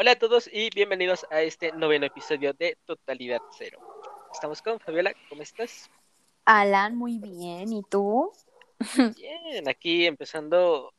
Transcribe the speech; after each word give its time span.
Hola 0.00 0.12
a 0.12 0.16
todos 0.16 0.48
y 0.52 0.70
bienvenidos 0.70 1.26
a 1.28 1.42
este 1.42 1.72
noveno 1.72 2.06
episodio 2.06 2.52
de 2.52 2.78
Totalidad 2.84 3.40
Cero. 3.58 3.80
Estamos 4.32 4.62
con 4.62 4.78
Fabiola, 4.78 5.12
¿cómo 5.28 5.42
estás? 5.42 5.90
Alan, 6.44 6.94
muy 6.94 7.18
bien, 7.18 7.72
¿y 7.72 7.82
tú? 7.82 8.32
Bien, 9.16 9.68
aquí 9.68 10.06
empezando 10.06 10.94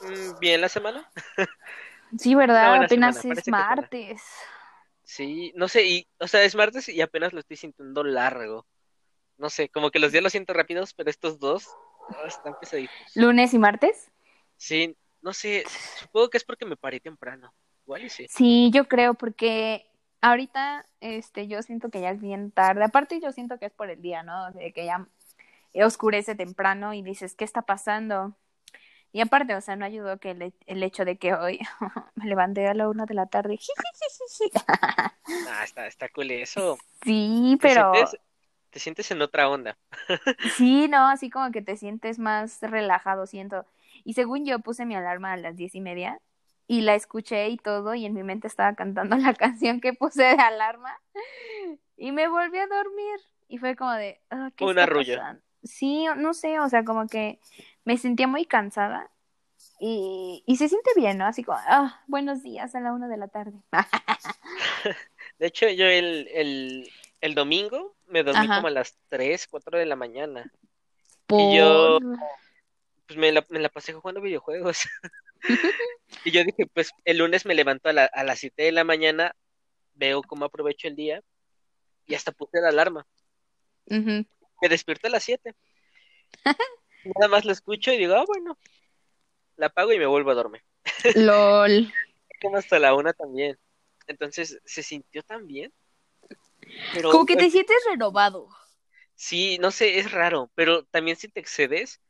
mm, 0.00 0.40
bien 0.40 0.60
la 0.60 0.68
semana. 0.68 1.08
Sí, 2.18 2.34
¿verdad? 2.34 2.82
Apenas 2.82 3.24
es 3.24 3.46
martes. 3.46 4.22
Sí, 5.04 5.52
no 5.54 5.68
sé, 5.68 5.86
y, 5.86 6.08
o 6.18 6.26
sea, 6.26 6.42
es 6.42 6.56
martes 6.56 6.88
y 6.88 7.00
apenas 7.00 7.32
lo 7.32 7.38
estoy 7.38 7.56
sintiendo 7.56 8.02
largo. 8.02 8.66
No 9.38 9.50
sé, 9.50 9.68
como 9.68 9.92
que 9.92 10.00
los 10.00 10.10
días 10.10 10.24
los 10.24 10.32
siento 10.32 10.52
rápidos, 10.52 10.94
pero 10.94 11.10
estos 11.10 11.38
dos 11.38 11.68
oh, 12.08 12.26
están 12.26 12.58
pesaditos. 12.58 12.96
¿Lunes 13.14 13.54
y 13.54 13.58
martes? 13.60 14.10
Sí, 14.56 14.96
no 15.20 15.32
sé, 15.32 15.64
supongo 16.00 16.28
que 16.28 16.38
es 16.38 16.44
porque 16.44 16.64
me 16.64 16.76
paré 16.76 16.98
temprano. 16.98 17.52
Igual 17.86 18.04
y 18.04 18.10
sí. 18.10 18.26
Sí, 18.28 18.70
yo 18.74 18.86
creo 18.88 19.14
porque 19.14 19.86
ahorita 20.20 20.84
este 21.00 21.46
yo 21.46 21.62
siento 21.62 21.88
que 21.88 22.00
ya 22.00 22.10
es 22.10 22.20
bien 22.20 22.50
tarde. 22.50 22.84
Aparte 22.84 23.20
yo 23.20 23.32
siento 23.32 23.58
que 23.58 23.66
es 23.66 23.72
por 23.72 23.90
el 23.90 24.02
día, 24.02 24.22
¿no? 24.22 24.50
De 24.50 24.72
que 24.72 24.84
ya 24.84 25.06
oscurece 25.84 26.34
temprano 26.34 26.94
y 26.94 27.02
dices, 27.02 27.34
¿qué 27.34 27.44
está 27.44 27.62
pasando? 27.62 28.34
Y 29.12 29.20
aparte, 29.20 29.54
o 29.54 29.60
sea, 29.60 29.76
no 29.76 29.84
ayudó 29.84 30.18
que 30.18 30.32
el, 30.32 30.52
el 30.66 30.82
hecho 30.82 31.04
de 31.04 31.16
que 31.16 31.34
hoy 31.34 31.60
me 32.16 32.26
levanté 32.26 32.66
a 32.66 32.74
la 32.74 32.88
una 32.88 33.06
de 33.06 33.14
la 33.14 33.26
tarde. 33.26 33.58
ah, 35.48 35.64
está, 35.64 35.86
está 35.86 36.08
cool 36.08 36.30
eso. 36.30 36.78
Sí, 37.02 37.56
pero... 37.60 37.92
te 38.70 38.78
sientes 38.78 39.10
en 39.10 39.22
otra 39.22 39.48
onda. 39.48 39.78
sí, 40.56 40.88
no, 40.88 41.08
así 41.08 41.30
como 41.30 41.50
que 41.50 41.62
te 41.62 41.76
sientes 41.76 42.18
más 42.18 42.60
relajado, 42.60 43.26
siento. 43.26 43.64
Y 44.04 44.14
según 44.14 44.44
yo 44.44 44.58
puse 44.58 44.84
mi 44.84 44.94
alarma 44.94 45.32
a 45.32 45.36
las 45.36 45.56
diez 45.56 45.74
y 45.74 45.80
media 45.80 46.20
y 46.66 46.80
la 46.82 46.94
escuché 46.94 47.48
y 47.48 47.56
todo 47.56 47.94
y 47.94 48.06
en 48.06 48.14
mi 48.14 48.22
mente 48.22 48.46
estaba 48.46 48.74
cantando 48.74 49.16
la 49.16 49.34
canción 49.34 49.80
que 49.80 49.92
puse 49.92 50.22
de 50.22 50.42
alarma 50.42 51.00
y 51.96 52.12
me 52.12 52.28
volví 52.28 52.58
a 52.58 52.66
dormir 52.66 53.20
y 53.48 53.58
fue 53.58 53.76
como 53.76 53.92
de 53.92 54.20
oh, 54.30 54.48
¿qué 54.56 54.64
una 54.64 54.86
rulla 54.86 55.40
sí 55.62 56.06
no 56.16 56.34
sé 56.34 56.60
o 56.60 56.68
sea 56.68 56.84
como 56.84 57.06
que 57.06 57.40
me 57.84 57.96
sentía 57.98 58.26
muy 58.26 58.44
cansada 58.44 59.10
y, 59.80 60.42
y 60.46 60.56
se 60.56 60.68
siente 60.68 60.90
bien 60.96 61.18
no 61.18 61.26
así 61.26 61.44
como 61.44 61.58
ah 61.66 62.02
buenos 62.06 62.42
días 62.42 62.74
a 62.74 62.80
la 62.80 62.92
una 62.92 63.08
de 63.08 63.16
la 63.16 63.28
tarde 63.28 63.58
de 65.38 65.46
hecho 65.46 65.68
yo 65.68 65.86
el, 65.86 66.28
el, 66.32 66.90
el 67.20 67.34
domingo 67.34 67.96
me 68.08 68.22
dormí 68.22 68.46
como 68.46 68.68
a 68.68 68.70
las 68.70 68.96
tres 69.08 69.46
cuatro 69.46 69.78
de 69.78 69.86
la 69.86 69.96
mañana. 69.96 70.50
Y 71.28 71.56
yo 71.56 71.98
pues 73.06 73.18
me 73.18 73.32
la, 73.32 73.44
me 73.48 73.60
la 73.60 73.68
pasé 73.68 73.92
jugando 73.92 74.20
videojuegos 74.20 74.88
y 76.24 76.30
yo 76.30 76.44
dije, 76.44 76.66
pues 76.72 76.90
el 77.04 77.18
lunes 77.18 77.46
me 77.46 77.54
levanto 77.54 77.88
a, 77.88 77.92
la, 77.92 78.04
a 78.04 78.24
las 78.24 78.38
7 78.38 78.64
de 78.64 78.72
la 78.72 78.84
mañana, 78.84 79.34
veo 79.94 80.22
cómo 80.22 80.44
aprovecho 80.44 80.88
el 80.88 80.96
día 80.96 81.22
y 82.06 82.14
hasta 82.14 82.32
puse 82.32 82.60
la 82.60 82.68
alarma. 82.68 83.06
Me 83.86 84.68
despierto 84.68 85.06
a 85.06 85.10
las 85.10 85.24
7. 85.24 85.54
Nada 87.04 87.28
más 87.28 87.44
lo 87.44 87.52
escucho 87.52 87.92
y 87.92 87.98
digo, 87.98 88.14
ah, 88.14 88.24
bueno, 88.26 88.58
la 89.56 89.66
apago 89.66 89.92
y 89.92 89.98
me 89.98 90.06
vuelvo 90.06 90.30
a 90.30 90.34
dormir. 90.34 90.62
LOL. 91.14 91.92
Como 92.42 92.56
hasta 92.56 92.78
la 92.78 92.94
una 92.94 93.12
también. 93.12 93.58
Entonces, 94.06 94.58
se 94.64 94.82
sintió 94.82 95.22
tan 95.22 95.46
bien. 95.46 95.72
Como 97.02 97.26
que 97.26 97.36
te 97.36 97.50
sientes 97.50 97.76
renovado. 97.88 98.48
Sí, 99.14 99.58
no 99.58 99.70
sé, 99.70 99.98
es 99.98 100.12
raro, 100.12 100.50
pero 100.54 100.84
también 100.84 101.16
si 101.16 101.28
te 101.28 101.40
excedes, 101.40 102.00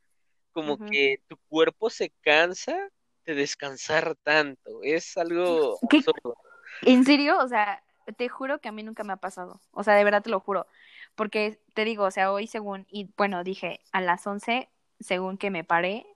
como 0.53 0.79
que 0.79 1.21
tu 1.29 1.37
cuerpo 1.49 1.89
se 1.91 2.11
cansa 2.21 2.91
de 3.27 3.35
descansar 3.35 4.17
tanto. 4.23 4.81
Es 4.83 5.17
algo 5.17 5.79
absurdo. 5.83 6.37
¿En 6.83 7.05
serio? 7.05 7.39
O 7.41 7.49
sea, 7.49 7.83
te 8.17 8.29
juro 8.29 8.61
que 8.61 8.69
a 8.69 8.73
mí 8.73 8.83
nunca 8.83 9.05
me 9.05 9.13
ha 9.13 9.17
pasado. 9.17 9.61
O 9.73 9.83
sea, 9.83 9.95
de 9.95 10.05
verdad 10.05 10.23
te 10.23 10.31
lo 10.31 10.41
juro. 10.41 10.67
Porque 11.15 11.61
te 11.75 11.85
digo, 11.85 12.05
o 12.05 12.11
sea, 12.11 12.33
hoy 12.33 12.47
según, 12.47 12.87
y 12.91 13.11
bueno, 13.17 13.43
dije 13.43 13.81
a 13.93 14.01
las 14.01 14.27
11, 14.27 14.71
según 15.01 15.39
que 15.39 15.51
me 15.51 15.65
paré, 15.65 16.07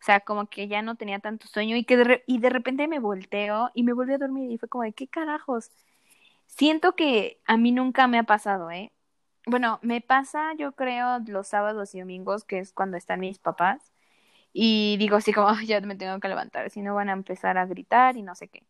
o 0.00 0.04
sea, 0.04 0.20
como 0.20 0.46
que 0.46 0.68
ya 0.68 0.82
no 0.82 0.96
tenía 0.96 1.20
tanto 1.20 1.46
sueño 1.46 1.76
y 1.76 1.84
que 1.84 1.96
de, 1.96 2.24
y 2.26 2.38
de 2.38 2.50
repente 2.50 2.88
me 2.88 2.98
volteo 2.98 3.70
y 3.74 3.84
me 3.84 3.92
volví 3.92 4.12
a 4.12 4.18
dormir 4.18 4.50
y 4.50 4.58
fue 4.58 4.68
como 4.68 4.84
de, 4.84 4.92
¿qué 4.92 5.06
carajos? 5.06 5.70
Siento 6.46 6.96
que 6.96 7.40
a 7.46 7.56
mí 7.56 7.72
nunca 7.72 8.08
me 8.08 8.18
ha 8.18 8.24
pasado, 8.24 8.70
¿eh? 8.70 8.92
Bueno, 9.46 9.78
me 9.82 10.00
pasa, 10.00 10.54
yo 10.54 10.72
creo, 10.72 11.20
los 11.26 11.48
sábados 11.48 11.94
y 11.94 12.00
domingos, 12.00 12.44
que 12.44 12.58
es 12.58 12.72
cuando 12.72 12.96
están 12.96 13.20
mis 13.20 13.38
papás 13.38 13.91
y 14.52 14.96
digo 14.98 15.16
así 15.16 15.32
como, 15.32 15.48
ya 15.66 15.80
me 15.80 15.96
tengo 15.96 16.18
que 16.20 16.28
levantar, 16.28 16.70
si 16.70 16.82
no 16.82 16.94
van 16.94 17.08
a 17.08 17.12
empezar 17.12 17.58
a 17.58 17.66
gritar 17.66 18.16
y 18.16 18.22
no 18.22 18.34
sé 18.34 18.48
qué. 18.48 18.64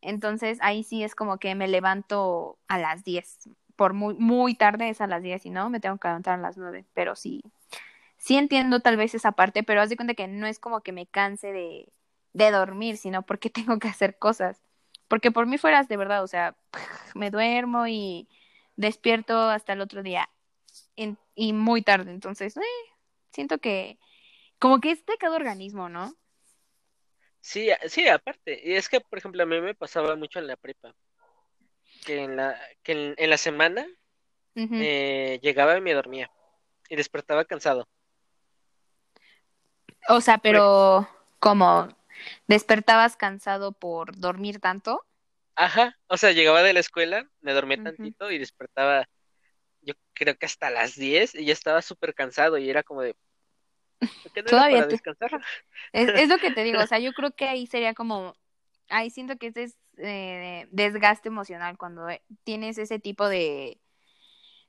Entonces 0.00 0.58
ahí 0.62 0.82
sí 0.82 1.04
es 1.04 1.14
como 1.14 1.38
que 1.38 1.54
me 1.54 1.68
levanto 1.68 2.58
a 2.68 2.78
las 2.78 3.04
10, 3.04 3.48
por 3.76 3.94
muy, 3.94 4.14
muy 4.14 4.54
tarde 4.54 4.88
es 4.88 5.00
a 5.00 5.06
las 5.06 5.22
10 5.22 5.46
y 5.46 5.50
no, 5.50 5.70
me 5.70 5.80
tengo 5.80 5.98
que 5.98 6.08
levantar 6.08 6.38
a 6.38 6.42
las 6.42 6.56
9, 6.58 6.84
pero 6.94 7.16
sí, 7.16 7.42
sí 8.18 8.36
entiendo 8.36 8.80
tal 8.80 8.96
vez 8.96 9.14
esa 9.14 9.32
parte, 9.32 9.62
pero 9.62 9.80
haz 9.80 9.90
de 9.90 9.96
cuenta 9.96 10.14
que 10.14 10.28
no 10.28 10.46
es 10.46 10.58
como 10.58 10.82
que 10.82 10.92
me 10.92 11.06
canse 11.06 11.52
de, 11.52 11.92
de 12.32 12.50
dormir, 12.50 12.96
sino 12.96 13.22
porque 13.22 13.50
tengo 13.50 13.78
que 13.78 13.88
hacer 13.88 14.18
cosas. 14.18 14.60
Porque 15.08 15.30
por 15.30 15.46
mí 15.46 15.58
fueras 15.58 15.88
de 15.88 15.96
verdad, 15.96 16.22
o 16.22 16.26
sea, 16.26 16.56
me 17.14 17.30
duermo 17.30 17.86
y 17.86 18.28
despierto 18.76 19.38
hasta 19.50 19.74
el 19.74 19.80
otro 19.80 20.02
día 20.02 20.28
y 21.34 21.52
muy 21.52 21.82
tarde, 21.82 22.10
entonces, 22.10 22.56
eh, 22.56 22.60
siento 23.30 23.58
que 23.58 23.98
como 24.62 24.78
que 24.78 24.92
es 24.92 25.04
de 25.04 25.16
cada 25.18 25.34
organismo, 25.34 25.88
¿no? 25.88 26.14
Sí, 27.40 27.68
sí, 27.88 28.06
aparte. 28.06 28.60
Y 28.62 28.74
es 28.74 28.88
que, 28.88 29.00
por 29.00 29.18
ejemplo, 29.18 29.42
a 29.42 29.46
mí 29.46 29.60
me 29.60 29.74
pasaba 29.74 30.14
mucho 30.14 30.38
en 30.38 30.46
la 30.46 30.56
prepa. 30.56 30.94
Que 32.06 32.22
en 32.22 32.36
la, 32.36 32.56
que 32.84 33.16
en, 33.18 33.28
la 33.30 33.38
semana 33.38 33.84
eh, 34.54 35.40
llegaba 35.42 35.76
y 35.76 35.80
me 35.80 35.94
dormía. 35.94 36.30
Y 36.88 36.94
despertaba 36.94 37.44
cansado. 37.44 37.88
O 40.08 40.20
sea, 40.20 40.38
pero 40.38 41.08
¿cómo? 41.40 41.88
¿Despertabas 42.46 43.16
cansado 43.16 43.72
por 43.72 44.16
dormir 44.16 44.60
tanto? 44.60 45.04
Ajá, 45.56 45.98
o 46.06 46.16
sea, 46.16 46.30
llegaba 46.30 46.62
de 46.62 46.72
la 46.72 46.80
escuela, 46.80 47.28
me 47.40 47.52
dormía 47.52 47.82
tantito 47.82 48.30
y 48.30 48.38
despertaba, 48.38 49.08
yo 49.80 49.94
creo 50.12 50.36
que 50.36 50.46
hasta 50.46 50.70
las 50.70 50.94
10 50.94 51.34
y 51.34 51.46
ya 51.46 51.52
estaba 51.52 51.82
súper 51.82 52.14
cansado 52.14 52.58
y 52.58 52.70
era 52.70 52.84
como 52.84 53.02
de, 53.02 53.16
Todavía 54.46 54.86
Es, 55.92 56.28
lo 56.28 56.38
que 56.38 56.50
te 56.50 56.64
digo, 56.64 56.80
o 56.80 56.86
sea, 56.86 56.98
yo 56.98 57.12
creo 57.12 57.32
que 57.32 57.46
ahí 57.46 57.66
sería 57.66 57.94
como, 57.94 58.34
ahí 58.88 59.10
siento 59.10 59.36
que 59.36 59.48
ese 59.48 59.64
es 59.64 59.76
eh, 59.98 60.66
desgaste 60.70 61.28
emocional 61.28 61.76
cuando 61.76 62.08
eh, 62.08 62.22
tienes 62.44 62.78
ese 62.78 62.98
tipo 62.98 63.28
de, 63.28 63.78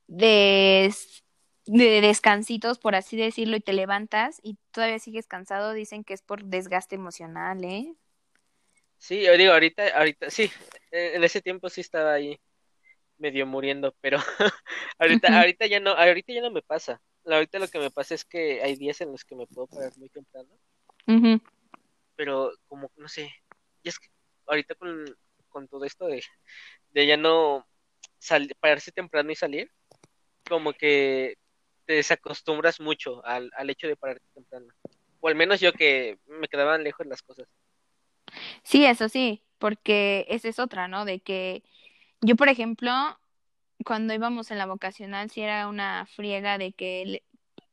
de, 0.08 0.94
de 1.66 2.02
descansitos, 2.02 2.78
por 2.80 2.96
así 2.96 3.18
decirlo, 3.18 3.56
y 3.56 3.62
te 3.62 3.74
levantas 3.74 4.40
y 4.44 4.58
todavía 4.72 5.00
sigues 5.00 5.28
cansado, 5.28 5.74
dicen 5.74 6.04
que 6.04 6.14
es 6.14 6.22
por 6.22 6.44
desgaste 6.44 6.96
emocional, 6.96 7.64
¿eh? 7.64 7.96
Sí, 8.98 9.24
yo 9.24 9.36
digo, 9.38 9.52
ahorita, 9.52 9.88
ahorita, 9.98 10.30
sí, 10.30 10.50
en 10.92 11.24
ese 11.24 11.42
tiempo 11.42 11.70
sí 11.70 11.82
estaba 11.82 12.14
ahí 12.14 12.40
medio 13.18 13.46
muriendo, 13.46 13.96
pero 14.02 14.18
ahorita, 14.98 15.40
ahorita 15.40 15.68
ya 15.68 15.80
no, 15.80 15.92
ahorita 15.92 16.34
ya 16.34 16.42
no 16.42 16.52
me 16.52 16.62
pasa 16.62 17.02
ahorita 17.26 17.60
lo 17.60 17.68
que 17.68 17.80
me 17.80 17.92
pasa 17.92 18.16
es 18.16 18.26
que 18.26 18.62
hay 18.62 18.76
días 18.76 19.02
en 19.02 19.12
los 19.12 19.24
que 19.24 19.36
me 19.36 19.48
puedo 19.48 19.68
parar 19.68 19.92
muy 19.98 20.10
temprano. 20.10 20.50
Pero 22.16 22.52
como, 22.68 22.92
no 22.96 23.08
sé, 23.08 23.34
y 23.82 23.90
es 23.90 24.00
que 24.00 24.08
ahorita 24.46 24.76
con, 24.76 25.04
con 25.50 25.68
todo 25.68 25.86
esto 25.86 26.06
de, 26.06 26.24
de 26.92 27.08
ya 27.08 27.18
no 27.18 27.66
pararse 28.60 28.92
temprano 28.92 29.32
y 29.32 29.36
salir, 29.36 29.72
como 30.48 30.74
que 30.74 31.38
te 31.86 31.94
desacostumbras 31.94 32.80
mucho 32.80 33.26
al, 33.26 33.52
al 33.56 33.70
hecho 33.70 33.88
de 33.88 33.96
pararte 33.96 34.26
temprano. 34.34 34.68
O 35.20 35.28
al 35.28 35.36
menos 35.36 35.60
yo 35.60 35.74
que 35.74 36.20
me 36.28 36.48
quedaban 36.48 36.84
lejos 36.84 37.06
las 37.08 37.22
cosas. 37.22 37.48
Sí, 38.64 38.86
eso 38.86 39.10
sí, 39.10 39.44
porque 39.58 40.26
esa 40.30 40.48
es 40.50 40.60
otra, 40.60 40.88
¿no? 40.88 41.06
De 41.06 41.20
que 41.20 41.64
yo, 42.22 42.36
por 42.36 42.48
ejemplo, 42.50 42.92
cuando 43.84 44.14
íbamos 44.14 44.52
en 44.52 44.58
la 44.58 44.66
vocacional, 44.66 45.30
si 45.30 45.42
era 45.42 45.68
una 45.68 46.06
friega 46.06 46.58
de 46.58 46.74
que 46.74 47.24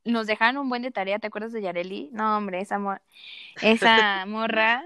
nos 0.04 0.26
dejaron 0.26 0.58
un 0.58 0.68
buen 0.68 0.82
de 0.82 0.90
tarea, 0.90 1.18
¿te 1.18 1.26
acuerdas 1.28 1.52
de 1.52 1.62
Yareli? 1.62 2.10
No, 2.12 2.36
hombre, 2.36 2.60
esa, 2.60 2.78
esa 3.62 4.26
morra 4.26 4.84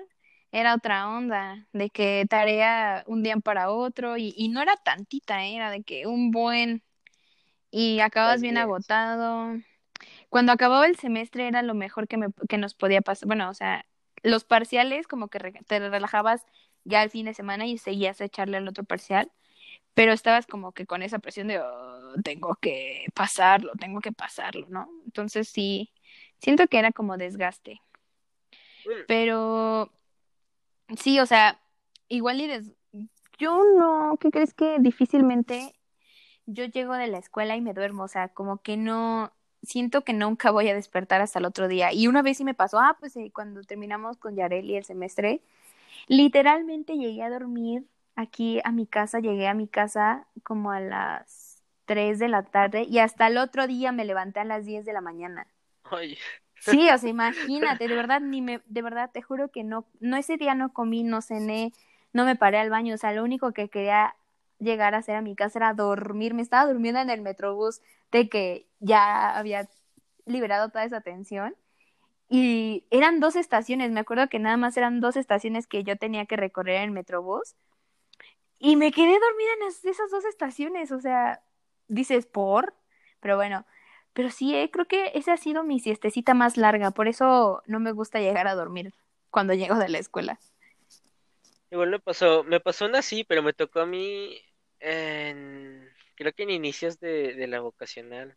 era 0.52 0.74
otra 0.74 1.08
onda, 1.08 1.66
de 1.72 1.90
que 1.90 2.26
tarea 2.28 3.04
un 3.06 3.22
día 3.22 3.36
para 3.38 3.70
otro, 3.70 4.16
y, 4.16 4.34
y 4.36 4.48
no 4.48 4.62
era 4.62 4.76
tantita, 4.76 5.44
¿eh? 5.44 5.56
era 5.56 5.70
de 5.70 5.82
que 5.82 6.06
un 6.06 6.30
buen, 6.30 6.82
y 7.70 8.00
acabas 8.00 8.40
bien 8.40 8.56
agotado. 8.56 9.56
Cuando 10.28 10.52
acababa 10.52 10.86
el 10.86 10.96
semestre 10.96 11.48
era 11.48 11.62
lo 11.62 11.74
mejor 11.74 12.08
que, 12.08 12.16
me, 12.16 12.28
que 12.48 12.58
nos 12.58 12.74
podía 12.74 13.00
pasar, 13.00 13.26
bueno, 13.26 13.50
o 13.50 13.54
sea, 13.54 13.86
los 14.22 14.44
parciales 14.44 15.06
como 15.08 15.28
que 15.28 15.38
te 15.66 15.78
relajabas 15.90 16.44
ya 16.84 17.02
el 17.02 17.10
fin 17.10 17.26
de 17.26 17.34
semana 17.34 17.66
y 17.66 17.78
seguías 17.78 18.20
a 18.20 18.24
echarle 18.26 18.56
al 18.58 18.68
otro 18.68 18.84
parcial 18.84 19.30
pero 19.94 20.12
estabas 20.12 20.46
como 20.46 20.72
que 20.72 20.86
con 20.86 21.02
esa 21.02 21.18
presión 21.18 21.48
de 21.48 21.60
oh, 21.60 22.14
tengo 22.22 22.56
que 22.60 23.06
pasarlo, 23.14 23.72
tengo 23.78 24.00
que 24.00 24.12
pasarlo, 24.12 24.66
¿no? 24.68 24.88
Entonces 25.04 25.48
sí, 25.48 25.92
siento 26.38 26.66
que 26.66 26.78
era 26.78 26.92
como 26.92 27.16
desgaste. 27.16 27.80
Pero 29.08 29.90
sí, 30.96 31.18
o 31.20 31.26
sea, 31.26 31.60
igual 32.08 32.40
y 32.40 32.50
yo 33.38 33.62
no, 33.76 34.16
¿qué 34.20 34.30
crees 34.30 34.54
que 34.54 34.76
difícilmente 34.78 35.74
yo 36.46 36.66
llego 36.66 36.94
de 36.94 37.06
la 37.06 37.18
escuela 37.18 37.56
y 37.56 37.60
me 37.60 37.74
duermo? 37.74 38.04
O 38.04 38.08
sea, 38.08 38.28
como 38.28 38.58
que 38.58 38.76
no, 38.76 39.32
siento 39.62 40.02
que 40.02 40.12
nunca 40.12 40.50
voy 40.50 40.68
a 40.68 40.74
despertar 40.74 41.20
hasta 41.20 41.38
el 41.38 41.46
otro 41.46 41.68
día. 41.68 41.92
Y 41.92 42.06
una 42.06 42.22
vez 42.22 42.36
sí 42.38 42.44
me 42.44 42.54
pasó, 42.54 42.78
ah, 42.78 42.96
pues 43.00 43.16
eh, 43.16 43.30
cuando 43.34 43.62
terminamos 43.62 44.16
con 44.18 44.36
Yareli 44.36 44.76
el 44.76 44.84
semestre, 44.84 45.40
literalmente 46.08 46.96
llegué 46.96 47.22
a 47.22 47.30
dormir 47.30 47.84
aquí 48.16 48.60
a 48.64 48.72
mi 48.72 48.86
casa, 48.86 49.20
llegué 49.20 49.48
a 49.48 49.54
mi 49.54 49.68
casa 49.68 50.26
como 50.42 50.70
a 50.70 50.80
las 50.80 51.62
3 51.84 52.18
de 52.18 52.28
la 52.28 52.44
tarde 52.44 52.82
y 52.82 52.98
hasta 52.98 53.26
el 53.26 53.38
otro 53.38 53.66
día 53.66 53.92
me 53.92 54.04
levanté 54.04 54.40
a 54.40 54.44
las 54.44 54.64
10 54.64 54.84
de 54.84 54.92
la 54.92 55.00
mañana. 55.00 55.46
Ay, 55.84 56.16
Sí, 56.60 56.88
o 56.88 56.98
sea, 56.98 57.10
imagínate, 57.10 57.88
de 57.88 57.94
verdad, 57.94 58.20
ni 58.20 58.40
me, 58.40 58.60
de 58.66 58.82
verdad, 58.82 59.10
te 59.12 59.22
juro 59.22 59.50
que 59.50 59.64
no, 59.64 59.86
no 60.00 60.16
ese 60.16 60.36
día 60.36 60.54
no 60.54 60.72
comí, 60.72 61.02
no 61.02 61.20
cené, 61.20 61.72
no 62.12 62.24
me 62.24 62.36
paré 62.36 62.58
al 62.58 62.70
baño, 62.70 62.94
o 62.94 62.98
sea, 62.98 63.12
lo 63.12 63.22
único 63.22 63.52
que 63.52 63.68
quería 63.68 64.14
llegar 64.58 64.94
a 64.94 64.98
hacer 64.98 65.16
a 65.16 65.20
mi 65.20 65.34
casa 65.34 65.58
era 65.58 65.74
dormir, 65.74 66.32
me 66.32 66.42
estaba 66.42 66.70
durmiendo 66.70 67.00
en 67.00 67.10
el 67.10 67.20
metrobús 67.20 67.80
de 68.12 68.28
que 68.28 68.66
ya 68.80 69.36
había 69.36 69.68
liberado 70.26 70.70
toda 70.70 70.84
esa 70.84 71.00
tensión 71.00 71.54
y 72.30 72.84
eran 72.90 73.20
dos 73.20 73.36
estaciones, 73.36 73.90
me 73.90 74.00
acuerdo 74.00 74.28
que 74.28 74.38
nada 74.38 74.56
más 74.56 74.76
eran 74.76 75.00
dos 75.00 75.16
estaciones 75.16 75.66
que 75.66 75.84
yo 75.84 75.96
tenía 75.96 76.24
que 76.24 76.36
recorrer 76.36 76.76
en 76.76 76.84
el 76.84 76.90
metrobús 76.92 77.54
y 78.64 78.76
me 78.76 78.92
quedé 78.92 79.12
dormida 79.12 79.50
en 79.60 79.68
es- 79.68 79.84
esas 79.84 80.10
dos 80.10 80.24
estaciones, 80.24 80.90
o 80.90 80.98
sea, 81.00 81.42
dices 81.88 82.24
por, 82.26 82.74
pero 83.20 83.36
bueno, 83.36 83.66
pero 84.14 84.30
sí, 84.30 84.54
eh, 84.54 84.70
creo 84.72 84.86
que 84.86 85.12
esa 85.14 85.34
ha 85.34 85.36
sido 85.36 85.64
mi 85.64 85.80
siestecita 85.80 86.32
más 86.32 86.56
larga, 86.56 86.90
por 86.92 87.06
eso 87.06 87.62
no 87.66 87.78
me 87.78 87.92
gusta 87.92 88.20
llegar 88.20 88.46
a 88.48 88.54
dormir 88.54 88.94
cuando 89.30 89.52
llego 89.54 89.74
de 89.76 89.88
la 89.90 89.98
escuela. 89.98 90.38
igual 91.70 91.90
me 91.90 91.98
pasó, 91.98 92.44
me 92.44 92.60
pasó 92.60 92.86
una 92.86 93.00
así, 93.00 93.24
pero 93.24 93.42
me 93.42 93.52
tocó 93.52 93.80
a 93.80 93.86
mí 93.86 94.40
en, 94.80 95.86
creo 96.14 96.32
que 96.32 96.44
en 96.44 96.50
inicios 96.50 96.98
de, 97.00 97.34
de 97.34 97.46
la 97.46 97.60
vocacional. 97.60 98.36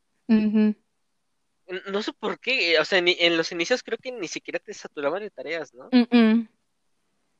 No 1.92 2.02
sé 2.02 2.12
por 2.14 2.40
qué, 2.40 2.80
o 2.80 2.86
sea, 2.86 3.00
ni- 3.02 3.18
en 3.20 3.38
los 3.38 3.52
inicios 3.52 3.84
creo 3.84 3.98
que 3.98 4.12
ni 4.12 4.28
siquiera 4.28 4.60
te 4.60 4.74
saturaban 4.74 5.22
de 5.22 5.30
tareas, 5.30 5.74
¿no? 5.74 5.90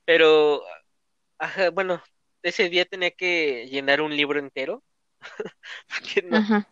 Pero, 0.06 0.64
ajá, 1.38 1.70
bueno, 1.72 2.02
ese 2.48 2.70
día 2.70 2.86
tenía 2.86 3.12
que 3.12 3.68
llenar 3.70 4.02
un 4.02 4.16
libro 4.16 4.40
entero, 4.40 4.84
porque 5.90 6.22
no, 6.24 6.38
Ajá. 6.38 6.68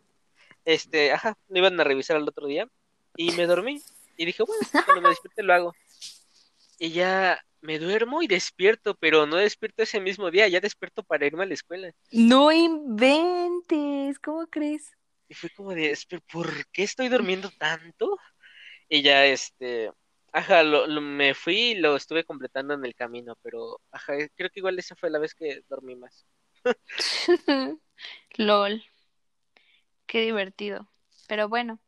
este, 0.65 1.11
ajá, 1.11 1.37
lo 1.49 1.57
iban 1.59 1.79
a 1.79 1.83
revisar 1.83 2.17
al 2.17 2.27
otro 2.27 2.47
día, 2.47 2.67
y 3.17 3.31
me 3.33 3.45
dormí, 3.45 3.81
y 4.17 4.25
dije, 4.25 4.43
bueno, 4.43 4.61
cuando 4.85 5.01
me 5.01 5.09
despierte 5.09 5.43
lo 5.43 5.53
hago. 5.53 5.75
Y 6.77 6.91
ya 6.91 7.39
me 7.61 7.79
duermo 7.79 8.21
y 8.21 8.27
despierto, 8.27 8.95
pero 8.95 9.25
no 9.25 9.37
despierto 9.37 9.83
ese 9.83 9.99
mismo 9.99 10.29
día, 10.29 10.47
ya 10.47 10.59
despierto 10.59 11.03
para 11.03 11.25
irme 11.25 11.43
a 11.43 11.47
la 11.47 11.53
escuela. 11.53 11.91
No 12.11 12.51
inventes, 12.51 14.19
¿cómo 14.19 14.45
crees? 14.47 14.91
Y 15.27 15.33
fue 15.33 15.49
como 15.49 15.73
de, 15.73 15.91
"Espe- 15.91 16.21
¿por 16.31 16.67
qué 16.71 16.83
estoy 16.83 17.07
durmiendo 17.09 17.49
tanto? 17.57 18.17
Y 18.89 19.01
ya, 19.01 19.25
este, 19.25 19.91
ajá, 20.35 20.63
lo, 20.63 20.87
lo- 20.87 21.01
me 21.01 21.33
fui 21.35 21.55
y 21.71 21.75
lo 21.75 21.95
estuve 21.97 22.25
completando 22.25 22.73
en 22.75 22.85
el 22.85 22.95
camino, 22.95 23.37
pero, 23.43 23.81
ajá, 23.91 24.13
creo 24.35 24.49
que 24.51 24.59
igual 24.61 24.79
esa 24.79 24.95
fue 24.95 25.09
la 25.11 25.19
vez 25.19 25.35
que 25.35 25.61
dormí 25.69 25.95
más. 25.95 26.25
LOL, 28.39 28.81
qué 30.05 30.21
divertido. 30.21 30.87
Pero 31.27 31.49
bueno, 31.49 31.79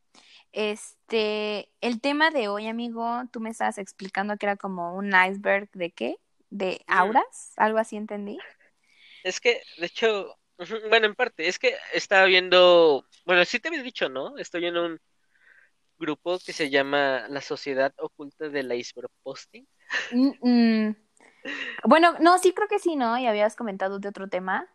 este, 0.53 1.71
el 1.81 2.01
tema 2.01 2.31
de 2.31 2.47
hoy, 2.49 2.67
amigo, 2.67 3.23
tú 3.31 3.41
me 3.41 3.51
estabas 3.51 3.77
explicando 3.79 4.37
que 4.37 4.45
era 4.47 4.57
como 4.57 4.95
un 4.95 5.09
iceberg 5.09 5.69
de 5.73 5.91
qué? 5.91 6.17
De 6.51 6.83
auras, 6.87 7.53
algo 7.57 7.79
así 7.79 7.97
entendí. 7.97 8.45
Es 9.23 9.39
que, 9.39 9.61
de 9.77 9.85
hecho, 9.87 10.39
bueno, 10.89 11.07
en 11.07 11.15
parte, 11.15 11.47
es 11.47 11.59
que 11.59 11.75
estaba 11.93 12.25
viendo, 12.25 13.05
bueno, 13.25 13.45
sí 13.45 13.59
te 13.59 13.67
había 13.69 13.83
dicho, 13.83 14.09
¿no? 14.09 14.37
Estoy 14.37 14.65
en 14.65 14.77
un 14.77 15.01
grupo 15.97 16.39
que 16.39 16.53
se 16.53 16.69
llama 16.69 17.27
La 17.29 17.41
Sociedad 17.41 17.93
Oculta 17.97 18.49
del 18.49 18.71
Iceberg 18.73 19.09
Posting. 19.23 19.67
Mm, 20.11 20.31
mm. 20.41 20.95
Bueno, 21.85 22.15
no, 22.19 22.37
sí 22.39 22.53
creo 22.53 22.67
que 22.67 22.79
sí, 22.79 22.95
¿no? 22.95 23.17
Y 23.17 23.25
habías 23.25 23.55
comentado 23.55 23.99
de 23.99 24.09
otro 24.09 24.27
tema. 24.27 24.67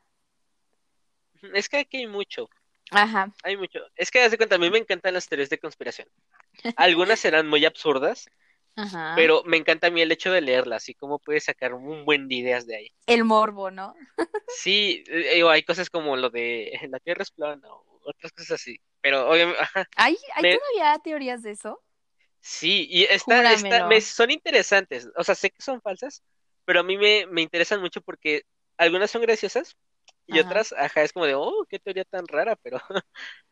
Es 1.55 1.69
que 1.69 1.79
aquí 1.79 1.99
hay 1.99 2.07
mucho, 2.07 2.49
Ajá, 2.93 3.33
hay 3.43 3.57
mucho. 3.57 3.81
Es 3.97 4.11
que, 4.11 4.29
de 4.29 4.37
cuenta, 4.37 4.57
a 4.57 4.59
mí 4.59 4.71
me 4.71 4.79
encantan 4.79 5.15
las 5.15 5.29
teorías 5.29 5.51
de 5.51 5.59
conspiración. 5.59 6.09
Algunas 6.77 7.21
serán 7.21 7.49
muy 7.49 7.65
absurdas, 7.65 8.29
ajá. 8.77 9.15
pero 9.17 9.43
me 9.45 9.57
encanta 9.57 9.87
a 9.87 9.91
mí 9.91 10.03
el 10.03 10.13
hecho 10.13 10.31
de 10.31 10.43
leerlas 10.43 10.89
y 10.89 10.95
cómo 10.95 11.19
puedes 11.19 11.45
sacar 11.45 11.75
un 11.75 12.05
buen 12.05 12.29
de 12.29 12.35
ideas 12.35 12.67
de 12.67 12.77
ahí. 12.77 12.93
El 13.07 13.25
morbo, 13.25 13.71
¿no? 13.71 13.95
Sí, 14.49 15.03
eh, 15.09 15.43
hay 15.49 15.63
cosas 15.63 15.89
como 15.89 16.17
lo 16.17 16.31
de 16.31 16.73
la 16.91 16.99
Tierra 17.01 17.23
es 17.23 17.31
plana 17.31 17.67
o 17.69 17.92
otras 18.05 18.33
cosas 18.33 18.53
así, 18.61 18.79
pero 19.01 19.29
obviamente, 19.31 19.61
ajá, 19.63 19.87
¿Hay, 19.97 20.19
hay 20.35 20.45
me- 20.45 20.63
todavía 20.75 20.99
teorías 21.03 21.43
de 21.43 21.53
eso? 21.53 21.83
sí, 22.41 22.87
y 22.91 23.05
está, 23.05 23.43
Júramelo. 23.45 23.87
me, 23.87 24.01
son 24.01 24.31
interesantes, 24.31 25.09
o 25.17 25.25
sea, 25.25 25.35
sé 25.35 25.51
que 25.51 25.63
son 25.63 25.81
falsas, 25.81 26.23
pero 26.65 26.81
a 26.81 26.83
mí 26.83 26.97
me, 26.97 27.27
me 27.27 27.43
interesan 27.43 27.81
mucho 27.81 28.01
porque 28.03 28.43
algunas 28.77 29.11
son 29.11 29.23
graciosas 29.23 29.77
y 30.27 30.39
Ajá. 30.39 30.41
otras, 30.41 30.73
ajá, 30.73 31.03
es 31.03 31.13
como 31.13 31.27
de, 31.27 31.35
oh, 31.35 31.67
qué 31.69 31.79
teoría 31.79 32.05
tan 32.05 32.27
rara, 32.29 32.57
pero 32.57 32.79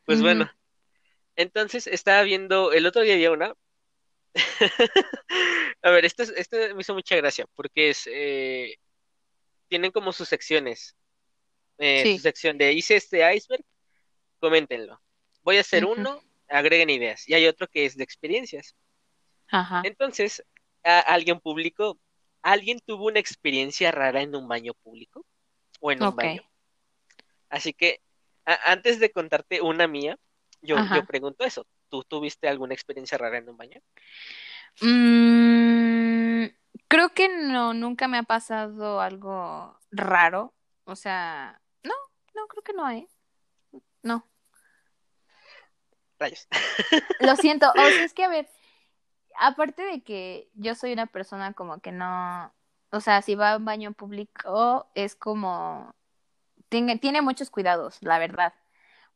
pues 0.05 0.21
bueno. 0.21 0.49
Entonces 1.37 1.87
estaba 1.87 2.23
viendo, 2.23 2.73
el 2.73 2.85
otro 2.87 3.01
día 3.03 3.13
había 3.15 3.31
una, 3.31 3.55
a 5.83 5.89
ver, 5.91 6.05
esto, 6.05 6.23
es- 6.23 6.29
esto 6.35 6.57
me 6.75 6.81
hizo 6.81 6.93
mucha 6.93 7.15
gracia 7.17 7.45
porque 7.55 7.89
es, 7.91 8.07
eh, 8.11 8.75
tienen 9.69 9.91
como 9.91 10.11
sus 10.13 10.29
secciones, 10.29 10.95
eh, 11.79 12.07
su 12.07 12.19
Sí. 12.19 12.21
sección 12.21 12.57
de 12.57 12.73
hice 12.73 12.95
este 12.97 13.19
iceberg, 13.35 13.63
coméntenlo. 14.41 15.01
Voy 15.43 15.57
a 15.57 15.61
hacer 15.61 15.85
uno, 15.85 16.21
agreguen 16.49 16.89
ideas. 16.89 17.29
Y 17.29 17.33
hay 17.33 17.47
otro 17.47 17.67
que 17.67 17.85
es 17.85 17.95
de 17.95 18.03
experiencias. 18.03 18.75
Ajá. 19.47 19.81
Entonces, 19.85 20.43
a- 20.83 20.99
alguien 20.99 21.39
publicó, 21.39 21.97
¿alguien 22.41 22.79
tuvo 22.85 23.05
una 23.05 23.19
experiencia 23.19 23.91
rara 23.91 24.21
en 24.21 24.35
un 24.35 24.47
baño 24.47 24.73
público 24.73 25.25
o 25.79 25.91
en 25.93 26.03
un 26.03 26.15
baño? 26.15 26.43
Así 27.49 27.73
que, 27.73 28.01
antes 28.45 28.99
de 28.99 29.11
contarte 29.11 29.61
una 29.61 29.87
mía, 29.87 30.17
yo, 30.61 30.75
yo 30.93 31.05
pregunto 31.05 31.45
eso. 31.45 31.65
¿Tú 31.89 32.03
tuviste 32.03 32.47
alguna 32.47 32.73
experiencia 32.73 33.17
rara 33.17 33.37
en 33.37 33.49
un 33.49 33.57
baño? 33.57 33.79
Mm, 34.81 36.45
creo 36.87 37.13
que 37.13 37.27
no, 37.29 37.73
nunca 37.73 38.07
me 38.07 38.17
ha 38.17 38.23
pasado 38.23 39.01
algo 39.01 39.77
raro. 39.91 40.53
O 40.85 40.95
sea, 40.95 41.61
no, 41.83 41.93
no, 42.33 42.47
creo 42.47 42.63
que 42.63 42.73
no, 42.73 42.89
¿eh? 42.89 43.07
No. 44.03 44.27
Rayos. 46.21 46.47
Lo 47.19 47.35
siento. 47.35 47.69
O 47.69 47.73
sea, 47.73 48.03
es 48.03 48.13
que, 48.13 48.23
a 48.23 48.27
ver, 48.29 48.47
aparte 49.39 49.83
de 49.83 50.01
que 50.01 50.49
yo 50.53 50.75
soy 50.75 50.93
una 50.93 51.07
persona 51.07 51.53
como 51.53 51.79
que 51.79 51.91
no, 51.91 52.53
o 52.91 52.99
sea, 52.99 53.21
si 53.21 53.35
va 53.35 53.53
a 53.53 53.57
un 53.57 53.65
baño 53.65 53.93
público 53.93 54.87
es 54.95 55.15
como, 55.15 55.93
tiene, 56.69 56.97
tiene 56.97 57.21
muchos 57.21 57.49
cuidados, 57.49 57.97
la 58.01 58.19
verdad. 58.19 58.53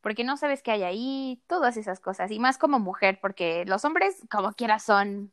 Porque 0.02 0.24
no 0.24 0.38
sabes 0.38 0.62
qué 0.62 0.72
hay 0.72 0.84
ahí, 0.84 1.44
todas 1.48 1.78
esas 1.78 2.00
cosas. 2.00 2.32
Y 2.32 2.40
más 2.40 2.58
como 2.58 2.80
mujer, 2.80 3.20
porque 3.22 3.66
los 3.66 3.86
hombres 3.86 4.16
como 4.30 4.54
quiera 4.54 4.80
son, 4.80 5.32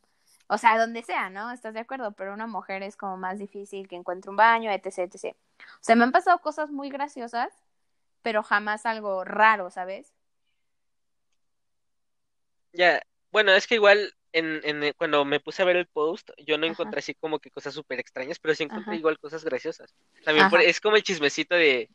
o 0.48 0.58
sea, 0.58 0.78
donde 0.78 1.02
sea, 1.02 1.30
¿no? 1.30 1.50
¿Estás 1.50 1.74
de 1.74 1.80
acuerdo? 1.80 2.12
Pero 2.12 2.34
una 2.34 2.46
mujer 2.46 2.82
es 2.82 2.96
como 2.96 3.16
más 3.16 3.38
difícil 3.38 3.88
que 3.88 3.96
encuentre 3.96 4.30
un 4.30 4.36
baño, 4.36 4.70
etc, 4.70 4.98
etc. 5.00 5.36
O 5.58 5.78
sea, 5.80 5.96
me 5.96 6.04
han 6.04 6.12
pasado 6.12 6.38
cosas 6.40 6.70
muy 6.70 6.90
graciosas, 6.90 7.52
pero 8.22 8.42
jamás 8.42 8.86
algo 8.86 9.24
raro, 9.24 9.70
¿sabes? 9.70 10.12
Ya, 12.72 13.02
bueno, 13.30 13.52
es 13.52 13.66
que 13.66 13.74
igual 13.76 14.12
en, 14.32 14.60
en, 14.64 14.92
cuando 14.96 15.24
me 15.24 15.40
puse 15.40 15.62
a 15.62 15.64
ver 15.64 15.76
el 15.76 15.86
post, 15.86 16.30
yo 16.46 16.56
no 16.58 16.66
Ajá. 16.66 16.72
encontré 16.72 16.98
así 17.00 17.14
como 17.14 17.38
que 17.38 17.50
cosas 17.50 17.74
súper 17.74 18.00
extrañas, 18.00 18.38
pero 18.38 18.54
sí 18.54 18.62
encontré 18.64 18.94
Ajá. 18.94 18.98
igual 18.98 19.18
cosas 19.18 19.44
graciosas. 19.44 19.94
También 20.24 20.48
por- 20.48 20.60
es 20.60 20.80
como 20.80 20.96
el 20.96 21.02
chismecito 21.02 21.54
de, 21.54 21.90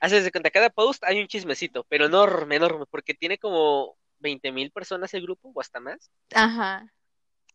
haces 0.00 0.24
de 0.24 0.30
cuenta, 0.32 0.50
cada 0.50 0.70
post 0.70 1.04
hay 1.04 1.20
un 1.20 1.28
chismecito, 1.28 1.84
pero 1.88 2.06
enorme, 2.06 2.56
enorme, 2.56 2.86
porque 2.90 3.14
tiene 3.14 3.38
como 3.38 3.96
veinte 4.18 4.52
mil 4.52 4.70
personas 4.70 5.14
el 5.14 5.22
grupo 5.22 5.52
o 5.54 5.60
hasta 5.60 5.80
más. 5.80 6.10
Ajá. 6.34 6.86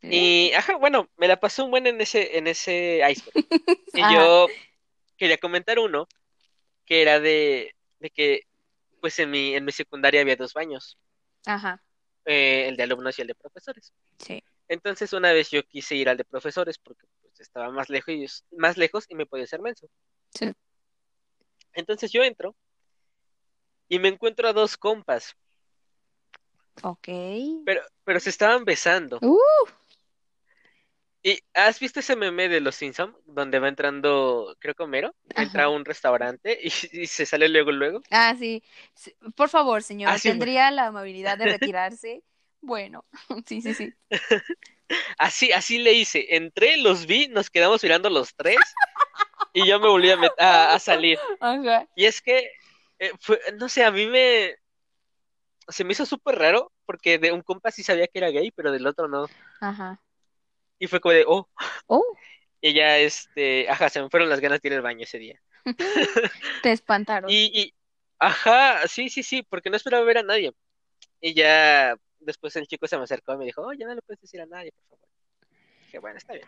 Y, 0.01 0.51
ajá, 0.53 0.77
bueno, 0.77 1.09
me 1.17 1.27
la 1.27 1.39
pasé 1.39 1.61
un 1.61 1.71
buen 1.71 1.85
en 1.87 1.99
ese, 2.01 2.37
en 2.37 2.47
ese 2.47 3.01
iceberg. 3.09 3.37
Y 3.93 4.01
Ajá. 4.01 4.13
yo 4.13 4.47
quería 5.17 5.37
comentar 5.37 5.79
uno 5.79 6.07
que 6.85 7.01
era 7.03 7.19
de, 7.19 7.75
de 7.99 8.09
que, 8.11 8.41
pues 9.01 9.19
en 9.19 9.31
mi, 9.31 9.55
en 9.55 9.65
mi 9.65 9.71
secundaria 9.73 10.21
había 10.21 10.35
dos 10.37 10.53
baños, 10.53 10.97
Ajá. 11.45 11.81
Eh, 12.29 12.67
el 12.67 12.77
de 12.77 12.83
alumnos 12.83 13.17
y 13.17 13.24
el 13.24 13.27
de 13.27 13.33
profesores. 13.33 13.91
Sí. 14.19 14.43
Entonces 14.67 15.13
una 15.13 15.33
vez 15.33 15.50
yo 15.50 15.63
quise 15.63 15.95
ir 15.95 16.09
al 16.09 16.17
de 16.17 16.24
profesores 16.24 16.77
porque 16.77 17.07
pues, 17.21 17.39
estaba 17.39 17.71
más 17.71 17.89
lejos, 17.89 18.13
y, 18.13 18.27
más 18.55 18.77
lejos 18.77 19.05
y 19.09 19.15
me 19.15 19.25
podía 19.25 19.45
hacer 19.45 19.62
menso. 19.62 19.89
Sí. 20.36 20.53
Entonces 21.74 22.12
yo 22.12 22.24
entro 22.24 22.55
y 23.88 23.98
me 23.98 24.09
encuentro 24.09 24.48
a 24.48 24.53
dos 24.53 24.77
compas, 24.77 25.36
Ok. 26.83 27.07
pero, 27.65 27.81
pero 28.03 28.19
se 28.19 28.29
estaban 28.29 28.63
besando. 28.63 29.17
Uh, 29.24 29.39
¿Y 31.21 31.39
has 31.53 31.79
visto 31.79 31.99
ese 31.99 32.15
meme 32.15 32.47
de 32.47 32.61
los 32.61 32.75
Simpsons 32.75 33.15
donde 33.25 33.59
va 33.59 33.67
entrando, 33.67 34.55
creo 34.59 34.73
que 34.73 34.83
Homero, 34.83 35.13
entra 35.35 35.65
a 35.65 35.69
un 35.69 35.83
restaurante 35.83 36.57
y, 36.61 36.67
y 37.03 37.07
se 37.07 37.25
sale 37.25 37.49
luego 37.49 37.71
luego? 37.71 38.01
Ah, 38.09 38.35
sí. 38.38 38.63
Sí, 38.93 39.13
Por 39.35 39.49
favor, 39.49 39.83
señor, 39.83 40.11
Ah, 40.11 40.17
sí, 40.17 40.29
¿tendría 40.29 40.71
la 40.71 40.88
amabilidad 40.88 41.38
de 41.38 41.45
retirarse? 41.51 42.23
Bueno, 42.61 43.05
sí, 43.45 43.61
sí, 43.61 43.73
sí. 43.73 43.93
Así, 45.17 45.51
así 45.51 45.77
le 45.79 45.93
hice. 45.93 46.35
Entré, 46.35 46.77
los 46.77 47.05
vi, 47.05 47.27
nos 47.27 47.49
quedamos 47.49 47.83
mirando 47.83 48.09
los 48.09 48.35
tres 48.35 48.57
y 49.53 49.67
yo 49.67 49.79
me 49.79 49.88
volví 49.88 50.11
a, 50.11 50.17
a, 50.39 50.73
a 50.75 50.79
salir. 50.79 51.19
Ajá. 51.39 51.88
Y 51.95 52.05
es 52.05 52.21
que, 52.21 52.51
eh, 52.99 53.11
fue, 53.19 53.39
no 53.59 53.69
sé, 53.69 53.83
a 53.83 53.91
mí 53.91 54.07
me, 54.07 54.55
se 55.67 55.83
me 55.83 55.93
hizo 55.93 56.05
súper 56.05 56.35
raro 56.38 56.71
porque 56.85 57.19
de 57.19 57.31
un 57.31 57.41
compa 57.41 57.71
sí 57.71 57.83
sabía 57.83 58.07
que 58.07 58.19
era 58.19 58.29
gay, 58.29 58.51
pero 58.51 58.71
del 58.71 58.88
otro 58.88 59.07
no. 59.07 59.27
Ajá. 59.61 59.99
Y 60.79 60.88
fue 60.88 61.00
como 61.00 61.13
de, 61.13 61.25
oh, 61.27 61.48
Oh, 61.88 62.03
y 62.62 62.74
ya, 62.74 62.98
este, 62.98 63.69
ajá, 63.69 63.89
se 63.89 64.01
me 64.01 64.09
fueron 64.09 64.29
las 64.29 64.39
ganas 64.39 64.62
de 64.62 64.69
ir 64.69 64.74
al 64.75 64.81
baño 64.81 65.03
ese 65.03 65.19
día. 65.19 65.41
te 66.63 66.71
espantaron. 66.71 67.29
Y, 67.33 67.51
y, 67.53 67.74
ajá, 68.17 68.88
sí, 68.88 69.09
sí, 69.09 69.24
sí, 69.24 69.43
porque 69.43 69.69
no 69.69 69.75
esperaba 69.77 70.03
ver 70.05 70.19
a 70.19 70.24
nadie. 70.24 70.51
Y 71.21 71.33
ya 71.33 71.95
después 72.19 72.55
el 72.55 72.67
chico 72.67 72.88
se 72.88 72.98
me 72.98 73.03
acercó 73.03 73.33
y 73.33 73.38
me 73.38 73.45
dijo, 73.45 73.62
oye, 73.62 73.86
no 73.86 73.93
le 73.93 74.01
puedes 74.01 74.21
decir 74.21 74.41
a 74.41 74.45
nadie, 74.45 74.71
por 74.71 74.86
favor. 74.86 75.07
Dije, 75.86 76.00
bueno, 76.00 76.17
está 76.17 76.33
bien. 76.33 76.48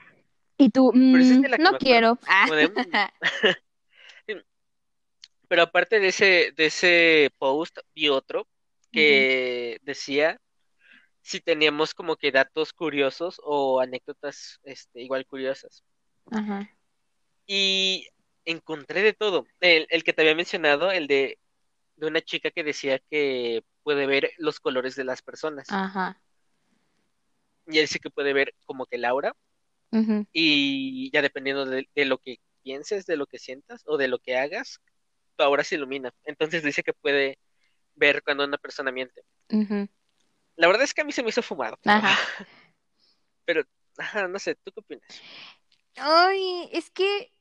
Y 0.58 0.70
tú, 0.70 0.92
es 0.92 0.96
"Mm, 0.96 1.42
que 1.44 1.58
no 1.58 1.78
quiero. 1.78 2.20
Ah. 2.28 2.48
De, 2.52 2.68
"Mm". 2.68 4.42
Pero 5.48 5.64
aparte 5.64 6.00
de 6.00 6.08
ese, 6.10 6.54
de 6.56 6.68
ese 6.68 7.30
post, 7.38 7.78
vi 7.94 8.08
otro 8.08 8.48
que 8.92 9.80
decía 9.82 10.40
si 11.22 11.40
teníamos 11.40 11.94
como 11.94 12.16
que 12.16 12.32
datos 12.32 12.74
curiosos 12.74 13.40
o 13.44 13.80
anécdotas 13.80 14.60
este, 14.63 15.01
igual 15.01 15.25
curiosas. 15.25 15.84
Ajá. 16.32 16.70
Y 17.46 18.08
encontré 18.46 19.01
de 19.01 19.13
todo. 19.13 19.46
El, 19.60 19.88
el 19.90 20.04
que 20.04 20.13
te 20.13 20.22
había 20.22 20.36
mencionado, 20.36 20.92
el 20.92 21.08
de, 21.08 21.38
de 21.96 22.08
una 22.08 22.22
chica 22.22 22.51
que 22.51 22.63
decía 22.63 23.00
que 23.10 23.63
puede 23.84 24.06
ver 24.06 24.32
los 24.38 24.60
colores 24.60 24.96
de 24.96 25.04
las 25.04 25.22
personas. 25.22 25.68
Ajá. 25.70 26.22
Y 27.68 27.80
él 27.80 27.88
sí 27.88 28.00
que 28.00 28.10
puede 28.10 28.34
ver 28.34 28.56
como 28.66 28.86
que 28.86 28.96
el 28.96 29.06
aura. 29.06 29.36
Ujú. 29.92 30.25
Y 30.32 31.12
ya 31.12 31.22
dependiendo 31.22 31.66
de, 31.66 31.88
de 31.94 32.06
lo 32.06 32.18
que 32.18 32.40
pienses, 32.63 33.06
de 33.06 33.18
lo 33.18 33.28
que 33.28 33.40
sientas 33.40 33.84
o 33.86 33.98
de 33.98 34.08
lo 34.08 34.20
que 34.20 34.38
hagas, 34.38 34.80
tu 35.36 35.44
aura 35.44 35.63
se 35.63 35.75
ilumina. 35.75 36.13
Entonces 36.24 36.63
dice 36.63 36.84
que 36.84 36.94
puede 36.94 37.38
ver 37.96 38.24
cuando 38.24 38.46
una 38.46 38.58
persona 38.58 38.92
miente. 38.92 39.22
La 40.62 40.68
verdad 40.68 40.84
es 40.84 40.94
que 40.94 41.01
a 41.01 41.03
mí 41.03 41.12
se 41.12 41.24
me 41.24 41.30
hizo 41.30 41.41
fumado. 41.41 41.80
Ajá. 41.86 42.15
Pero, 43.46 43.63
ajá, 43.98 44.27
no 44.27 44.38
sé, 44.38 44.53
¿tú 44.53 44.72
qué 44.72 44.80
opinas? 44.80 45.03
Ay, 45.98 46.70
es 46.72 46.91
que 46.91 47.32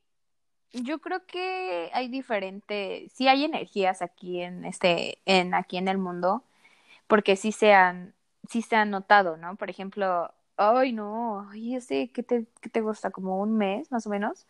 yo 0.73 1.01
creo 1.01 1.27
que 1.27 1.91
hay 1.93 2.09
diferentes, 2.09 3.13
sí 3.13 3.29
hay 3.29 3.45
energías 3.45 4.01
aquí 4.01 4.41
en 4.41 4.65
este, 4.65 5.19
en 5.27 5.53
aquí 5.53 5.77
en 5.77 5.89
el 5.89 5.99
mundo, 5.99 6.45
porque 7.09 7.37
sí 7.37 7.53
se 7.53 7.75
han, 7.75 8.15
sí 8.49 8.63
se 8.63 8.77
han 8.77 8.89
notado, 8.91 9.37
¿no? 9.37 9.57
Por 9.57 9.69
ejemplo, 9.69 10.33
ay 10.57 10.95
no, 10.95 11.47
ay, 11.51 11.75
yo 11.75 11.81
sé 11.83 12.11
que 12.13 12.23
te, 12.23 12.47
que 12.63 12.71
te 12.71 12.81
gusta 12.81 13.11
como 13.11 13.39
un 13.39 13.59
mes 13.59 13.93
más 13.93 14.07
o 14.07 14.11
menos. 14.11 14.47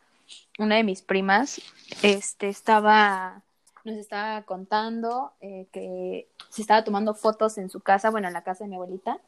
Una 0.60 0.76
de 0.76 0.84
mis 0.84 1.02
primas, 1.02 1.60
este, 2.04 2.48
estaba, 2.48 3.42
nos 3.84 3.96
estaba 3.96 4.42
contando 4.42 5.32
eh, 5.40 5.66
que 5.72 6.28
se 6.48 6.62
estaba 6.62 6.84
tomando 6.84 7.14
fotos 7.14 7.58
en 7.58 7.70
su 7.70 7.80
casa, 7.80 8.10
bueno, 8.10 8.28
en 8.28 8.34
la 8.34 8.42
casa 8.42 8.64
de 8.64 8.70
mi 8.70 8.76
abuelita, 8.76 9.20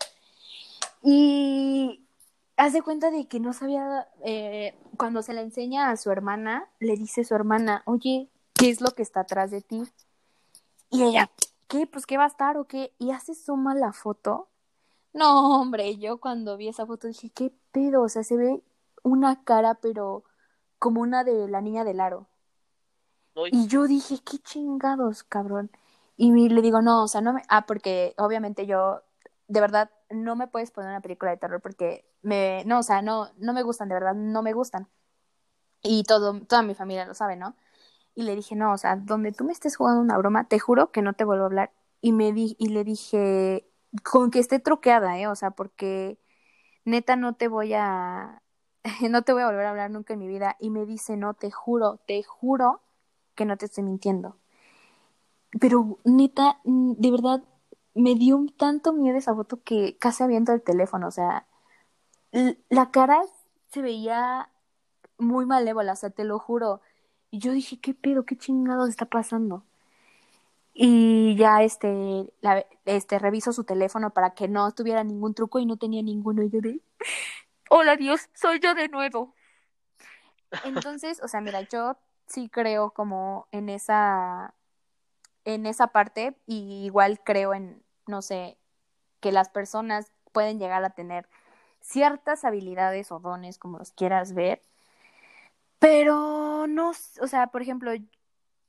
y 1.02 2.04
haz 2.56 2.72
de 2.72 2.82
cuenta 2.82 3.10
de 3.10 3.26
que 3.26 3.40
no 3.40 3.52
sabía, 3.52 4.08
eh, 4.24 4.74
cuando 4.96 5.22
se 5.22 5.34
le 5.34 5.40
enseña 5.40 5.90
a 5.90 5.96
su 5.96 6.10
hermana, 6.10 6.68
le 6.78 6.96
dice 6.96 7.24
su 7.24 7.34
hermana, 7.34 7.82
oye, 7.86 8.28
¿qué 8.54 8.70
es 8.70 8.80
lo 8.80 8.90
que 8.92 9.02
está 9.02 9.20
atrás 9.20 9.50
de 9.50 9.62
ti? 9.62 9.82
Y 10.90 11.02
ella, 11.02 11.30
¿qué? 11.68 11.86
Pues, 11.86 12.06
¿qué 12.06 12.18
va 12.18 12.24
a 12.24 12.28
estar 12.28 12.56
o 12.58 12.64
qué? 12.64 12.92
Y 12.98 13.10
hace 13.10 13.34
suma 13.34 13.74
la 13.74 13.92
foto. 13.92 14.48
No, 15.12 15.60
hombre, 15.60 15.96
yo 15.98 16.18
cuando 16.18 16.56
vi 16.56 16.68
esa 16.68 16.86
foto 16.86 17.08
dije, 17.08 17.30
¿qué 17.30 17.52
pedo? 17.72 18.02
O 18.02 18.08
sea, 18.08 18.24
se 18.24 18.36
ve 18.36 18.62
una 19.02 19.42
cara, 19.42 19.74
pero 19.74 20.24
como 20.78 21.00
una 21.00 21.24
de 21.24 21.48
la 21.48 21.60
niña 21.60 21.84
del 21.84 22.00
aro. 22.00 22.26
Y 23.50 23.66
yo 23.66 23.86
dije, 23.86 24.18
qué 24.24 24.38
chingados, 24.38 25.22
cabrón. 25.24 25.70
Y 26.16 26.48
le 26.48 26.62
digo, 26.62 26.82
no, 26.82 27.04
o 27.04 27.08
sea, 27.08 27.20
no 27.20 27.32
me... 27.32 27.42
Ah, 27.48 27.66
porque 27.66 28.14
obviamente 28.18 28.66
yo, 28.66 29.02
de 29.48 29.60
verdad, 29.60 29.90
no 30.10 30.36
me 30.36 30.46
puedes 30.48 30.70
poner 30.70 30.90
una 30.90 31.00
película 31.00 31.30
de 31.30 31.38
terror 31.38 31.60
porque 31.60 32.04
me... 32.22 32.64
No, 32.66 32.80
o 32.80 32.82
sea, 32.82 33.02
no, 33.02 33.30
no 33.38 33.52
me 33.52 33.62
gustan, 33.62 33.88
de 33.88 33.94
verdad, 33.94 34.14
no 34.14 34.42
me 34.42 34.52
gustan. 34.52 34.88
Y 35.82 36.04
todo, 36.04 36.40
toda 36.42 36.62
mi 36.62 36.74
familia 36.74 37.06
lo 37.06 37.14
sabe, 37.14 37.36
¿no? 37.36 37.56
Y 38.14 38.24
le 38.24 38.36
dije, 38.36 38.56
no, 38.56 38.72
o 38.72 38.78
sea, 38.78 38.96
donde 38.96 39.32
tú 39.32 39.44
me 39.44 39.52
estés 39.52 39.76
jugando 39.76 40.00
una 40.02 40.18
broma, 40.18 40.48
te 40.48 40.58
juro 40.58 40.92
que 40.92 41.02
no 41.02 41.14
te 41.14 41.24
vuelvo 41.24 41.44
a 41.44 41.46
hablar. 41.46 41.72
Y 42.00 42.12
me 42.12 42.32
di, 42.32 42.56
y 42.58 42.68
le 42.68 42.84
dije, 42.84 43.68
con 44.04 44.30
que 44.30 44.38
esté 44.40 44.58
truqueada, 44.60 45.18
¿eh? 45.18 45.28
O 45.28 45.34
sea, 45.36 45.52
porque 45.52 46.18
neta 46.84 47.16
no 47.16 47.34
te 47.34 47.48
voy 47.48 47.74
a, 47.74 48.42
no 49.10 49.22
te 49.22 49.32
voy 49.32 49.42
a 49.42 49.46
volver 49.46 49.66
a 49.66 49.70
hablar 49.70 49.90
nunca 49.90 50.14
en 50.14 50.20
mi 50.20 50.28
vida. 50.28 50.56
Y 50.60 50.70
me 50.70 50.86
dice, 50.86 51.16
no, 51.16 51.34
te 51.34 51.50
juro, 51.50 51.98
te 52.06 52.22
juro 52.22 52.81
que 53.34 53.44
no 53.44 53.56
te 53.56 53.66
estoy 53.66 53.84
mintiendo. 53.84 54.36
Pero 55.60 55.98
neta, 56.04 56.60
de 56.64 57.10
verdad, 57.10 57.42
me 57.94 58.14
dio 58.14 58.36
un 58.36 58.48
tanto 58.56 58.92
miedo 58.92 59.16
esa 59.18 59.34
foto 59.34 59.62
que 59.62 59.96
casi 59.98 60.22
aviento 60.22 60.52
el 60.52 60.62
teléfono. 60.62 61.08
O 61.08 61.10
sea, 61.10 61.46
la 62.68 62.90
cara 62.90 63.22
se 63.72 63.82
veía 63.82 64.50
muy 65.18 65.46
malévola, 65.46 65.92
o 65.94 65.96
sea, 65.96 66.10
te 66.10 66.24
lo 66.24 66.38
juro. 66.38 66.80
Y 67.30 67.40
yo 67.40 67.52
dije, 67.52 67.80
¿qué 67.80 67.94
pedo? 67.94 68.24
¿Qué 68.26 68.36
chingados 68.38 68.88
está 68.90 69.06
pasando? 69.06 69.64
Y 70.74 71.36
ya 71.36 71.62
este, 71.62 72.32
la- 72.40 72.64
este, 72.86 73.18
reviso 73.18 73.52
su 73.52 73.64
teléfono 73.64 74.10
para 74.14 74.30
que 74.34 74.48
no 74.48 74.72
tuviera 74.72 75.04
ningún 75.04 75.34
truco 75.34 75.58
y 75.58 75.66
no 75.66 75.76
tenía 75.76 76.02
ninguno. 76.02 76.42
Y 76.42 76.50
yo 76.50 76.60
de, 76.60 76.80
hola 77.70 77.96
Dios, 77.96 78.30
soy 78.34 78.60
yo 78.60 78.74
de 78.74 78.88
nuevo. 78.88 79.34
Entonces, 80.64 81.20
o 81.22 81.28
sea, 81.28 81.40
mira, 81.40 81.62
yo 81.62 81.96
sí 82.32 82.48
creo 82.48 82.92
como 82.92 83.46
en 83.52 83.68
esa, 83.68 84.54
en 85.44 85.66
esa 85.66 85.88
parte 85.88 86.36
y 86.46 86.84
igual 86.86 87.20
creo 87.22 87.54
en, 87.54 87.82
no 88.06 88.22
sé, 88.22 88.58
que 89.20 89.32
las 89.32 89.50
personas 89.50 90.12
pueden 90.32 90.58
llegar 90.58 90.84
a 90.84 90.90
tener 90.90 91.28
ciertas 91.80 92.44
habilidades 92.44 93.12
o 93.12 93.20
dones, 93.20 93.58
como 93.58 93.78
los 93.78 93.92
quieras 93.92 94.32
ver, 94.34 94.62
pero 95.78 96.66
no, 96.68 96.90
o 96.90 97.26
sea, 97.26 97.48
por 97.48 97.60
ejemplo, 97.60 97.92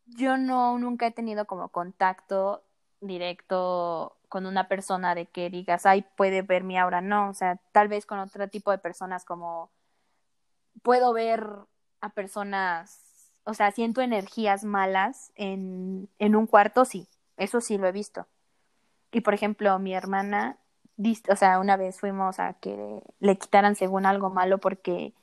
yo 0.08 0.38
no, 0.38 0.77
nunca 0.79 1.08
he 1.08 1.12
tenido 1.12 1.46
como 1.46 1.70
contacto 1.70 2.63
directo 3.01 4.17
con 4.29 4.46
una 4.46 4.67
persona 4.67 5.15
de 5.15 5.27
que 5.27 5.50
digas, 5.50 5.86
ay, 5.86 6.05
puede 6.17 6.41
ver 6.41 6.63
mi 6.63 6.77
aura, 6.77 7.01
no, 7.01 7.29
o 7.29 7.34
sea, 7.34 7.58
tal 7.72 7.88
vez 7.88 8.05
con 8.05 8.20
otro 8.20 8.50
tipo 8.50 8.72
de 8.72 8.79
personas 8.79 9.25
como 9.25 9.70
puedo 10.82 11.13
ver 11.13 11.48
a 12.01 12.10
personas, 12.10 13.12
o 13.46 13.54
sea, 13.54 13.72
siento 13.72 14.02
energías 14.02 14.64
malas 14.64 15.32
en, 15.36 16.10
en 16.20 16.36
un 16.36 16.48
cuarto, 16.48 16.86
sí, 16.86 17.08
eso 17.38 17.62
sí 17.62 17.78
lo 17.78 17.88
he 17.88 17.92
visto. 17.92 18.28
Y 19.12 19.22
por 19.22 19.34
ejemplo, 19.34 19.78
mi 19.80 19.94
hermana, 19.94 20.58
o 21.30 21.36
sea, 21.36 21.60
una 21.60 21.78
vez 21.78 22.00
fuimos 22.00 22.40
a 22.40 22.54
que 22.54 23.02
le 23.20 23.38
quitaran 23.38 23.76
según 23.76 24.06
algo 24.06 24.30
malo 24.30 24.58
porque 24.60 25.14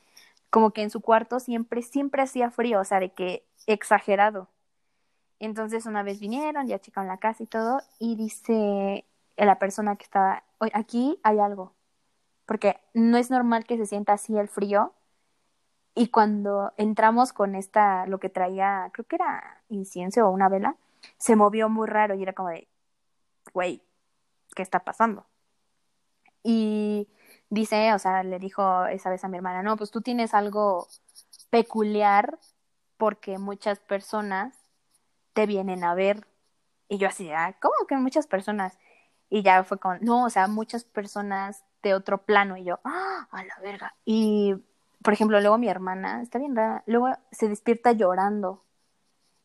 como 0.50 0.72
que 0.72 0.82
en 0.82 0.90
su 0.90 1.00
cuarto 1.00 1.40
siempre, 1.40 1.82
siempre 1.82 2.22
hacía 2.22 2.50
frío, 2.50 2.80
o 2.80 2.84
sea, 2.84 3.00
de 3.00 3.10
que 3.12 3.44
exagerado. 3.66 4.48
Entonces 5.38 5.86
una 5.86 6.02
vez 6.02 6.20
vinieron, 6.20 6.66
ya 6.66 6.78
checaron 6.78 7.08
la 7.08 7.18
casa 7.18 7.42
y 7.42 7.46
todo, 7.46 7.80
y 7.98 8.16
dice 8.16 9.06
la 9.36 9.58
persona 9.58 9.96
que 9.96 10.04
estaba, 10.04 10.44
aquí 10.74 11.18
hay 11.22 11.38
algo, 11.38 11.72
porque 12.46 12.78
no 12.94 13.16
es 13.16 13.30
normal 13.30 13.64
que 13.64 13.76
se 13.78 13.86
sienta 13.86 14.14
así 14.14 14.36
el 14.36 14.48
frío. 14.48 14.92
Y 15.94 16.08
cuando 16.08 16.72
entramos 16.76 17.32
con 17.32 17.54
esta, 17.54 18.06
lo 18.06 18.20
que 18.20 18.28
traía, 18.28 18.90
creo 18.92 19.06
que 19.06 19.16
era 19.16 19.62
incienso 19.68 20.26
o 20.26 20.30
una 20.30 20.48
vela, 20.48 20.76
se 21.18 21.36
movió 21.36 21.68
muy 21.68 21.88
raro 21.88 22.14
y 22.14 22.22
era 22.22 22.32
como 22.32 22.50
de, 22.50 22.68
güey, 23.52 23.82
¿qué 24.54 24.62
está 24.62 24.80
pasando? 24.80 25.26
Y 26.42 27.08
dice, 27.50 27.92
o 27.94 27.98
sea, 27.98 28.22
le 28.22 28.38
dijo 28.38 28.86
esa 28.86 29.10
vez 29.10 29.24
a 29.24 29.28
mi 29.28 29.36
hermana, 29.36 29.62
no, 29.62 29.76
pues 29.76 29.90
tú 29.90 30.00
tienes 30.00 30.34
algo 30.34 30.88
peculiar 31.50 32.38
porque 32.96 33.38
muchas 33.38 33.80
personas 33.80 34.54
te 35.32 35.46
vienen 35.46 35.84
a 35.84 35.94
ver. 35.94 36.26
Y 36.88 36.98
yo 36.98 37.08
así, 37.08 37.30
ah, 37.32 37.56
¿cómo 37.60 37.74
que 37.88 37.96
muchas 37.96 38.26
personas? 38.26 38.78
Y 39.30 39.42
ya 39.42 39.64
fue 39.64 39.78
con, 39.78 39.98
no, 40.02 40.24
o 40.24 40.30
sea, 40.30 40.48
muchas 40.48 40.84
personas 40.84 41.64
de 41.82 41.94
otro 41.94 42.18
plano. 42.18 42.56
Y 42.56 42.64
yo, 42.64 42.80
ah, 42.84 43.28
a 43.30 43.44
la 43.44 43.58
verga. 43.62 43.94
Y, 44.04 44.56
por 45.02 45.12
ejemplo, 45.12 45.40
luego 45.40 45.58
mi 45.58 45.68
hermana, 45.68 46.22
está 46.22 46.38
bien 46.38 46.56
rara, 46.56 46.82
luego 46.86 47.08
se 47.32 47.48
despierta 47.48 47.92
llorando. 47.92 48.64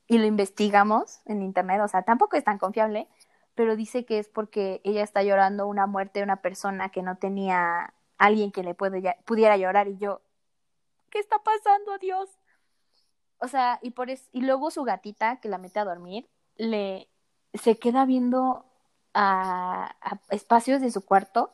Y 0.08 0.20
lo 0.20 0.26
investigamos 0.26 1.22
en 1.26 1.42
internet, 1.42 1.82
o 1.82 1.88
sea, 1.88 2.04
tampoco 2.04 2.38
es 2.38 2.44
tan 2.44 2.60
confiable, 2.60 3.08
pero 3.56 3.76
dice 3.76 4.06
que 4.06 4.20
es 4.20 4.30
porque 4.30 4.82
ella 4.84 5.04
está 5.04 5.24
llorando 5.24 5.68
una 5.68 5.88
muerte 5.88 6.20
de 6.20 6.24
una 6.24 6.42
persona 6.42 6.90
que 6.90 7.02
no 7.02 7.18
tenía 7.18 7.94
alguien 8.18 8.52
que 8.52 8.64
le 8.64 8.76
puede, 8.76 9.18
pudiera 9.26 9.58
llorar 9.58 9.88
y 9.88 9.98
yo, 9.98 10.22
¿qué 11.10 11.20
está 11.20 11.40
pasando, 11.40 11.98
Dios? 11.98 12.30
O 13.40 13.48
sea, 13.48 13.80
y 13.82 13.92
por 13.92 14.10
y 14.10 14.42
luego 14.42 14.72
su 14.72 14.84
gatita 14.84 15.40
que 15.40 15.50
la 15.50 15.58
mete 15.58 15.80
a 15.80 15.86
dormir, 15.86 16.30
le 16.56 17.10
se 17.54 17.78
queda 17.78 18.06
viendo 18.06 18.66
a, 19.14 19.96
espacios 20.30 20.82
de 20.82 20.92
su 20.92 21.06
cuarto 21.06 21.52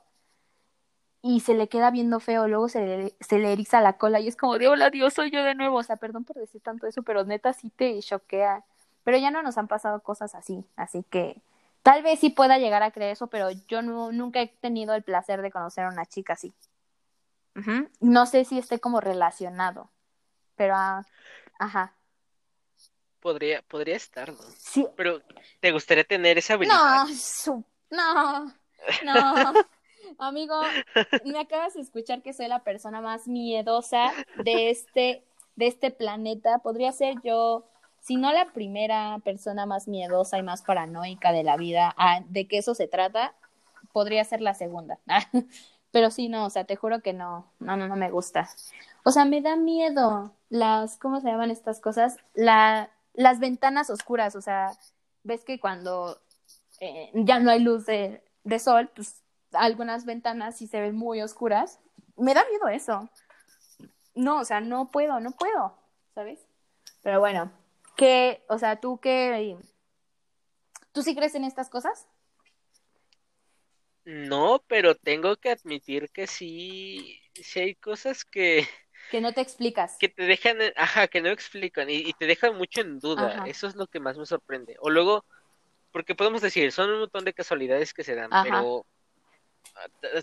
y 1.22 1.42
se 1.42 1.54
le 1.54 1.68
queda 1.68 1.92
viendo 1.92 2.20
feo, 2.20 2.48
luego 2.48 2.68
se 2.68 2.82
le, 2.86 3.16
se 3.20 3.38
le 3.38 3.54
eriza 3.54 3.82
la 3.82 3.98
cola 3.98 4.20
y 4.20 4.28
es 4.28 4.36
como 4.36 4.58
de 4.58 4.68
hola 4.68 4.90
Dios, 4.90 5.14
soy 5.14 5.30
yo 5.30 5.44
de 5.44 5.56
nuevo, 5.56 5.78
o 5.78 5.84
sea, 5.84 5.98
perdón 5.98 6.24
por 6.24 6.38
decir 6.38 6.62
tanto 6.62 6.88
eso, 6.88 7.04
pero 7.04 7.24
neta 7.24 7.54
sí 7.54 7.70
te 7.70 8.00
choquea, 8.02 8.66
pero 9.04 9.18
ya 9.18 9.30
no 9.30 9.44
nos 9.44 9.58
han 9.58 9.68
pasado 9.68 10.02
cosas 10.02 10.34
así, 10.34 10.66
así 10.76 11.04
que 11.10 11.42
tal 11.84 12.02
vez 12.02 12.20
sí 12.20 12.32
pueda 12.32 12.58
llegar 12.58 12.82
a 12.82 12.92
creer 12.92 13.12
eso, 13.12 13.28
pero 13.28 13.52
yo 13.68 13.82
no, 13.82 14.12
nunca 14.12 14.42
he 14.42 14.48
tenido 14.48 14.96
el 14.96 15.04
placer 15.04 15.42
de 15.42 15.52
conocer 15.52 15.86
a 15.86 15.90
una 15.90 16.06
chica 16.06 16.34
así. 16.34 16.54
No 18.00 18.26
sé 18.26 18.46
si 18.46 18.58
esté 18.58 18.80
como 18.80 19.02
relacionado, 19.02 19.92
pero 20.56 20.74
ah, 20.76 21.06
ajá. 21.60 21.94
Podría, 23.20 23.62
podría 23.62 23.98
estar, 23.98 24.32
¿no? 24.32 24.40
Sí. 24.58 24.88
Pero, 24.96 25.22
¿te 25.60 25.72
gustaría 25.72 26.06
tener 26.06 26.38
esa 26.38 26.54
habilidad? 26.54 27.06
No, 27.46 27.66
no, 27.92 28.46
no. 29.04 29.54
Amigo, 30.18 30.56
me 31.26 31.40
acabas 31.40 31.74
de 31.74 31.82
escuchar 31.82 32.22
que 32.22 32.34
soy 32.34 32.48
la 32.48 32.64
persona 32.64 33.02
más 33.02 33.28
miedosa 33.28 34.12
de 34.44 34.70
este, 34.72 35.24
de 35.56 35.68
este 35.68 35.92
planeta. 35.92 36.60
Podría 36.60 36.92
ser 36.92 37.16
yo, 37.24 37.66
si 38.00 38.16
no 38.16 38.32
la 38.32 38.46
primera 38.54 39.20
persona 39.24 39.66
más 39.66 39.88
miedosa 39.88 40.38
y 40.38 40.44
más 40.44 40.62
paranoica 40.62 41.32
de 41.32 41.44
la 41.44 41.58
vida, 41.58 41.94
ah, 41.98 42.22
de 42.30 42.48
que 42.48 42.58
eso 42.58 42.76
se 42.76 42.88
trata, 42.88 43.34
podría 43.94 44.24
ser 44.24 44.42
la 44.42 44.54
segunda. 44.54 45.00
Pero 45.92 46.10
sí, 46.10 46.30
no, 46.30 46.46
o 46.46 46.50
sea, 46.50 46.64
te 46.64 46.76
juro 46.76 47.02
que 47.02 47.14
no, 47.14 47.46
no, 47.60 47.76
no, 47.76 47.88
no 47.88 47.96
me 47.96 48.10
gusta. 48.10 48.50
O 49.04 49.12
sea, 49.12 49.26
me 49.26 49.42
da 49.42 49.56
miedo 49.56 50.32
las, 50.50 50.98
¿cómo 50.98 51.20
se 51.20 51.28
llaman 51.28 51.52
estas 51.52 51.80
cosas? 51.82 52.18
La, 52.34 52.90
las 53.14 53.40
ventanas 53.40 53.90
oscuras, 53.90 54.36
o 54.36 54.42
sea, 54.42 54.72
ves 55.24 55.44
que 55.44 55.60
cuando 55.60 56.18
eh, 56.80 57.12
ya 57.14 57.40
no 57.40 57.52
hay 57.52 57.60
luz 57.60 57.86
de, 57.86 58.24
de, 58.44 58.60
sol, 58.60 58.90
pues 58.96 59.21
algunas 59.54 60.06
ventanas 60.06 60.58
sí 60.58 60.68
se 60.68 60.82
ven 60.82 60.96
muy 60.96 61.22
oscuras. 61.22 61.80
Me 62.18 62.34
da 62.34 62.46
miedo 62.50 62.68
eso. 62.68 63.10
No, 64.16 64.40
o 64.40 64.46
sea, 64.46 64.62
no 64.62 64.92
puedo, 64.92 65.20
no 65.20 65.32
puedo, 65.32 65.78
¿sabes? 66.14 66.40
Pero 67.02 67.20
bueno, 67.20 67.52
¿qué, 67.96 68.44
o 68.50 68.58
sea, 68.58 68.80
tú 68.80 69.00
qué, 69.00 69.58
tú 70.92 71.02
sí 71.02 71.16
crees 71.16 71.36
en 71.36 71.46
estas 71.46 71.70
cosas? 71.70 72.08
No, 74.04 74.64
pero 74.68 74.96
tengo 74.96 75.36
que 75.38 75.52
admitir 75.52 76.10
que 76.10 76.28
sí, 76.28 77.22
sí 77.36 77.60
hay 77.60 77.76
cosas 77.76 78.26
que... 78.26 78.68
Que 79.10 79.22
no 79.22 79.34
te 79.34 79.42
explicas. 79.42 79.98
Que 80.00 80.10
te 80.10 80.24
dejan, 80.24 80.58
ajá, 80.76 81.08
que 81.08 81.22
no 81.22 81.30
explican 81.30 81.90
y, 81.90 82.14
te 82.14 82.26
dejan 82.26 82.58
mucho 82.58 82.82
en 82.82 83.00
duda. 83.00 83.44
Eso 83.46 83.68
es 83.68 83.76
lo 83.76 83.88
que 83.88 84.00
más 84.00 84.18
me 84.18 84.26
sorprende. 84.26 84.78
O 84.80 84.90
luego, 84.90 85.26
porque 85.92 86.16
podemos 86.16 86.42
decir, 86.42 86.72
son 86.72 86.90
un 86.92 87.00
montón 87.02 87.26
de 87.26 87.34
casualidades 87.34 87.94
que 87.94 88.04
se 88.04 88.16
dan, 88.16 88.30
pero 88.44 88.86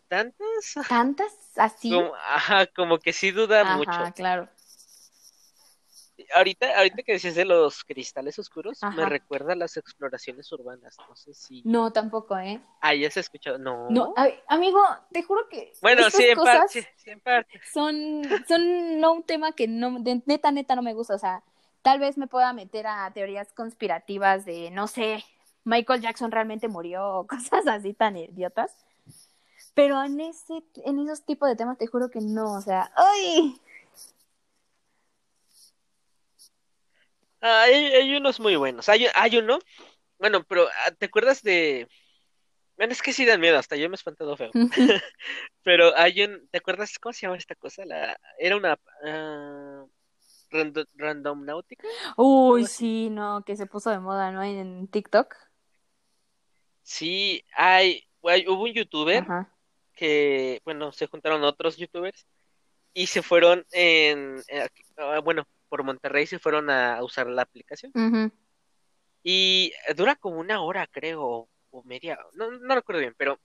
tantas. 0.09 0.89
Tantas 0.89 1.33
así. 1.57 1.93
ajá, 2.27 2.67
como 2.67 2.99
que 2.99 3.13
sí 3.13 3.31
duda 3.31 3.63
ajá, 3.63 3.77
mucho. 3.77 4.15
claro 4.15 4.49
ahorita, 6.35 6.77
ahorita 6.77 7.03
que 7.03 7.13
decías 7.13 7.35
de 7.35 7.45
los 7.45 7.85
cristales 7.85 8.39
oscuros, 8.39 8.81
me 8.97 9.05
recuerda 9.07 9.53
a 9.53 9.57
las 9.57 9.77
exploraciones 9.77 10.51
urbanas. 10.53 10.97
No 11.09 11.17
sé 11.17 11.35
si. 11.35 11.63
No, 11.65 11.93
tampoco, 11.93 12.39
¿eh? 12.39 12.61
Ah, 12.81 12.95
ya 12.95 13.11
se 13.11 13.21
ha 13.21 13.23
escuchado. 13.23 13.59
No. 13.59 13.89
No, 13.91 14.15
amigo, 14.49 14.81
te 15.13 15.23
juro 15.23 15.49
que. 15.49 15.73
Bueno, 15.81 16.11
sí, 16.11 16.25
en 16.25 16.39
parte, 16.39 16.89
sí, 16.97 17.11
en 17.11 17.21
parte. 17.21 17.61
Son, 17.73 18.23
son 18.47 19.01
no 19.01 19.13
un 19.13 19.23
tema 19.23 19.53
que 19.53 19.69
no, 19.69 19.99
de, 20.01 20.23
neta, 20.27 20.51
neta 20.51 20.75
no 20.75 20.83
me 20.83 20.95
gusta. 20.95 21.15
O 21.15 21.19
sea, 21.19 21.43
tal 21.83 21.99
vez 22.01 22.19
me 22.19 22.27
pueda 22.27 22.53
meter 22.53 22.87
a 22.87 23.11
teorías 23.13 23.53
conspirativas 23.53 24.45
de, 24.45 24.71
no 24.71 24.87
sé, 24.87 25.25
Michael 25.65 26.01
Jackson 26.01 26.31
realmente 26.31 26.69
murió 26.69 27.09
o 27.09 27.27
cosas 27.27 27.67
así 27.67 27.95
tan 27.95 28.17
idiotas. 28.17 28.75
Pero 29.79 30.03
en 30.03 30.19
ese, 30.21 30.65
en 30.85 30.99
esos 30.99 31.25
tipos 31.25 31.49
de 31.49 31.55
temas 31.55 31.79
te 31.79 31.87
juro 31.87 32.11
que 32.11 32.19
no, 32.21 32.55
o 32.55 32.61
sea, 32.61 32.91
¡ay! 32.97 33.61
hay, 37.41 37.75
hay, 37.75 38.17
unos 38.17 38.41
muy 38.41 38.57
buenos. 38.57 38.89
Hay, 38.89 39.07
hay 39.15 39.37
uno, 39.37 39.61
bueno, 40.19 40.43
pero 40.43 40.67
ah, 40.67 40.91
¿te 40.91 41.07
acuerdas 41.07 41.45
de... 41.45 41.87
Bueno, 42.77 42.93
es 42.93 43.01
que 43.03 43.13
sí 43.13 43.25
dan 43.25 43.39
miedo, 43.41 43.57
hasta 43.57 43.77
yo 43.77 43.89
me 43.89 43.95
he 43.95 43.95
espantado 43.95 44.37
feo. 44.37 44.51
pero 45.63 45.97
hay 45.97 46.25
un... 46.25 46.49
¿Te 46.49 46.59
acuerdas 46.59 46.99
cómo 46.99 47.13
se 47.13 47.21
llama 47.21 47.37
esta 47.37 47.55
cosa? 47.55 47.85
La... 47.85 48.19
Era 48.37 48.57
una... 48.57 48.77
Uh... 49.05 49.89
Random, 50.97 51.45
Náutica. 51.45 51.87
Uy, 52.17 52.67
sí, 52.67 53.11
no, 53.11 53.45
que 53.45 53.55
se 53.55 53.67
puso 53.67 53.91
de 53.91 54.01
moda, 54.01 54.33
¿no? 54.33 54.43
En 54.43 54.89
TikTok. 54.89 55.37
Sí, 56.83 57.45
hay, 57.55 58.09
hubo 58.23 58.65
un 58.65 58.73
youtuber 58.73 59.25
que, 59.99 60.61
bueno, 60.65 60.93
se 60.93 61.09
juntaron 61.09 61.43
otros 61.43 61.77
youtubers 61.77 62.27
y 62.95 63.09
se 63.09 63.21
fueron 63.21 63.67
en, 63.73 64.41
eh, 64.47 64.69
ah, 64.97 65.21
bueno, 65.25 65.45
por 65.69 65.83
Monterrey 65.83 66.27
se 66.27 66.39
fueron 66.39 66.71
a 66.71 67.03
usar 67.03 67.27
la 67.27 67.43
aplicación. 67.43 67.93
Y 69.25 69.73
dura 69.97 70.15
como 70.15 70.39
una 70.39 70.63
hora, 70.63 70.87
creo, 70.87 71.49
o 71.71 71.83
media, 71.83 72.19
no, 72.35 72.51
no 72.51 72.75
recuerdo 72.77 73.01
bien, 73.01 73.15
pero 73.19 73.41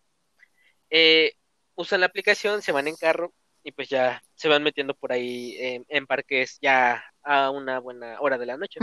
eh, 0.92 1.34
usan 1.76 2.02
la 2.02 2.06
aplicación, 2.06 2.62
se 2.62 2.72
van 2.72 2.88
en 2.88 2.96
carro 2.96 3.34
y 3.64 3.72
pues 3.72 3.90
ya 3.90 4.22
se 4.36 4.48
van 4.48 4.62
metiendo 4.62 4.94
por 4.94 5.12
ahí 5.12 5.56
en, 5.58 6.06
parques 6.06 6.60
ya 6.62 7.04
a 7.24 7.50
una 7.50 7.80
buena 7.80 8.20
hora 8.22 8.38
de 8.38 8.46
la 8.46 8.58
noche. 8.58 8.80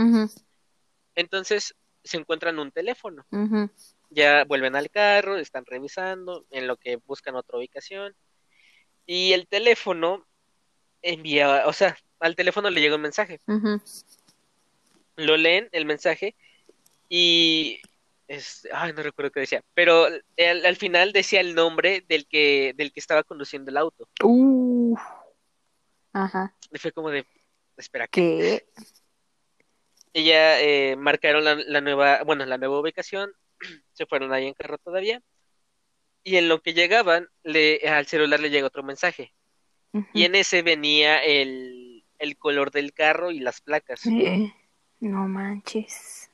Entonces 1.15 1.73
se 2.03 2.17
encuentran 2.17 2.59
un 2.59 2.71
teléfono. 2.71 3.25
Ya 4.11 4.43
vuelven 4.43 4.75
al 4.75 4.91
carro, 4.91 5.37
están 5.37 5.65
revisando 5.65 6.45
en 6.51 6.67
lo 6.67 6.77
que 6.77 6.97
buscan 6.97 7.35
otra 7.35 7.57
ubicación. 7.57 8.15
Y 9.05 9.33
el 9.33 9.47
teléfono 9.47 10.27
envía, 11.01 11.63
o 11.65 11.73
sea, 11.73 11.97
al 12.19 12.35
teléfono 12.35 12.69
le 12.69 12.81
llega 12.81 12.95
un 12.95 13.01
mensaje. 13.01 13.39
Lo 15.15 15.37
leen 15.37 15.69
el 15.71 15.85
mensaje 15.85 16.35
y 17.09 17.81
es, 18.27 18.67
ay, 18.71 18.93
no 18.93 19.03
recuerdo 19.03 19.31
qué 19.31 19.41
decía, 19.41 19.63
pero 19.73 20.05
al, 20.05 20.75
final 20.77 21.11
decía 21.11 21.41
el 21.41 21.53
nombre 21.53 22.05
del 22.07 22.27
que 22.27 22.73
del 22.77 22.93
que 22.93 22.99
estaba 22.99 23.23
conduciendo 23.23 23.71
el 23.71 23.77
auto. 23.77 24.07
Uh. 24.23 24.95
Ajá. 26.13 26.55
Y 26.71 26.77
fue 26.79 26.91
como 26.91 27.09
de, 27.09 27.25
espera, 27.77 28.07
¿qué? 28.07 28.65
Ella 30.13 30.61
eh, 30.61 30.95
marcaron 30.97 31.43
la, 31.43 31.81
nueva, 31.81 32.23
bueno, 32.23 32.45
la 32.45 32.57
nueva 32.57 32.79
ubicación, 32.79 33.33
se 34.01 34.07
fueron 34.07 34.33
ahí 34.33 34.47
en 34.47 34.55
carro 34.55 34.79
todavía, 34.79 35.21
y 36.23 36.37
en 36.37 36.49
lo 36.49 36.61
que 36.61 36.73
llegaban, 36.73 37.27
le, 37.43 37.87
al 37.87 38.07
celular 38.07 38.39
le 38.39 38.49
llega 38.49 38.67
otro 38.67 38.83
mensaje. 38.83 39.33
Y 40.13 40.23
en 40.23 40.35
ese 40.35 40.61
venía 40.61 41.21
el, 41.21 42.05
el 42.17 42.37
color 42.37 42.71
del 42.71 42.93
carro 42.93 43.29
y 43.29 43.39
las 43.39 43.61
placas. 43.61 44.01
no 44.99 45.27
manches. 45.27 46.29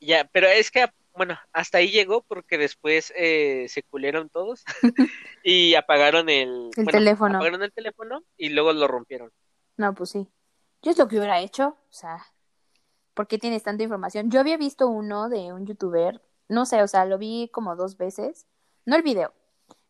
Ya, 0.00 0.24
pero 0.32 0.46
es 0.46 0.70
que, 0.70 0.86
bueno, 1.12 1.36
hasta 1.52 1.78
ahí 1.78 1.90
llegó 1.90 2.22
porque 2.22 2.56
después 2.56 3.12
eh, 3.16 3.66
se 3.68 3.82
culieron 3.82 4.28
todos 4.28 4.64
y 5.44 5.74
apagaron 5.74 6.28
el, 6.28 6.70
teléfono. 6.74 7.36
Apagaron 7.36 7.62
el 7.62 7.72
teléfono 7.72 8.22
y 8.36 8.50
luego 8.50 8.72
lo 8.72 8.86
rompieron. 8.86 9.30
No, 9.76 9.92
pues 9.94 10.10
sí. 10.10 10.28
Yo 10.82 10.92
es 10.92 10.98
lo 10.98 11.08
que 11.08 11.16
hubiera 11.16 11.40
hecho, 11.40 11.68
o 11.68 11.92
sea, 11.92 12.24
¿por 13.12 13.26
qué 13.26 13.38
tienes 13.38 13.62
tanta 13.62 13.82
información? 13.82 14.30
Yo 14.30 14.40
había 14.40 14.56
visto 14.56 14.88
uno 14.88 15.28
de 15.28 15.52
un 15.52 15.66
youtuber, 15.66 16.22
no 16.50 16.66
sé, 16.66 16.82
o 16.82 16.88
sea, 16.88 17.06
lo 17.06 17.16
vi 17.16 17.48
como 17.52 17.76
dos 17.76 17.96
veces, 17.96 18.46
no 18.84 18.96
el 18.96 19.02
video, 19.02 19.32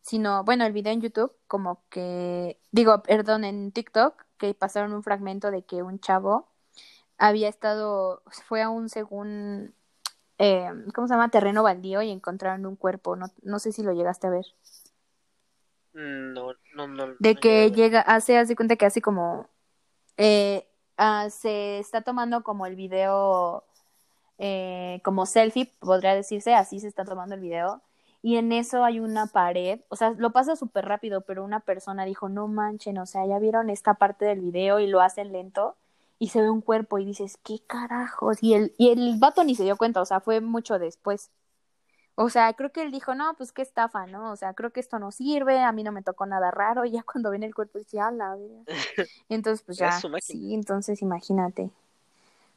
sino, 0.02 0.44
bueno, 0.44 0.66
el 0.66 0.72
video 0.72 0.92
en 0.92 1.00
YouTube, 1.00 1.32
como 1.48 1.82
que, 1.88 2.60
digo, 2.70 3.02
perdón, 3.02 3.44
en 3.44 3.72
TikTok, 3.72 4.14
que 4.36 4.54
pasaron 4.54 4.92
un 4.92 5.02
fragmento 5.02 5.50
de 5.50 5.62
que 5.62 5.82
un 5.82 6.00
chavo 6.00 6.48
había 7.18 7.48
estado, 7.48 8.22
fue 8.46 8.62
a 8.62 8.68
un 8.68 8.88
según, 8.88 9.74
eh, 10.38 10.70
¿cómo 10.94 11.08
se 11.08 11.14
llama? 11.14 11.30
Terreno 11.30 11.62
baldío 11.62 12.02
y 12.02 12.10
encontraron 12.10 12.66
un 12.66 12.76
cuerpo, 12.76 13.16
no, 13.16 13.26
no 13.42 13.58
sé 13.58 13.72
si 13.72 13.82
lo 13.82 13.92
llegaste 13.92 14.26
a 14.26 14.30
ver. 14.30 14.46
Mm, 15.94 16.34
no, 16.34 16.52
no, 16.74 16.88
no. 16.88 17.14
De 17.18 17.36
que 17.36 17.72
llega, 17.72 18.00
hace, 18.00 18.36
hace 18.36 18.54
cuenta 18.54 18.76
que 18.76 18.86
hace 18.86 19.00
como, 19.00 19.48
eh, 20.18 20.68
ah, 20.98 21.28
se 21.30 21.78
está 21.78 22.02
tomando 22.02 22.42
como 22.42 22.66
el 22.66 22.76
video, 22.76 23.64
eh, 24.42 25.00
como 25.04 25.26
selfie, 25.26 25.70
podría 25.80 26.14
decirse, 26.14 26.54
así 26.54 26.80
se 26.80 26.88
está 26.88 27.04
tomando 27.04 27.34
el 27.34 27.42
video 27.42 27.82
y 28.22 28.36
en 28.36 28.52
eso 28.52 28.84
hay 28.84 28.98
una 28.98 29.26
pared, 29.26 29.80
o 29.88 29.96
sea, 29.96 30.10
lo 30.16 30.32
pasa 30.32 30.56
súper 30.56 30.86
rápido, 30.86 31.20
pero 31.22 31.44
una 31.44 31.60
persona 31.60 32.06
dijo, 32.06 32.28
no 32.28 32.48
manchen, 32.48 32.98
o 32.98 33.06
sea, 33.06 33.26
ya 33.26 33.38
vieron 33.38 33.70
esta 33.70 33.94
parte 33.94 34.24
del 34.24 34.40
video 34.40 34.80
y 34.80 34.86
lo 34.86 35.02
hacen 35.02 35.32
lento 35.32 35.76
y 36.18 36.28
se 36.28 36.40
ve 36.40 36.50
un 36.50 36.62
cuerpo 36.62 36.98
y 36.98 37.04
dices, 37.04 37.38
¿qué 37.42 37.60
carajos? 37.66 38.42
Y 38.42 38.54
el, 38.54 38.74
y 38.78 38.90
el 38.90 39.18
vato 39.18 39.44
ni 39.44 39.54
se 39.54 39.64
dio 39.64 39.76
cuenta, 39.76 40.00
o 40.00 40.06
sea, 40.06 40.20
fue 40.20 40.40
mucho 40.40 40.78
después. 40.78 41.30
O 42.14 42.28
sea, 42.28 42.52
creo 42.52 42.70
que 42.72 42.82
él 42.82 42.90
dijo, 42.90 43.14
no, 43.14 43.34
pues 43.38 43.52
qué 43.52 43.62
estafa, 43.62 44.06
¿no? 44.06 44.32
O 44.32 44.36
sea, 44.36 44.52
creo 44.52 44.70
que 44.70 44.80
esto 44.80 44.98
no 44.98 45.12
sirve, 45.12 45.58
a 45.60 45.72
mí 45.72 45.82
no 45.82 45.92
me 45.92 46.02
tocó 46.02 46.24
nada 46.24 46.50
raro, 46.50 46.84
y 46.86 46.92
ya 46.92 47.02
cuando 47.02 47.30
ven 47.30 47.42
el 47.42 47.54
cuerpo 47.54 47.78
dice, 47.78 48.00
ah, 48.00 48.10
la 48.10 48.36
vida. 48.36 48.62
Entonces, 49.30 49.62
pues 49.64 49.78
ya, 49.78 49.98
sí, 50.20 50.54
entonces 50.54 51.00
imagínate. 51.00 51.70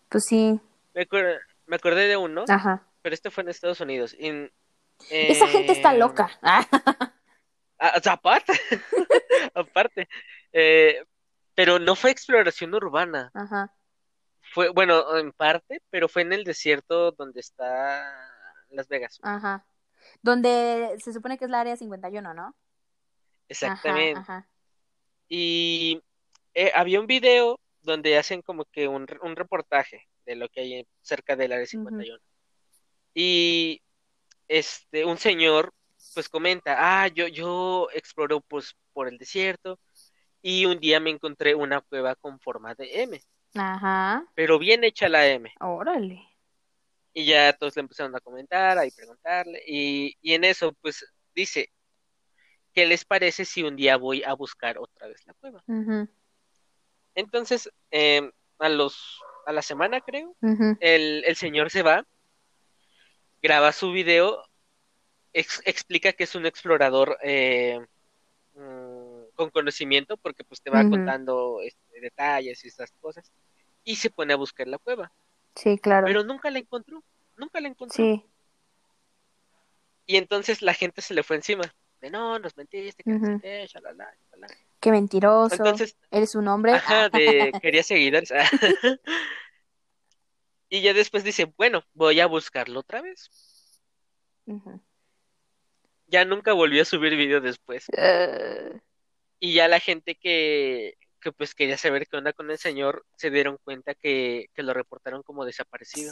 Pues 0.10 0.26
sí, 0.26 0.60
Me, 0.94 1.08
me 1.66 1.76
acordé 1.76 2.08
de 2.08 2.18
uno, 2.18 2.46
ajá. 2.48 2.86
pero 3.02 3.14
este 3.14 3.32
fue 3.32 3.44
en 3.44 3.50
Estados 3.50 3.80
Unidos. 3.82 4.16
Esa 5.10 5.48
gente 5.48 5.72
está 5.72 5.94
eh, 5.94 5.98
loca. 5.98 6.30
Ah, 7.80 7.96
o 7.98 8.02
sea, 8.02 8.14
aparte, 8.14 8.54
aparte. 9.56 10.08
Eh, 10.54 11.04
pero 11.54 11.80
no 11.80 11.96
fue 11.96 12.12
exploración 12.12 12.74
urbana. 12.74 13.30
Ajá, 13.34 13.76
Fue, 14.54 14.70
bueno, 14.70 15.18
en 15.18 15.34
parte, 15.34 15.82
pero 15.90 16.08
fue 16.08 16.22
en 16.22 16.32
el 16.32 16.46
desierto 16.46 17.12
donde 17.12 17.42
está 17.42 18.10
Las 18.70 18.88
Vegas. 18.88 19.20
ajá. 19.22 19.66
Donde 20.22 20.96
se 21.04 21.12
supone 21.12 21.38
que 21.38 21.44
es 21.46 21.52
la 21.52 21.60
área 21.62 21.76
51, 21.76 22.34
¿no? 22.34 22.56
Exactamente. 23.50 24.20
Ajá, 24.22 24.38
ajá. 24.38 24.50
Y 25.28 26.02
eh, 26.54 26.72
había 26.76 27.02
un 27.02 27.08
video 27.08 27.60
donde 27.82 28.18
hacen 28.18 28.42
como 28.42 28.64
que 28.66 28.88
un, 28.88 29.08
un 29.22 29.36
reportaje 29.36 30.08
de 30.26 30.36
lo 30.36 30.50
que 30.50 30.62
hay 30.62 30.88
cerca 31.02 31.36
del 31.36 31.52
área 31.52 31.66
51. 31.66 32.20
Y 33.14 33.82
este, 34.48 35.06
un 35.06 35.18
señor 35.18 35.74
pues 36.14 36.30
comenta, 36.30 36.76
ah, 36.78 37.08
yo, 37.08 37.28
yo 37.28 37.88
exploro 37.94 38.42
pues 38.42 38.76
por 38.92 39.08
el 39.08 39.18
desierto 39.18 39.80
y 40.42 40.66
un 40.66 40.80
día 40.80 41.00
me 41.00 41.10
encontré 41.10 41.56
una 41.56 41.82
cueva 41.82 42.16
con 42.16 42.40
forma 42.40 42.76
de 42.76 43.02
M, 43.04 43.22
Ajá, 43.56 44.26
pero 44.36 44.60
bien 44.60 44.84
hecha 44.84 45.08
la 45.08 45.28
M. 45.28 45.52
órale. 45.62 46.22
Y 47.14 47.26
ya 47.26 47.54
todos 47.54 47.76
le 47.76 47.82
empezaron 47.82 48.16
a 48.16 48.20
comentar, 48.20 48.78
a 48.78 48.84
preguntarle, 48.96 49.64
y, 49.68 50.18
y 50.22 50.34
en 50.34 50.44
eso 50.44 50.74
pues 50.82 51.06
dice, 51.34 51.72
¿qué 52.74 52.86
les 52.86 53.06
parece 53.06 53.46
si 53.46 53.64
un 53.64 53.76
día 53.76 53.98
voy 53.98 54.24
a 54.24 54.34
buscar 54.34 54.78
otra 54.78 55.08
vez 55.08 55.26
la 55.26 55.34
cueva? 55.36 55.64
Entonces, 57.16 57.70
eh, 57.92 58.32
a 58.58 58.70
los, 58.70 59.22
a 59.46 59.52
la 59.52 59.62
semana 59.62 60.02
creo, 60.02 60.36
el, 60.80 61.24
el 61.26 61.36
señor 61.36 61.70
se 61.70 61.84
va, 61.84 62.06
graba 63.42 63.72
su 63.72 63.92
video, 63.92 64.44
ex- 65.34 65.62
explica 65.66 66.14
que 66.14 66.24
es 66.26 66.36
un 66.36 66.46
explorador 66.46 67.18
eh, 67.24 67.80
mm, 68.56 69.24
con 69.36 69.50
conocimiento, 69.52 70.18
porque 70.18 70.44
pues 70.44 70.62
te 70.62 70.70
va 70.70 70.88
contando 70.90 71.60
este, 71.62 72.02
detalles 72.02 72.64
y 72.64 72.68
estas 72.68 72.92
cosas, 73.02 73.32
y 73.84 73.96
se 73.98 74.10
pone 74.10 74.34
a 74.34 74.38
buscar 74.38 74.68
la 74.68 74.78
cueva, 74.78 75.12
Sí, 75.56 75.78
claro. 75.78 76.08
pero 76.08 76.24
nunca 76.24 76.50
la 76.50 76.60
encontró, 76.60 77.04
nunca 77.38 77.60
la 77.60 77.68
encontró. 77.68 77.96
Sí, 77.96 78.24
Y 80.06 80.18
entonces 80.18 80.62
la 80.62 80.74
gente 80.74 81.02
se 81.02 81.14
le 81.14 81.24
fue 81.24 81.38
encima, 81.38 81.64
de 82.02 82.10
no, 82.10 82.38
nos 82.40 82.56
mentiste, 82.58 83.04
que 83.04 83.12
no 83.12 83.26
sé 83.26 83.42
qué, 83.42 83.66
shalala, 83.68 84.14
shalala". 84.32 84.54
Qué 84.84 84.92
mentiroso. 84.92 85.56
Entonces, 85.56 85.98
Eres 86.12 86.36
un 86.36 86.48
hombre. 86.50 86.74
Ajá, 86.74 87.10
de 87.10 87.52
quería 87.64 87.82
seguidores. 87.84 88.32
Y 90.70 90.82
ya 90.82 90.94
después 90.94 91.24
dice, 91.24 91.54
bueno, 91.58 91.84
voy 91.94 92.20
a 92.20 92.28
buscarlo 92.28 92.82
otra 92.82 93.02
vez. 93.02 93.30
Ya 96.08 96.26
nunca 96.26 96.54
volvió 96.54 96.82
a 96.82 96.86
subir 96.86 97.16
video 97.16 97.42
después. 97.42 97.86
Eh, 97.96 98.80
Y 99.40 99.54
ya 99.54 99.68
la 99.68 99.80
gente 99.80 100.16
que, 100.16 100.96
que 101.22 101.32
pues 101.32 101.56
quería 101.56 101.78
saber 101.78 102.08
qué 102.08 102.18
onda 102.18 102.34
con 102.34 102.52
el 102.52 102.58
señor, 102.58 103.06
se 103.16 103.30
dieron 103.30 103.58
cuenta 103.64 103.96
que, 103.96 104.48
que 104.54 104.64
lo 104.64 104.74
reportaron 104.74 105.24
como 105.24 105.46
desaparecido. 105.46 106.12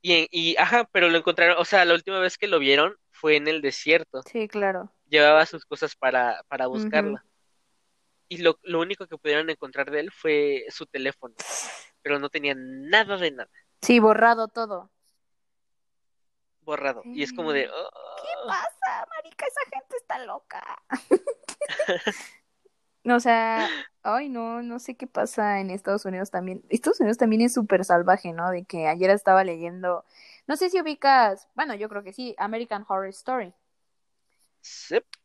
Y, 0.00 0.26
y, 0.32 0.56
ajá, 0.56 0.88
pero 0.92 1.08
lo 1.08 1.18
encontraron, 1.18 1.56
o 1.58 1.64
sea, 1.64 1.84
la 1.84 1.94
última 1.94 2.18
vez 2.18 2.36
que 2.36 2.48
lo 2.48 2.58
vieron 2.58 2.96
fue 3.10 3.36
en 3.36 3.46
el 3.46 3.62
desierto. 3.62 4.22
Sí, 4.22 4.48
claro. 4.48 4.92
Llevaba 5.12 5.44
sus 5.44 5.66
cosas 5.66 5.94
para, 5.94 6.42
para 6.48 6.68
buscarla. 6.68 7.22
Y 8.28 8.38
lo, 8.38 8.58
lo 8.62 8.80
único 8.80 9.06
que 9.06 9.18
pudieron 9.18 9.50
encontrar 9.50 9.90
de 9.90 10.00
él 10.00 10.10
fue 10.10 10.64
su 10.70 10.86
teléfono. 10.86 11.34
Pero 12.00 12.18
no 12.18 12.30
tenía 12.30 12.54
nada 12.56 13.18
de 13.18 13.30
nada. 13.30 13.50
Sí, 13.82 14.00
borrado 14.00 14.48
todo. 14.48 14.90
borrado. 16.62 17.02
Y 17.04 17.22
es 17.22 17.34
como 17.34 17.52
de, 17.52 17.64
¿Qué 17.64 18.34
pasa, 18.46 19.06
marica? 19.14 19.44
Esa 19.46 19.60
gente 19.70 19.96
está 19.98 20.18
loca. 20.24 20.64
O 23.04 23.18
sea, 23.18 23.68
ay, 24.04 24.28
no, 24.28 24.62
no 24.62 24.78
sé 24.78 24.96
qué 24.96 25.08
pasa 25.08 25.58
en 25.58 25.70
Estados 25.70 26.04
Unidos 26.04 26.30
también. 26.30 26.62
Estados 26.68 27.00
Unidos 27.00 27.18
también 27.18 27.42
es 27.42 27.52
súper 27.52 27.84
salvaje, 27.84 28.32
¿no? 28.32 28.50
De 28.50 28.64
que 28.64 28.86
ayer 28.86 29.10
estaba 29.10 29.42
leyendo, 29.42 30.04
no 30.46 30.54
sé 30.56 30.70
si 30.70 30.80
ubicas, 30.80 31.48
bueno, 31.54 31.74
yo 31.74 31.88
creo 31.88 32.04
que 32.04 32.12
sí, 32.12 32.36
American 32.38 32.84
Horror 32.88 33.08
Story. 33.08 33.52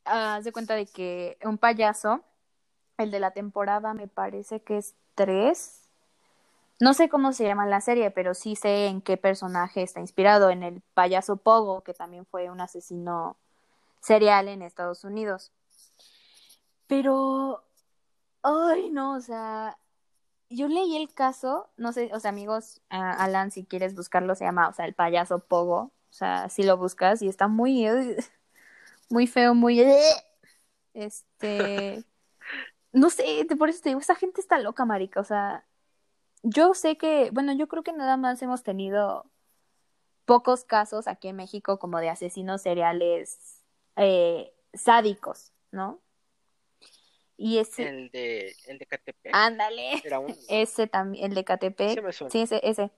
Haz 0.05 0.43
de 0.43 0.51
cuenta 0.51 0.75
de 0.75 0.87
que 0.87 1.37
un 1.43 1.57
payaso, 1.57 2.23
el 2.97 3.11
de 3.11 3.19
la 3.19 3.31
temporada 3.31 3.93
me 3.93 4.07
parece 4.07 4.61
que 4.61 4.77
es 4.77 4.95
tres. 5.15 5.89
No 6.79 6.93
sé 6.93 7.09
cómo 7.09 7.33
se 7.33 7.45
llama 7.45 7.65
la 7.65 7.81
serie, 7.81 8.11
pero 8.11 8.33
sí 8.33 8.55
sé 8.55 8.87
en 8.87 9.01
qué 9.01 9.17
personaje 9.17 9.81
está 9.81 9.99
inspirado, 9.99 10.49
en 10.49 10.63
el 10.63 10.81
payaso 10.93 11.37
Pogo, 11.37 11.81
que 11.81 11.93
también 11.93 12.25
fue 12.25 12.49
un 12.49 12.61
asesino 12.61 13.37
serial 13.99 14.47
en 14.47 14.61
Estados 14.61 15.03
Unidos. 15.03 15.51
Pero, 16.87 17.63
ay, 18.43 18.89
no, 18.91 19.15
o 19.15 19.21
sea, 19.21 19.77
yo 20.49 20.67
leí 20.67 20.95
el 20.95 21.13
caso, 21.13 21.69
no 21.77 21.91
sé, 21.93 22.09
o 22.13 22.19
sea, 22.19 22.29
amigos, 22.29 22.81
ah, 22.89 23.13
Alan, 23.13 23.51
si 23.51 23.65
quieres 23.65 23.95
buscarlo, 23.95 24.35
se 24.35 24.45
llama, 24.45 24.69
o 24.69 24.73
sea, 24.73 24.85
el 24.85 24.93
payaso 24.93 25.39
Pogo, 25.39 25.91
o 26.09 26.13
sea, 26.13 26.49
si 26.49 26.63
lo 26.63 26.77
buscas 26.77 27.21
y 27.21 27.27
está 27.27 27.47
muy, 27.47 27.85
muy 29.09 29.27
feo, 29.27 29.55
muy, 29.55 29.79
eh, 29.81 29.99
este, 30.93 32.05
no 32.93 33.09
sé, 33.09 33.45
te- 33.47 33.55
por 33.55 33.69
eso 33.69 33.81
te 33.81 33.89
digo, 33.89 34.01
esa 34.01 34.15
gente 34.15 34.41
está 34.41 34.59
loca, 34.59 34.85
marica, 34.85 35.19
o 35.21 35.23
sea, 35.23 35.65
yo 36.43 36.73
sé 36.73 36.97
que, 36.97 37.29
bueno, 37.31 37.53
yo 37.53 37.67
creo 37.67 37.83
que 37.83 37.93
nada 37.93 38.17
más 38.17 38.41
hemos 38.41 38.63
tenido 38.63 39.29
pocos 40.25 40.65
casos 40.65 41.07
aquí 41.07 41.29
en 41.29 41.37
México 41.37 41.79
como 41.79 41.99
de 41.99 42.09
asesinos 42.09 42.61
seriales 42.61 43.63
eh, 43.95 44.53
sádicos, 44.73 45.53
¿no? 45.71 46.01
Y 47.37 47.59
ese, 47.59 47.83
El 47.83 48.09
de, 48.09 48.55
el 48.67 48.77
de 48.79 48.85
Catepec. 48.87 49.33
ándale, 49.33 50.03
Era 50.03 50.19
un, 50.19 50.27
ese 50.49 50.87
también, 50.87 51.25
el 51.25 51.35
de 51.35 51.43
sí 51.43 51.45
Catepec, 51.45 52.03
me 52.03 52.11
suena. 52.11 52.31
sí, 52.31 52.41
ese, 52.41 52.59
ese. 52.63 52.91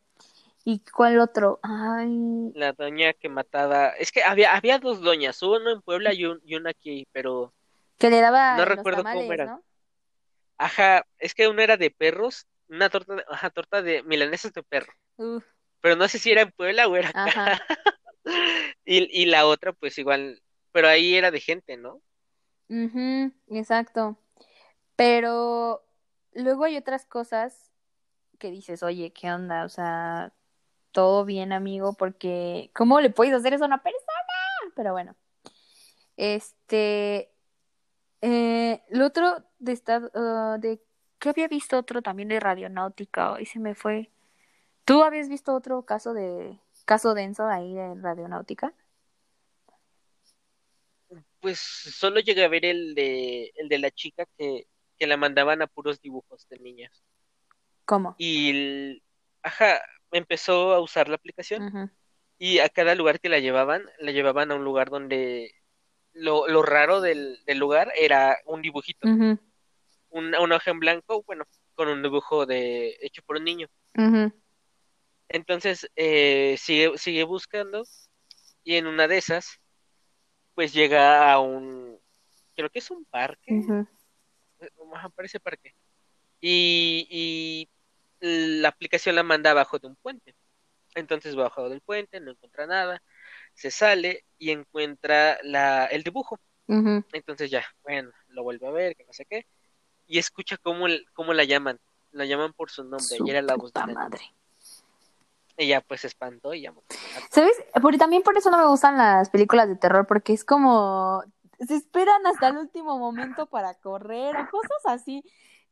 ¿Y 0.69 0.79
cuál 0.91 1.19
otro? 1.19 1.59
Ay, 1.63 2.53
La 2.53 2.73
doña 2.73 3.13
que 3.13 3.27
mataba. 3.27 3.89
Es 3.89 4.11
que 4.11 4.21
había, 4.23 4.55
había 4.55 4.77
dos 4.79 5.01
doñas, 5.01 5.41
uno 5.41 5.71
en 5.71 5.81
Puebla 5.81 6.13
y, 6.13 6.25
un, 6.25 6.39
y 6.45 6.55
una 6.55 6.69
aquí, 6.71 7.07
pero. 7.11 7.53
que 7.97 8.09
le 8.09 8.21
daba 8.21 8.45
No 8.57 8.65
recuerdo 8.65 9.05
cómo 9.05 9.33
era. 9.33 9.45
¿no? 9.45 9.63
Ajá, 10.57 11.05
es 11.19 11.33
que 11.33 11.47
una 11.47 11.63
era 11.63 11.77
de 11.77 11.91
perros, 11.91 12.47
una 12.67 12.89
torta, 12.89 13.15
de- 13.15 13.25
ajá, 13.29 13.49
torta 13.49 13.81
de 13.81 14.03
milanesas 14.03 14.53
de 14.53 14.63
perro. 14.63 14.93
Uf, 15.19 15.45
Pero 15.81 15.95
no 15.97 16.07
sé 16.09 16.19
si 16.19 16.31
era 16.31 16.43
en 16.43 16.51
Puebla 16.53 16.87
o 16.87 16.95
era 16.97 17.09
acá. 17.09 17.21
ajá, 17.23 17.59
Y, 18.85 19.23
y 19.23 19.25
la 19.27 19.45
otra, 19.47 19.73
pues 19.73 19.97
igual. 19.99 20.41
Pero 20.71 20.87
ahí 20.87 21.15
era 21.15 21.31
de 21.31 21.41
gente, 21.41 21.77
¿no? 21.77 22.01
ujú, 22.69 23.31
exacto. 23.47 24.17
Pero 24.97 25.85
luego 26.33 26.65
hay 26.65 26.77
otras 26.77 27.05
cosas 27.05 27.71
que 28.39 28.51
dices, 28.51 28.83
oye, 28.83 29.13
¿qué 29.13 29.31
onda? 29.31 29.65
O 29.65 29.69
sea, 29.69 30.33
todo 30.91 31.25
bien, 31.25 31.53
amigo, 31.53 31.93
porque 31.93 32.71
¿cómo 32.75 33.01
le 33.01 33.09
puedes 33.11 33.33
hacer 33.33 33.53
eso 33.53 33.63
a 33.65 33.67
una 33.67 33.83
persona? 33.83 34.03
Pero 34.75 34.93
bueno, 34.93 35.15
este, 36.17 37.31
eh, 38.21 38.83
lo 38.89 39.07
otro 39.07 39.43
de 39.59 39.71
esta, 39.73 40.01
ah, 40.15 40.57
de 40.59 40.81
que 41.19 41.29
había 41.29 41.47
visto 41.47 41.77
otro 41.77 42.01
también 42.01 42.29
de 42.29 42.39
radionáutica, 42.39 43.33
hoy 43.33 43.45
se 43.45 43.59
me 43.59 43.75
fue. 43.75 44.11
¿Tú 44.85 45.03
habías 45.03 45.29
visto 45.29 45.55
otro 45.55 45.83
caso 45.85 46.13
de 46.13 46.59
caso 46.85 47.13
denso 47.13 47.47
ahí 47.47 47.73
de 47.75 47.95
radionáutica? 47.95 48.73
Pues 51.39 51.59
solo 51.59 52.19
llegué 52.19 52.43
a 52.43 52.49
ver 52.49 52.65
el 52.65 52.95
de, 52.95 53.51
el 53.55 53.69
de 53.69 53.79
la 53.79 53.91
chica 53.91 54.25
que, 54.37 54.67
que 54.97 55.07
la 55.07 55.17
mandaban 55.17 55.61
a 55.61 55.67
puros 55.67 56.01
dibujos 56.01 56.47
de 56.49 56.59
niñas. 56.59 57.03
¿Cómo? 57.85 58.15
Y, 58.17 58.49
el- 58.49 59.03
ajá, 59.41 59.81
empezó 60.11 60.73
a 60.73 60.79
usar 60.79 61.07
la 61.09 61.15
aplicación 61.15 61.91
y 62.37 62.59
a 62.59 62.69
cada 62.69 62.95
lugar 62.95 63.19
que 63.19 63.29
la 63.29 63.39
llevaban, 63.39 63.83
la 63.99 64.11
llevaban 64.11 64.51
a 64.51 64.55
un 64.55 64.63
lugar 64.63 64.89
donde 64.89 65.53
lo, 66.13 66.47
lo 66.47 66.61
raro 66.61 67.01
del, 67.01 67.43
del 67.45 67.57
lugar 67.57 67.91
era 67.95 68.37
un 68.45 68.61
dibujito, 68.61 69.07
ujú, 69.07 69.39
una, 70.09 70.41
una 70.41 70.55
hoja 70.55 70.71
en 70.71 70.79
blanco, 70.79 71.23
bueno, 71.23 71.45
con 71.75 71.87
un 71.87 72.01
dibujo 72.01 72.45
de 72.45 72.97
hecho 73.01 73.21
por 73.23 73.37
un 73.37 73.43
niño. 73.43 73.67
Entonces 75.29 75.89
eh, 75.95 76.55
sigue, 76.57 76.97
sigue 76.97 77.23
buscando 77.23 77.83
y 78.63 78.75
en 78.75 78.87
una 78.87 79.07
de 79.07 79.17
esas, 79.17 79.59
pues 80.55 80.73
llega 80.73 81.31
a 81.31 81.39
un, 81.39 81.99
creo 82.55 82.69
que 82.69 82.79
es 82.79 82.89
un 82.91 83.05
parque, 83.05 83.51
parece 85.15 85.39
parque. 85.39 85.73
Y, 86.41 87.07
y 87.09 87.69
la 88.19 88.69
aplicación 88.69 89.15
la 89.15 89.23
manda 89.23 89.51
abajo 89.51 89.79
de 89.79 89.87
un 89.87 89.95
puente. 89.95 90.35
Entonces 90.95 91.35
va 91.37 91.41
abajo 91.41 91.69
del 91.69 91.81
puente, 91.81 92.19
no 92.19 92.31
encuentra 92.31 92.65
nada. 92.67 93.01
se 93.53 93.71
sale 93.71 94.23
y 94.37 94.51
encuentra 94.51 95.37
la, 95.43 95.85
el 95.85 96.03
dibujo. 96.03 96.39
Entonces 97.11 97.51
ya, 97.51 97.65
bueno, 97.83 98.11
lo 98.29 98.43
vuelve 98.43 98.67
a 98.67 98.71
ver, 98.71 98.95
que 98.95 99.03
no 99.05 99.11
sé 99.13 99.25
qué. 99.25 99.45
Y 100.07 100.17
escucha 100.17 100.57
cómo, 100.57 100.87
el- 100.87 101.05
cómo 101.13 101.33
la 101.33 101.43
llaman. 101.43 101.79
La 102.11 102.25
llaman 102.25 102.53
por 102.53 102.69
su 102.71 102.83
nombre. 102.83 103.17
Su 103.17 103.27
y 103.27 103.29
era 103.29 103.41
la 103.41 103.55
voz 103.55 103.73
de 103.73 103.85
madre. 103.93 104.21
Ella 105.57 105.81
pues 105.81 106.01
se 106.01 106.07
espantó 106.07 106.53
y 106.53 106.61
llamó. 106.61 106.83
¿Sabes? 107.31 107.53
Por, 107.81 107.97
también 107.97 108.23
por 108.23 108.37
eso 108.37 108.49
no 108.49 108.57
me 108.57 108.65
gustan 108.65 108.97
las 108.97 109.29
películas 109.29 109.67
de 109.67 109.75
terror, 109.75 110.07
porque 110.07 110.33
es 110.33 110.45
como. 110.45 111.23
Se 111.59 111.75
esperan 111.75 112.25
hasta 112.25 112.47
el 112.47 112.57
último 112.57 112.97
momento 112.97 113.45
para 113.47 113.73
correr 113.75 114.35
o 114.37 114.49
cosas 114.49 114.85
así. 114.85 115.21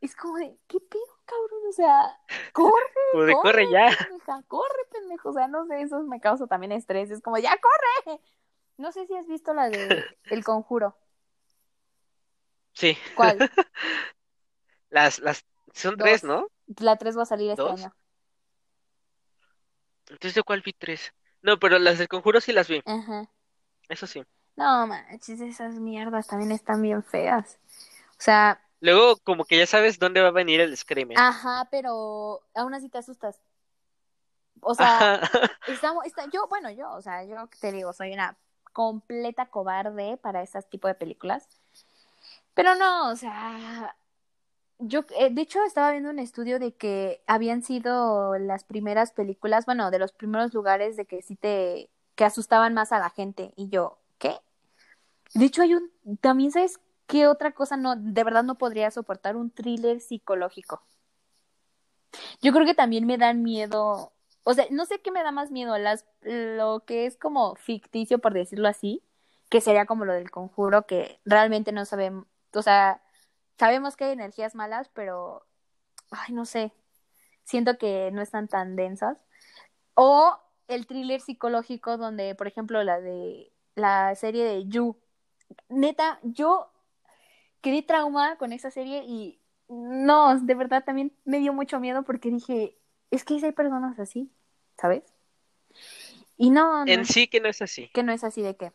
Es 0.01 0.15
como 0.15 0.37
de, 0.37 0.57
¿qué 0.67 0.79
pedo, 0.81 1.01
cabrón? 1.27 1.61
O 1.69 1.73
sea, 1.73 2.19
corre, 2.53 2.73
de, 3.25 3.37
corre, 3.37 3.67
corre 3.67 3.69
ya. 3.71 3.89
pendeja, 3.97 4.43
corre, 4.47 4.85
pendejo. 4.91 5.29
O 5.29 5.33
sea, 5.33 5.47
no 5.47 5.67
sé, 5.67 5.81
eso 5.81 6.01
me 6.03 6.19
causa 6.21 6.47
también 6.47 6.71
estrés. 6.73 7.11
Es 7.11 7.21
como, 7.21 7.37
ya 7.37 7.55
corre. 7.59 8.21
No 8.77 8.91
sé 8.91 9.07
si 9.07 9.15
has 9.15 9.27
visto 9.27 9.53
la 9.53 9.69
de 9.69 10.05
El 10.29 10.43
Conjuro. 10.43 10.97
Sí, 12.73 12.97
¿Cuál? 13.15 13.37
las, 14.89 15.19
las, 15.19 15.45
son 15.73 15.97
Dos. 15.97 16.05
tres, 16.05 16.23
¿no? 16.23 16.47
La 16.79 16.97
3 16.97 17.17
va 17.17 17.23
a 17.23 17.25
salir 17.25 17.51
este 17.51 17.61
¿Dos? 17.63 17.81
año. 17.81 17.93
Entonces, 20.09 20.35
¿de 20.35 20.43
cuál 20.43 20.61
vi 20.61 20.73
tres? 20.73 21.13
No, 21.41 21.59
pero 21.59 21.79
las 21.79 21.97
del 21.97 22.07
conjuro 22.07 22.41
sí 22.41 22.51
las 22.53 22.67
vi. 22.67 22.81
Ajá. 22.85 23.29
Eso 23.89 24.07
sí. 24.07 24.23
No 24.55 24.87
manches, 24.87 25.39
esas 25.41 25.75
mierdas 25.75 26.27
también 26.27 26.51
están 26.51 26.81
bien 26.81 27.03
feas. 27.03 27.59
O 28.11 28.21
sea, 28.21 28.61
Luego, 28.79 29.17
como 29.17 29.45
que 29.45 29.57
ya 29.57 29.65
sabes 29.65 29.99
dónde 29.99 30.21
va 30.21 30.27
a 30.27 30.31
venir 30.31 30.59
el 30.61 30.75
screamer. 30.77 31.17
ajá, 31.19 31.67
pero 31.71 32.41
aún 32.53 32.73
así 32.73 32.89
te 32.89 32.99
asustas. 32.99 33.39
O 34.61 34.75
sea, 34.75 35.21
estamos, 35.67 36.05
está, 36.05 36.25
yo, 36.31 36.47
bueno, 36.47 36.69
yo, 36.71 36.91
o 36.91 37.01
sea, 37.01 37.23
yo 37.23 37.35
te 37.59 37.71
digo, 37.71 37.93
soy 37.93 38.13
una 38.13 38.37
completa 38.73 39.47
cobarde 39.47 40.17
para 40.17 40.41
ese 40.41 40.61
tipo 40.63 40.87
de 40.87 40.95
películas. 40.95 41.47
Pero 42.53 42.75
no, 42.75 43.11
o 43.11 43.15
sea, 43.15 43.95
yo, 44.79 45.01
eh, 45.17 45.29
de 45.31 45.41
hecho, 45.41 45.63
estaba 45.63 45.91
viendo 45.91 46.09
un 46.09 46.19
estudio 46.19 46.59
de 46.59 46.73
que 46.73 47.23
habían 47.27 47.63
sido 47.63 48.37
las 48.37 48.63
primeras 48.63 49.11
películas, 49.11 49.65
bueno, 49.65 49.91
de 49.91 49.99
los 49.99 50.11
primeros 50.11 50.53
lugares 50.53 50.95
de 50.97 51.05
que 51.05 51.21
sí 51.21 51.35
te, 51.35 51.89
que 52.15 52.25
asustaban 52.25 52.73
más 52.73 52.91
a 52.91 52.99
la 52.99 53.09
gente. 53.09 53.53
Y 53.55 53.69
yo, 53.69 53.99
¿qué? 54.17 54.39
De 55.33 55.45
hecho, 55.45 55.61
hay 55.61 55.75
un, 55.75 55.91
también 56.21 56.51
sabes 56.51 56.79
qué 57.07 57.27
otra 57.27 57.53
cosa 57.53 57.77
no, 57.77 57.95
de 57.95 58.23
verdad 58.23 58.43
no 58.43 58.57
podría 58.57 58.91
soportar 58.91 59.35
un 59.35 59.49
thriller 59.51 59.99
psicológico. 60.01 60.83
Yo 62.41 62.53
creo 62.53 62.65
que 62.65 62.73
también 62.73 63.05
me 63.05 63.17
dan 63.17 63.43
miedo, 63.43 64.13
o 64.43 64.53
sea, 64.53 64.65
no 64.71 64.85
sé 64.85 65.01
qué 65.01 65.11
me 65.11 65.23
da 65.23 65.31
más 65.31 65.51
miedo, 65.51 65.77
las, 65.77 66.05
lo 66.21 66.83
que 66.85 67.05
es 67.05 67.17
como 67.17 67.55
ficticio, 67.55 68.19
por 68.19 68.33
decirlo 68.33 68.67
así, 68.67 69.03
que 69.49 69.61
sería 69.61 69.85
como 69.85 70.05
lo 70.05 70.13
del 70.13 70.31
conjuro, 70.31 70.85
que 70.85 71.19
realmente 71.25 71.71
no 71.71 71.85
sabemos, 71.85 72.27
o 72.53 72.61
sea, 72.61 73.01
sabemos 73.57 73.95
que 73.95 74.05
hay 74.05 74.11
energías 74.13 74.55
malas, 74.55 74.89
pero, 74.93 75.45
ay, 76.11 76.33
no 76.33 76.45
sé, 76.45 76.73
siento 77.43 77.77
que 77.77 78.11
no 78.11 78.21
están 78.21 78.47
tan 78.47 78.75
densas. 78.75 79.17
O 79.95 80.37
el 80.67 80.87
thriller 80.87 81.21
psicológico 81.21 81.97
donde, 81.97 82.35
por 82.35 82.47
ejemplo, 82.47 82.83
la 82.83 82.99
de 82.99 83.51
la 83.75 84.15
serie 84.15 84.43
de 84.45 84.67
You. 84.67 84.97
Neta, 85.69 86.19
yo 86.23 86.71
quedé 87.61 87.81
traumada 87.83 88.37
con 88.37 88.53
esa 88.53 88.71
serie 88.71 89.03
y 89.05 89.39
no, 89.69 90.39
de 90.39 90.55
verdad 90.55 90.83
también 90.83 91.11
me 91.25 91.39
dio 91.39 91.53
mucho 91.53 91.79
miedo 91.79 92.03
porque 92.03 92.29
dije, 92.29 92.77
es 93.11 93.23
que 93.23 93.35
hay 93.43 93.51
personas 93.51 93.99
así, 93.99 94.31
¿sabes? 94.77 95.03
Y 96.37 96.49
no, 96.51 96.85
no, 96.85 96.91
En 96.91 97.05
sí 97.05 97.27
que 97.27 97.39
no 97.39 97.47
es 97.49 97.61
así. 97.61 97.89
que 97.93 98.03
no 98.03 98.11
es 98.11 98.23
así 98.23 98.41
de 98.41 98.55
qué. 98.55 98.71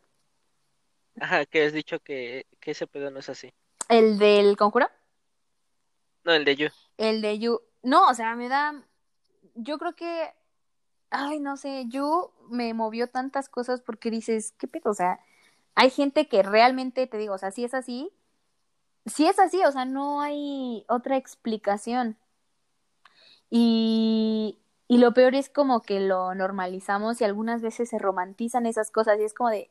Ajá, 1.21 1.45
que 1.47 1.65
has 1.65 1.73
dicho 1.73 2.01
que, 2.01 2.47
que 2.61 2.73
ese 2.73 2.87
pedo 2.87 3.11
no 3.11 3.19
es 3.21 3.29
así. 3.29 3.53
El 3.89 4.19
del 4.19 4.57
conjuro, 4.57 4.89
No, 6.25 6.33
el 6.33 6.45
de 6.45 6.57
You. 6.57 6.69
el 6.99 7.23
de 7.23 7.39
You, 7.39 7.61
no, 7.83 8.09
o 8.09 8.15
sea, 8.15 8.35
me 8.37 8.49
da, 8.49 8.85
yo 9.55 9.79
creo 9.79 9.95
que, 9.95 10.33
ay, 11.11 11.41
no 11.41 11.57
sé, 11.57 11.87
You 11.89 12.33
me 12.51 12.75
movió 12.75 13.09
tantas 13.09 13.49
cosas 13.49 13.81
porque 13.83 14.11
dices, 14.11 14.53
¿qué 14.59 14.69
pedo? 14.69 14.91
O 14.91 14.95
sea, 14.95 15.21
hay 15.75 15.91
gente 15.91 16.29
que 16.29 16.43
realmente, 16.43 17.07
te 17.07 17.19
digo, 17.19 17.35
o 17.35 17.39
sea, 17.39 17.51
si 17.51 17.65
es 17.65 17.75
así, 17.75 18.13
si 19.07 19.27
es 19.27 19.39
así, 19.39 19.63
o 19.65 19.73
sea, 19.73 19.85
no 19.85 20.21
hay 20.21 20.85
otra 20.89 21.17
explicación. 21.17 22.19
Y, 23.51 24.59
y 24.89 24.99
lo 24.99 25.13
peor 25.13 25.35
es 25.35 25.49
como 25.51 25.83
que 25.83 26.01
lo 26.01 26.35
normalizamos 26.35 27.21
y 27.21 27.25
algunas 27.25 27.61
veces 27.63 27.91
se 27.91 27.99
romantizan 27.99 28.67
esas 28.67 28.91
cosas 28.91 29.19
y 29.21 29.25
es 29.25 29.35
como 29.35 29.51
de, 29.51 29.71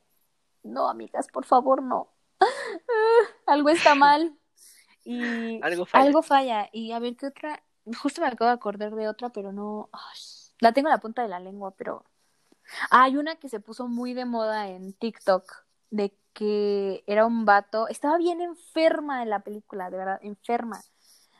no, 0.63 0.89
amigas, 0.89 1.27
por 1.27 1.45
favor, 1.45 1.81
no. 1.81 2.09
Algo 3.45 3.69
está 3.69 3.95
mal. 3.95 4.37
Y 5.03 5.61
Algo 5.63 5.85
falla. 5.85 6.05
algo 6.05 6.21
falla. 6.21 6.69
Y 6.71 6.91
a 6.91 6.99
ver 6.99 7.15
qué 7.17 7.27
otra. 7.27 7.63
Justo 8.01 8.21
me 8.21 8.27
acabo 8.27 8.49
de 8.49 8.55
acordar 8.55 8.93
de 8.95 9.07
otra, 9.07 9.29
pero 9.29 9.51
no. 9.51 9.89
ay, 9.91 10.19
la 10.59 10.73
tengo 10.73 10.89
en 10.89 10.93
la 10.93 10.99
punta 10.99 11.23
de 11.23 11.27
la 11.29 11.39
lengua, 11.39 11.71
pero. 11.75 12.05
Ah, 12.89 13.03
hay 13.03 13.17
una 13.17 13.35
que 13.37 13.49
se 13.49 13.59
puso 13.59 13.87
muy 13.87 14.13
de 14.13 14.25
moda 14.25 14.69
en 14.69 14.93
TikTok. 14.93 15.65
De 15.91 16.17
que 16.33 17.03
era 17.07 17.27
un 17.27 17.45
vato. 17.45 17.87
Estaba 17.89 18.17
bien 18.17 18.41
enferma 18.41 19.23
en 19.23 19.29
la 19.29 19.41
película, 19.41 19.91
de 19.91 19.97
verdad, 19.97 20.19
enferma. 20.23 20.81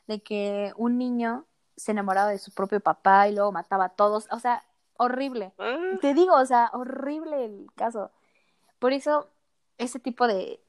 De 0.08 0.22
que 0.22 0.74
un 0.78 1.00
niño 1.00 1.48
se 1.78 1.92
enamoraba 1.92 2.30
de 2.32 2.40
su 2.40 2.52
propio 2.54 2.80
papá 2.82 3.28
y 3.30 3.34
luego 3.34 3.52
mataba 3.52 3.86
a 3.86 3.90
todos. 3.90 4.28
O 4.32 4.40
sea, 4.40 4.64
horrible. 4.98 5.54
Ah, 5.60 5.98
Te 6.02 6.14
digo, 6.14 6.36
o 6.36 6.46
sea, 6.46 6.70
horrible 6.74 7.46
el 7.46 7.68
caso. 7.76 8.12
Por 8.80 8.94
eso, 8.94 9.30
ese 9.80 10.00
tipo 10.00 10.28
de 10.28 10.62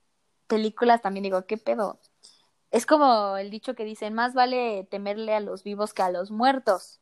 películas 0.48 1.02
también 1.02 1.24
digo, 1.24 1.46
¿qué 1.46 1.58
pedo? 1.58 2.00
Es 2.72 2.86
como 2.86 3.36
el 3.38 3.50
dicho 3.50 3.74
que 3.76 3.84
dicen, 3.84 4.14
más 4.14 4.34
vale 4.34 4.86
temerle 4.90 5.34
a 5.34 5.40
los 5.40 5.64
vivos 5.64 5.94
que 5.94 6.02
a 6.02 6.10
los 6.10 6.30
muertos. 6.32 7.00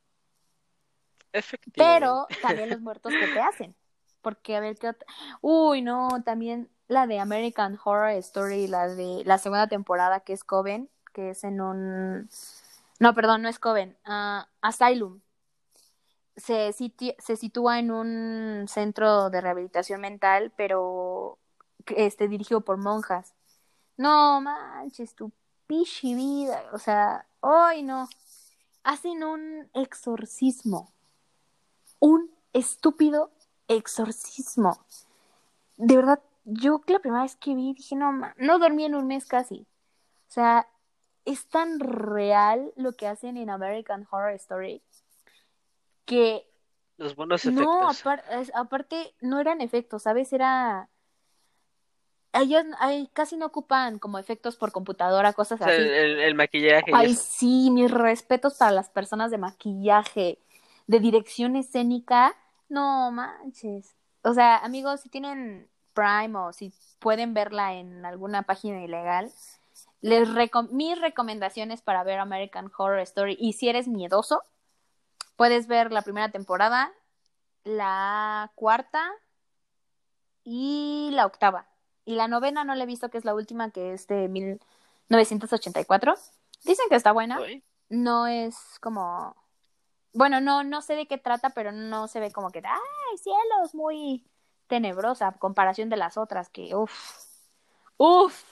efectivamente. 1.32 1.74
Pero 1.76 2.26
también 2.42 2.70
los 2.70 2.80
muertos 2.80 3.12
que 3.12 3.26
te 3.28 3.40
hacen. 3.40 3.74
Porque 4.22 4.56
a 4.56 4.60
ver 4.60 4.76
qué 4.76 4.88
otra. 4.90 5.06
Uy, 5.40 5.82
no, 5.82 6.22
también 6.24 6.68
la 6.88 7.06
de 7.06 7.20
American 7.20 7.78
Horror 7.82 8.10
Story, 8.18 8.66
la 8.66 8.88
de 8.88 9.22
la 9.24 9.38
segunda 9.38 9.66
temporada 9.68 10.20
que 10.20 10.32
es 10.32 10.44
Coven, 10.44 10.90
que 11.12 11.30
es 11.30 11.44
en 11.44 11.60
un. 11.60 12.28
No, 12.98 13.14
perdón, 13.14 13.42
no 13.42 13.48
es 13.48 13.58
Coven, 13.58 13.96
ah, 14.04 14.48
Asylum. 14.60 15.20
Se, 16.36 16.72
siti- 16.72 17.16
se 17.18 17.36
sitúa 17.36 17.78
en 17.78 17.90
un 17.90 18.66
centro 18.68 19.30
de 19.30 19.40
rehabilitación 19.40 20.00
mental, 20.00 20.52
pero 20.56 21.38
este, 21.86 22.28
dirigido 22.28 22.62
por 22.62 22.76
monjas. 22.78 23.34
No 23.96 24.40
manches, 24.40 25.14
tu 25.14 25.32
pichi 25.66 26.14
vida. 26.14 26.62
O 26.72 26.78
sea, 26.78 27.26
hoy 27.40 27.82
no. 27.82 28.08
Hacen 28.82 29.22
un 29.22 29.68
exorcismo. 29.74 30.92
Un 31.98 32.30
estúpido 32.52 33.30
exorcismo. 33.70 34.78
De 35.76 35.96
verdad, 35.96 36.20
yo 36.44 36.82
la 36.86 36.98
primera 36.98 37.22
vez 37.22 37.36
que 37.36 37.54
vi 37.54 37.74
dije, 37.74 37.96
no, 37.96 38.12
ma- 38.12 38.34
no 38.38 38.58
dormí 38.58 38.84
en 38.84 38.94
un 38.94 39.06
mes 39.06 39.26
casi. 39.26 39.66
O 40.28 40.32
sea, 40.32 40.66
es 41.24 41.46
tan 41.48 41.80
real 41.80 42.72
lo 42.76 42.92
que 42.92 43.06
hacen 43.06 43.36
en 43.36 43.50
American 43.50 44.06
Horror 44.10 44.32
Story 44.32 44.82
que 46.04 46.46
Los 46.98 47.14
buenos 47.14 47.44
no, 47.46 47.80
efectos. 47.88 48.02
es- 48.30 48.52
aparte 48.54 49.14
no 49.20 49.40
eran 49.40 49.60
efectos, 49.60 50.02
¿sabes? 50.02 50.32
Era... 50.32 50.88
Ellos 52.32 52.64
ay, 52.78 53.08
casi 53.12 53.36
no 53.36 53.46
ocupan 53.46 53.98
como 53.98 54.18
efectos 54.18 54.56
por 54.56 54.70
computadora, 54.70 55.32
cosas 55.32 55.60
O 55.60 55.64
sea, 55.64 55.72
así. 55.72 55.82
el, 55.82 56.34
maquillaje 56.36 56.92
Ay, 56.94 57.14
sí, 57.14 57.70
mis 57.70 57.90
respetos 57.90 58.54
para 58.54 58.70
las 58.70 58.88
personas 58.88 59.32
de 59.32 59.38
maquillaje, 59.38 60.38
de 60.86 61.00
dirección 61.00 61.56
escénica. 61.56 62.36
No 62.70 63.10
manches. 63.10 63.94
O 64.22 64.32
sea, 64.32 64.56
amigos, 64.56 65.00
si 65.02 65.10
tienen 65.10 65.68
Prime 65.92 66.38
o 66.38 66.52
si 66.52 66.72
pueden 66.98 67.34
verla 67.34 67.74
en 67.74 68.06
alguna 68.06 68.44
página 68.44 68.82
ilegal, 68.82 69.30
les 70.00 70.28
mis 70.70 71.00
recomendaciones 71.00 71.82
para 71.82 72.04
ver 72.04 72.20
American 72.20 72.70
Horror 72.74 73.00
Story. 73.00 73.36
Y 73.38 73.52
si 73.54 73.68
eres 73.68 73.88
miedoso, 73.88 74.42
puedes 75.36 75.66
ver 75.66 75.92
la 75.92 76.02
primera 76.02 76.30
temporada, 76.30 76.92
la 77.64 78.52
cuarta 78.54 79.10
y 80.44 81.10
la 81.12 81.26
octava. 81.26 81.66
Y 82.04 82.14
la 82.14 82.28
novena 82.28 82.64
no 82.64 82.74
la 82.74 82.84
he 82.84 82.86
visto, 82.86 83.10
que 83.10 83.18
es 83.18 83.24
la 83.24 83.34
última, 83.34 83.70
que 83.70 83.92
es 83.92 84.06
de 84.06 84.28
1984. 84.28 86.14
Dicen 86.64 86.86
que 86.88 86.96
está 86.96 87.12
buena. 87.12 87.40
No 87.88 88.26
es 88.26 88.56
como... 88.80 89.36
Bueno, 90.12 90.40
no, 90.40 90.64
no 90.64 90.82
sé 90.82 90.94
de 90.94 91.06
qué 91.06 91.18
trata, 91.18 91.50
pero 91.50 91.72
no 91.72 92.08
se 92.08 92.20
ve 92.20 92.32
como 92.32 92.50
que, 92.50 92.62
¡ay, 92.64 93.18
cielos! 93.18 93.74
Muy 93.74 94.24
tenebrosa 94.66 95.28
a 95.28 95.32
comparación 95.32 95.88
de 95.88 95.96
las 95.96 96.16
otras, 96.16 96.48
que, 96.48 96.74
uff, 96.74 96.92
uff. 97.96 98.44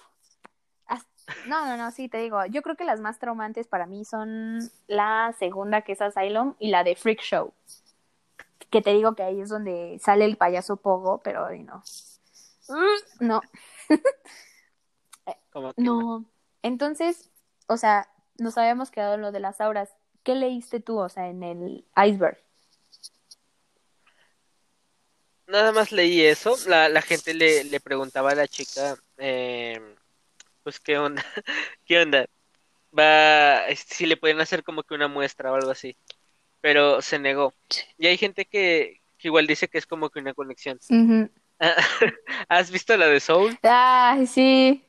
No, 1.46 1.66
no, 1.66 1.76
no, 1.76 1.90
sí, 1.90 2.08
te 2.08 2.18
digo, 2.18 2.44
yo 2.46 2.62
creo 2.62 2.76
que 2.76 2.84
las 2.84 3.00
más 3.00 3.18
traumantes 3.18 3.66
para 3.66 3.86
mí 3.86 4.04
son 4.04 4.60
la 4.86 5.34
segunda, 5.38 5.82
que 5.82 5.92
es 5.92 6.00
Asylum, 6.00 6.54
y 6.58 6.70
la 6.70 6.84
de 6.84 6.96
Freak 6.96 7.20
Show. 7.20 7.52
Que 8.70 8.82
te 8.82 8.92
digo 8.92 9.14
que 9.14 9.22
ahí 9.22 9.40
es 9.40 9.48
donde 9.48 9.98
sale 10.02 10.24
el 10.24 10.36
payaso 10.36 10.76
Pogo, 10.76 11.18
pero 11.18 11.46
ay, 11.46 11.62
no. 11.62 11.82
Que 13.18 13.24
no. 13.24 13.40
No. 15.76 16.24
Entonces, 16.62 17.30
o 17.66 17.76
sea, 17.76 18.08
nos 18.38 18.56
habíamos 18.56 18.90
quedado 18.90 19.14
en 19.14 19.22
lo 19.22 19.32
de 19.32 19.40
las 19.40 19.60
auras. 19.60 19.94
¿Qué 20.28 20.34
leíste 20.34 20.80
tú, 20.80 20.98
o 20.98 21.08
sea, 21.08 21.26
en 21.30 21.42
el 21.42 21.86
iceberg? 21.96 22.36
Nada 25.46 25.72
más 25.72 25.90
leí 25.90 26.20
eso. 26.20 26.54
La, 26.66 26.90
la 26.90 27.00
gente 27.00 27.32
le, 27.32 27.64
le 27.64 27.80
preguntaba 27.80 28.32
a 28.32 28.34
la 28.34 28.46
chica, 28.46 28.98
eh, 29.16 29.80
pues, 30.62 30.80
¿qué 30.80 30.98
onda? 30.98 31.24
¿Qué 31.86 32.02
onda? 32.02 32.26
Va, 32.92 33.68
este, 33.68 33.94
si 33.94 34.04
le 34.04 34.18
pueden 34.18 34.38
hacer 34.42 34.62
como 34.62 34.82
que 34.82 34.92
una 34.92 35.08
muestra 35.08 35.50
o 35.50 35.54
algo 35.54 35.70
así. 35.70 35.96
Pero 36.60 37.00
se 37.00 37.18
negó. 37.18 37.54
Y 37.96 38.08
hay 38.08 38.18
gente 38.18 38.44
que, 38.44 39.00
que 39.16 39.28
igual 39.28 39.46
dice 39.46 39.68
que 39.68 39.78
es 39.78 39.86
como 39.86 40.10
que 40.10 40.18
una 40.18 40.34
conexión. 40.34 40.78
¿Has 42.50 42.70
visto 42.70 42.94
la 42.98 43.06
de 43.06 43.20
Soul? 43.20 43.58
Ay, 43.62 44.26
sí. 44.26 44.84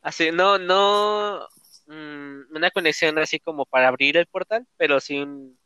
Así, 0.00 0.32
no, 0.32 0.56
no 0.56 1.46
mm, 1.92 2.56
una 2.56 2.70
conexión 2.70 3.18
así 3.18 3.40
como 3.40 3.66
para 3.66 3.88
abrir 3.88 4.16
el 4.16 4.26
portal, 4.26 4.66
pero 4.76 5.00
sí 5.00 5.18
un, 5.20 5.58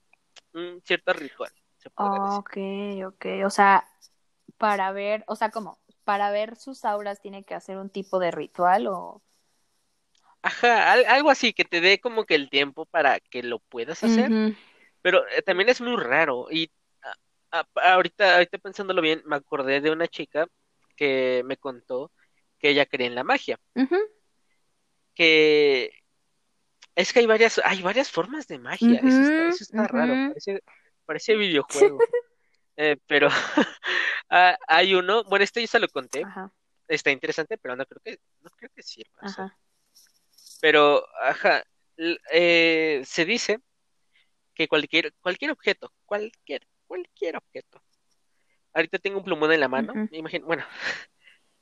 un 0.54 0.82
cierto 0.84 1.12
ritual, 1.14 1.52
se. 1.78 1.90
Ok, 1.96 2.56
ok. 3.06 3.26
O 3.46 3.50
sea, 3.50 3.86
para 4.58 4.92
ver, 4.92 5.24
o 5.28 5.36
sea, 5.36 5.50
como, 5.50 5.80
para 6.04 6.30
ver 6.30 6.56
sus 6.56 6.84
auras 6.84 7.20
tiene 7.20 7.44
que 7.44 7.54
hacer 7.54 7.78
un 7.78 7.90
tipo 7.90 8.18
de 8.18 8.30
ritual 8.30 8.86
o... 8.88 9.22
Ajá, 10.42 10.92
al- 10.92 11.04
algo 11.06 11.30
así 11.30 11.52
que 11.52 11.64
te 11.64 11.80
dé 11.80 11.98
como 12.00 12.24
que 12.24 12.34
el 12.34 12.50
tiempo 12.50 12.86
para 12.86 13.18
que 13.20 13.42
lo 13.42 13.58
puedas 13.60 14.04
hacer, 14.04 14.34
pero 15.02 15.26
eh, 15.30 15.42
también 15.42 15.68
es 15.70 15.80
muy 15.80 15.96
raro 15.96 16.48
y 16.50 16.70
a- 17.52 17.60
a- 17.76 17.94
ahorita, 17.94 18.34
ahorita 18.36 18.58
pensándolo 18.58 19.02
bien, 19.02 19.22
me 19.26 19.36
acordé 19.36 19.80
de 19.80 19.90
una 19.92 20.08
chica 20.08 20.48
que 20.96 21.42
me 21.46 21.56
contó 21.58 22.12
que 22.58 22.70
ella 22.70 22.86
cree 22.86 23.06
en 23.08 23.14
la 23.16 23.24
magia, 23.24 23.60
que 25.14 25.90
es 26.96 27.12
que 27.12 27.20
hay 27.20 27.26
varias, 27.26 27.60
hay 27.62 27.82
varias 27.82 28.10
formas 28.10 28.48
de 28.48 28.58
magia, 28.58 28.98
eso 29.00 29.22
está, 29.22 29.48
eso 29.48 29.64
está 29.64 29.86
raro, 29.86 30.14
parece, 30.28 30.62
parece 31.04 31.36
videojuego. 31.36 31.98
Eh, 32.78 32.98
pero 33.06 33.28
ah, 34.28 34.54
hay 34.68 34.94
uno, 34.94 35.24
bueno, 35.24 35.42
este 35.42 35.62
yo 35.62 35.66
se 35.66 35.78
lo 35.80 35.88
conté, 35.88 36.22
Ajá, 36.24 36.52
está 36.88 37.10
interesante, 37.10 37.56
pero 37.56 37.74
no 37.74 37.86
creo 37.86 38.02
que, 38.04 38.20
no 38.42 38.50
creo 38.50 38.70
que 38.76 38.82
sirva, 38.82 39.22
o 39.22 39.28
sea, 39.28 39.44
ajá. 39.44 39.58
pero, 40.60 41.02
ajá, 41.22 41.64
eh, 41.96 43.00
se 43.06 43.24
dice 43.24 43.60
que 44.54 44.68
cualquier, 44.68 45.14
cualquier 45.22 45.52
objeto, 45.52 45.90
cualquier, 46.04 46.66
cualquier 46.86 47.38
objeto. 47.38 47.82
Ahorita 48.74 48.98
tengo 48.98 49.16
un 49.16 49.24
plumón 49.24 49.52
en 49.52 49.60
la 49.60 49.68
mano, 49.68 49.94
Ujú. 49.94 50.14
imagino, 50.14 50.44
bueno, 50.44 50.66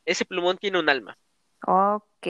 ese 0.04 0.24
plumón 0.24 0.58
tiene 0.58 0.80
un 0.80 0.88
alma. 0.88 1.16
Ok. 1.64 2.26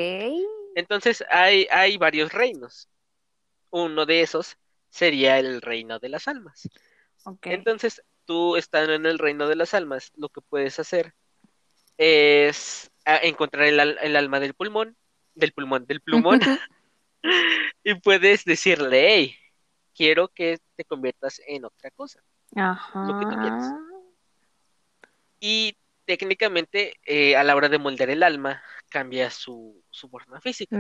Entonces 0.75 1.25
hay, 1.31 1.67
hay 1.71 1.97
varios 1.97 2.33
reinos. 2.33 2.91
Uno 3.75 4.07
de 4.07 4.21
esos 4.21 4.57
sería 4.89 5.41
el 5.41 5.61
reino 5.61 5.99
de 5.99 6.09
las 6.09 6.29
almas. 6.29 6.69
Entonces, 7.43 8.05
tú 8.25 8.57
estando 8.57 8.93
en 8.93 9.05
el 9.05 9.19
reino 9.19 9.49
de 9.49 9.57
las 9.57 9.75
almas, 9.75 10.13
lo 10.15 10.29
que 10.29 10.41
puedes 10.41 10.79
hacer 10.79 11.13
es 11.99 12.89
encontrar 13.05 13.65
el, 13.65 13.81
el 13.81 14.15
alma 14.15 14.39
del 14.39 14.55
pulmón, 14.55 14.97
del 15.35 15.53
pulmón, 15.53 15.87
del 15.87 16.01
plumón, 16.01 16.41
y 17.83 17.95
puedes 17.97 18.45
decirle, 18.45 19.09
hey, 19.09 19.37
quiero 19.93 20.29
que 20.29 20.61
te 20.77 20.85
conviertas 20.85 21.43
en 21.45 21.65
otra 21.65 21.91
cosa, 21.91 22.23
lo 22.55 23.19
que 23.19 23.27
tú 23.27 23.41
quieras. 23.41 23.65
Ajá. 23.65 23.81
Y 25.41 25.77
técnicamente, 26.05 26.95
eh, 27.05 27.35
a 27.35 27.43
la 27.43 27.57
hora 27.57 27.69
de 27.69 27.79
moldear 27.79 28.11
el 28.11 28.23
alma, 28.23 28.63
cambia 28.89 29.31
su, 29.31 29.83
su 29.91 30.09
forma 30.09 30.41
física. 30.41 30.77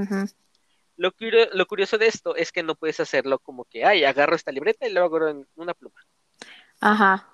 Lo, 0.96 1.12
curio- 1.12 1.48
lo 1.52 1.66
curioso 1.66 1.98
de 1.98 2.07
esto 2.07 2.37
es 2.37 2.52
que 2.52 2.62
no 2.62 2.74
puedes 2.76 3.00
hacerlo 3.00 3.38
como 3.38 3.64
que, 3.64 3.85
ay, 3.85 4.04
agarro 4.04 4.37
esta 4.37 4.52
libreta 4.52 4.87
y 4.87 4.92
lo 4.92 5.02
hago 5.02 5.26
en 5.28 5.46
una 5.57 5.74
pluma, 5.74 6.00
Ajá. 6.80 7.28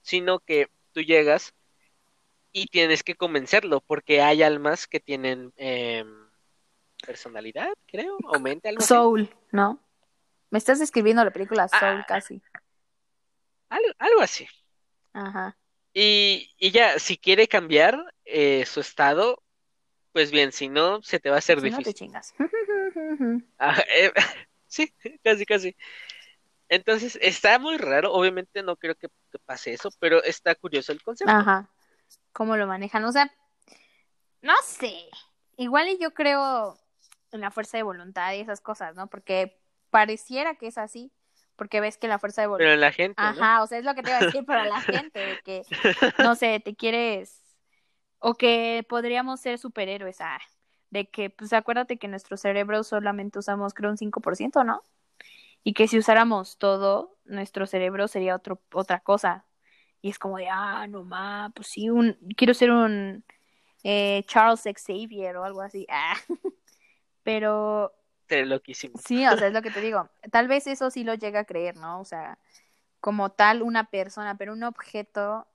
sino 0.00 0.38
que 0.40 0.68
tú 0.92 1.00
llegas 1.00 1.54
y 2.52 2.66
tienes 2.66 3.02
que 3.02 3.14
convencerlo, 3.16 3.80
porque 3.80 4.20
hay 4.20 4.42
almas 4.42 4.86
que 4.86 5.00
tienen 5.00 5.52
em, 5.56 6.28
personalidad, 7.04 7.72
creo, 7.86 8.16
o 8.24 8.38
mente, 8.38 8.68
algo 8.68 8.80
así. 8.80 8.88
Soul, 8.88 9.34
¿no? 9.50 9.80
Me 10.50 10.58
estás 10.58 10.78
describiendo 10.78 11.24
la 11.24 11.30
película 11.32 11.66
Soul 11.68 12.00
Ah. 12.00 12.04
casi. 12.06 12.42
Algo, 13.70 13.88
algo 13.98 14.20
así. 14.20 14.46
Ajá. 15.14 15.56
Y, 15.94 16.50
y 16.58 16.70
ya, 16.70 16.98
si 16.98 17.16
quiere 17.16 17.48
cambiar 17.48 17.98
eh, 18.24 18.64
su 18.66 18.80
estado, 18.80 19.41
pues 20.12 20.30
bien, 20.30 20.52
si 20.52 20.68
no, 20.68 21.02
se 21.02 21.20
te 21.20 21.30
va 21.30 21.36
a 21.36 21.38
hacer 21.38 21.60
Si 21.60 21.70
no 21.70 21.78
te 21.78 21.84
difícil. 21.84 21.94
chingas. 21.94 22.34
Ah, 23.58 23.82
eh, 23.94 24.12
sí, 24.66 24.92
casi, 25.22 25.46
casi. 25.46 25.76
Entonces, 26.68 27.18
está 27.20 27.58
muy 27.58 27.76
raro, 27.76 28.12
obviamente 28.12 28.62
no 28.62 28.76
creo 28.76 28.94
que, 28.94 29.08
que 29.30 29.38
pase 29.38 29.74
eso, 29.74 29.90
pero 29.98 30.22
está 30.22 30.54
curioso 30.54 30.92
el 30.92 31.02
concepto. 31.02 31.32
Ajá. 31.32 31.68
¿Cómo 32.32 32.56
lo 32.56 32.66
manejan? 32.66 33.04
O 33.04 33.12
sea, 33.12 33.30
no 34.40 34.54
sé. 34.64 35.08
Igual 35.56 35.88
y 35.88 35.98
yo 35.98 36.14
creo 36.14 36.78
en 37.30 37.40
la 37.40 37.50
fuerza 37.50 37.76
de 37.76 37.82
voluntad 37.82 38.32
y 38.32 38.40
esas 38.40 38.60
cosas, 38.60 38.94
¿no? 38.94 39.08
Porque 39.08 39.60
pareciera 39.90 40.54
que 40.54 40.66
es 40.66 40.78
así, 40.78 41.12
porque 41.56 41.80
ves 41.80 41.98
que 41.98 42.08
la 42.08 42.18
fuerza 42.18 42.40
de 42.40 42.46
voluntad... 42.48 42.64
Pero 42.70 42.76
la 42.76 42.92
gente, 42.92 43.22
¿no? 43.22 43.28
Ajá, 43.28 43.62
o 43.62 43.66
sea, 43.66 43.78
es 43.78 43.84
lo 43.84 43.94
que 43.94 44.02
te 44.02 44.10
iba 44.10 44.18
a 44.18 44.24
decir 44.24 44.44
para 44.44 44.64
la 44.64 44.80
gente, 44.80 45.18
de 45.18 45.40
que, 45.44 45.62
no 46.18 46.34
sé, 46.34 46.60
te 46.60 46.74
quieres, 46.74 47.41
o 48.22 48.34
que 48.34 48.86
podríamos 48.88 49.40
ser 49.40 49.58
superhéroes, 49.58 50.20
ah, 50.20 50.40
de 50.90 51.08
que, 51.08 51.30
pues 51.30 51.52
acuérdate 51.52 51.98
que 51.98 52.08
nuestro 52.08 52.36
cerebro 52.36 52.84
solamente 52.84 53.38
usamos, 53.38 53.74
creo, 53.74 53.90
un 53.90 53.98
5%, 53.98 54.64
¿no? 54.64 54.82
Y 55.64 55.74
que 55.74 55.88
si 55.88 55.98
usáramos 55.98 56.58
todo, 56.58 57.18
nuestro 57.24 57.66
cerebro 57.66 58.08
sería 58.08 58.36
otro, 58.36 58.60
otra 58.72 59.00
cosa. 59.00 59.46
Y 60.02 60.10
es 60.10 60.18
como 60.18 60.38
de, 60.38 60.48
ah, 60.48 60.86
no 60.88 61.04
ma, 61.04 61.52
pues 61.54 61.68
sí, 61.68 61.90
un, 61.90 62.16
quiero 62.36 62.54
ser 62.54 62.70
un 62.72 63.24
eh, 63.84 64.24
Charles 64.26 64.62
Xavier 64.64 65.36
o 65.36 65.44
algo 65.44 65.62
así. 65.62 65.86
Ah. 65.90 66.16
Pero 67.24 67.92
Sería 68.28 68.46
loquísimo. 68.46 68.94
Sí, 68.98 69.26
o 69.26 69.36
sea, 69.36 69.48
es 69.48 69.52
lo 69.52 69.62
que 69.62 69.70
te 69.70 69.80
digo. 69.82 70.08
Tal 70.30 70.48
vez 70.48 70.66
eso 70.66 70.90
sí 70.90 71.04
lo 71.04 71.14
llega 71.14 71.40
a 71.40 71.44
creer, 71.44 71.76
¿no? 71.76 72.00
O 72.00 72.04
sea, 72.04 72.38
como 73.00 73.30
tal 73.32 73.62
una 73.62 73.90
persona, 73.90 74.36
pero 74.38 74.52
un 74.52 74.62
objeto, 74.64 75.46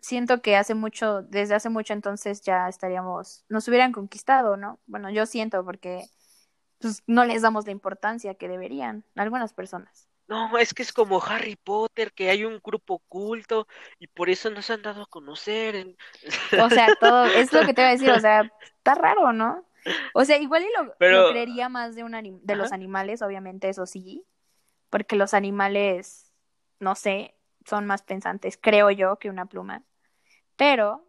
siento 0.00 0.42
que 0.42 0.56
hace 0.56 0.74
mucho, 0.74 1.22
desde 1.22 1.54
hace 1.54 1.68
mucho 1.68 1.92
entonces 1.92 2.40
ya 2.42 2.68
estaríamos, 2.68 3.44
nos 3.48 3.66
hubieran 3.68 3.92
conquistado, 3.92 4.56
¿no? 4.56 4.80
Bueno, 4.86 5.10
yo 5.10 5.26
siento 5.26 5.64
porque 5.64 6.08
pues 6.78 7.02
no 7.06 7.24
les 7.24 7.42
damos 7.42 7.66
la 7.66 7.72
importancia 7.72 8.34
que 8.34 8.48
deberían 8.48 9.04
algunas 9.14 9.52
personas. 9.52 10.08
No, 10.28 10.58
es 10.58 10.74
que 10.74 10.82
es 10.82 10.92
como 10.92 11.22
Harry 11.22 11.56
Potter, 11.56 12.12
que 12.12 12.30
hay 12.30 12.44
un 12.44 12.60
grupo 12.62 12.94
oculto 12.94 13.68
y 13.98 14.08
por 14.08 14.28
eso 14.28 14.50
nos 14.50 14.68
han 14.70 14.82
dado 14.82 15.02
a 15.02 15.06
conocer. 15.06 15.96
O 16.60 16.68
sea, 16.68 16.88
todo, 16.98 17.24
es 17.26 17.52
lo 17.52 17.60
que 17.60 17.72
te 17.72 17.82
voy 17.82 17.90
a 17.90 17.92
decir, 17.92 18.10
o 18.10 18.18
sea, 18.20 18.50
está 18.76 18.94
raro, 18.94 19.32
¿no? 19.32 19.64
O 20.14 20.24
sea, 20.24 20.36
igual 20.38 20.64
y 20.64 20.82
lo, 20.82 20.94
Pero- 20.98 21.22
lo 21.22 21.30
creería 21.30 21.68
más 21.68 21.94
de 21.94 22.02
un 22.02 22.40
de 22.42 22.56
los 22.56 22.72
animales, 22.72 23.22
obviamente, 23.22 23.68
eso 23.68 23.86
sí, 23.86 24.24
porque 24.90 25.14
los 25.14 25.32
animales, 25.32 26.32
no 26.80 26.96
sé, 26.96 27.35
son 27.66 27.86
más 27.86 28.02
pensantes, 28.02 28.58
creo 28.60 28.90
yo, 28.90 29.18
que 29.18 29.30
una 29.30 29.46
pluma. 29.46 29.82
Pero, 30.56 31.04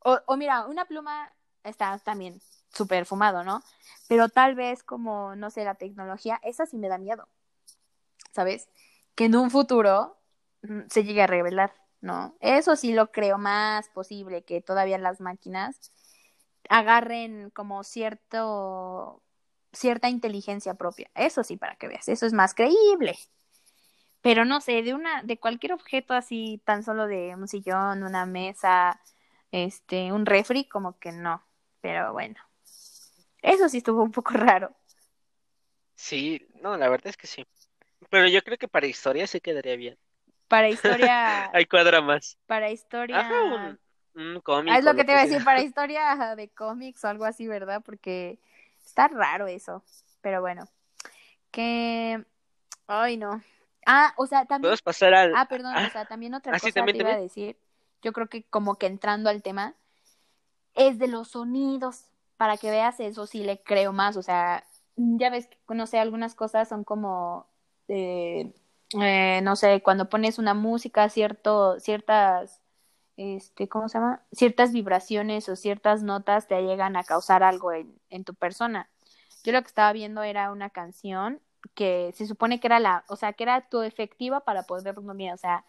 o, 0.00 0.18
o 0.26 0.36
mira, 0.36 0.66
una 0.66 0.86
pluma 0.86 1.32
está 1.64 1.98
también 1.98 2.40
súper 2.72 3.06
fumado, 3.06 3.44
¿no? 3.44 3.62
Pero 4.08 4.28
tal 4.28 4.54
vez 4.54 4.82
como, 4.82 5.34
no 5.36 5.50
sé, 5.50 5.64
la 5.64 5.74
tecnología, 5.74 6.40
esa 6.42 6.66
sí 6.66 6.78
me 6.78 6.88
da 6.88 6.98
miedo, 6.98 7.28
¿sabes? 8.32 8.68
Que 9.14 9.26
en 9.26 9.36
un 9.36 9.50
futuro 9.50 10.18
mm, 10.62 10.82
se 10.88 11.04
llegue 11.04 11.22
a 11.22 11.26
revelar, 11.26 11.74
¿no? 12.00 12.36
Eso 12.40 12.76
sí 12.76 12.92
lo 12.92 13.10
creo 13.12 13.38
más 13.38 13.88
posible, 13.90 14.44
que 14.44 14.60
todavía 14.60 14.98
las 14.98 15.20
máquinas 15.20 15.92
agarren 16.68 17.50
como 17.50 17.84
cierto 17.84 19.22
cierta 19.72 20.08
inteligencia 20.08 20.74
propia. 20.74 21.10
Eso 21.14 21.44
sí, 21.44 21.56
para 21.56 21.76
que 21.76 21.88
veas, 21.88 22.08
eso 22.08 22.26
es 22.26 22.32
más 22.32 22.54
creíble. 22.54 23.16
Pero 24.26 24.44
no 24.44 24.60
sé, 24.60 24.82
de 24.82 24.92
una, 24.92 25.22
de 25.22 25.38
cualquier 25.38 25.72
objeto 25.72 26.12
así, 26.12 26.60
tan 26.64 26.82
solo 26.82 27.06
de 27.06 27.34
un 27.36 27.46
sillón, 27.46 28.02
una 28.02 28.26
mesa, 28.26 29.00
este, 29.52 30.12
un 30.12 30.26
refri, 30.26 30.64
como 30.68 30.98
que 30.98 31.12
no. 31.12 31.44
Pero 31.80 32.12
bueno. 32.12 32.36
Eso 33.42 33.68
sí 33.68 33.78
estuvo 33.78 34.02
un 34.02 34.10
poco 34.12 34.32
raro. 34.34 34.74
Sí, 35.94 36.46
no, 36.62 36.76
la 36.76 36.88
verdad 36.88 37.08
es 37.08 37.16
que 37.16 37.26
sí. 37.26 37.44
Pero 38.10 38.28
yo 38.28 38.42
creo 38.42 38.58
que 38.58 38.68
para 38.68 38.86
historia 38.86 39.26
sí 39.26 39.40
quedaría 39.40 39.76
bien. 39.76 39.98
Para 40.48 40.68
historia, 40.68 41.50
Hay 41.54 41.66
cuadra 41.66 42.00
más. 42.00 42.38
para 42.46 42.70
historia. 42.70 43.20
Ajá, 43.20 43.34
un, 43.44 43.78
un 44.14 44.40
cómic 44.42 44.74
Ah, 44.74 44.78
es 44.78 44.84
o 44.84 44.90
lo 44.90 44.94
que 44.94 45.04
te 45.04 45.12
iba 45.12 45.20
a 45.20 45.24
decir, 45.26 45.44
para 45.44 45.60
historia 45.62 46.34
de 46.36 46.48
cómics 46.50 47.04
o 47.04 47.08
algo 47.08 47.24
así, 47.24 47.48
¿verdad? 47.48 47.82
Porque 47.84 48.38
está 48.84 49.08
raro 49.08 49.46
eso. 49.46 49.82
Pero 50.22 50.40
bueno. 50.40 50.64
Que. 51.52 52.24
Ay, 52.88 53.16
no. 53.18 53.42
Ah, 53.86 54.12
o 54.16 54.26
sea, 54.26 54.44
también. 54.44 54.62
Podemos 54.62 54.82
pasar 54.82 55.14
al. 55.14 55.32
Ah, 55.34 55.46
perdón, 55.48 55.72
Ah, 55.76 55.86
o 55.88 55.92
sea, 55.92 56.04
también 56.04 56.34
otra 56.34 56.52
ah, 56.52 56.58
sí, 56.58 56.66
cosa 56.66 56.74
también, 56.74 56.98
te 56.98 57.02
iba 57.04 57.12
a 57.12 57.20
decir. 57.20 57.56
Yo 58.02 58.12
creo 58.12 58.28
que 58.28 58.44
como 58.44 58.76
que 58.76 58.86
entrando 58.86 59.30
al 59.30 59.42
tema, 59.42 59.74
es 60.74 60.98
de 60.98 61.08
los 61.08 61.28
sonidos. 61.28 62.08
Para 62.36 62.58
que 62.58 62.70
veas 62.70 63.00
eso, 63.00 63.26
sí 63.26 63.44
le 63.44 63.62
creo 63.62 63.94
más. 63.94 64.16
O 64.16 64.22
sea, 64.22 64.64
ya 64.96 65.30
ves 65.30 65.46
que, 65.46 65.58
no 65.74 65.86
sé, 65.86 65.98
algunas 65.98 66.34
cosas 66.34 66.68
son 66.68 66.84
como, 66.84 67.46
eh, 67.88 68.52
eh, 69.00 69.40
no 69.42 69.56
sé, 69.56 69.80
cuando 69.82 70.10
pones 70.10 70.38
una 70.38 70.52
música, 70.52 71.08
cierto, 71.08 71.80
ciertas, 71.80 72.60
este, 73.16 73.68
¿cómo 73.68 73.88
se 73.88 73.98
llama? 73.98 74.22
Ciertas 74.32 74.72
vibraciones 74.72 75.48
o 75.48 75.56
ciertas 75.56 76.02
notas 76.02 76.46
te 76.46 76.60
llegan 76.60 76.96
a 76.96 77.04
causar 77.04 77.42
algo 77.42 77.72
en, 77.72 77.98
en 78.10 78.24
tu 78.24 78.34
persona. 78.34 78.90
Yo 79.44 79.52
lo 79.52 79.62
que 79.62 79.68
estaba 79.68 79.92
viendo 79.92 80.22
era 80.22 80.50
una 80.52 80.68
canción 80.70 81.40
que 81.74 82.12
se 82.14 82.26
supone 82.26 82.60
que 82.60 82.66
era 82.66 82.80
la, 82.80 83.04
o 83.08 83.16
sea, 83.16 83.32
que 83.32 83.44
era 83.44 83.68
tu 83.68 83.82
efectiva 83.82 84.40
para 84.40 84.64
poder 84.64 84.94
dormir. 84.94 85.32
O 85.32 85.36
sea, 85.36 85.64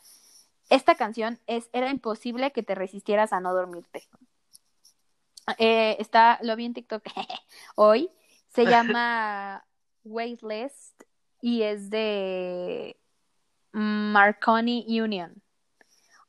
esta 0.70 0.96
canción 0.96 1.40
es, 1.48 1.70
era 1.74 1.90
imposible 1.90 2.52
que 2.52 2.64
te 2.64 2.76
resistieras 2.76 3.34
a 3.34 3.40
no 3.40 3.54
dormirte. 3.54 4.08
Eh, 5.58 5.96
está, 6.00 6.40
lo 6.42 6.56
vi 6.56 6.66
en 6.66 6.74
TikTok 6.74 7.04
hoy, 7.76 8.12
se 8.50 8.66
llama 8.66 9.66
Weightless 10.04 10.96
y 11.42 11.62
es 11.64 11.90
de 11.90 13.00
Marconi 13.72 14.86
Union. 15.00 15.42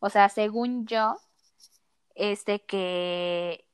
O 0.00 0.10
sea, 0.10 0.28
según 0.28 0.86
yo, 0.86 1.16
este 2.14 2.60
que 2.64 3.64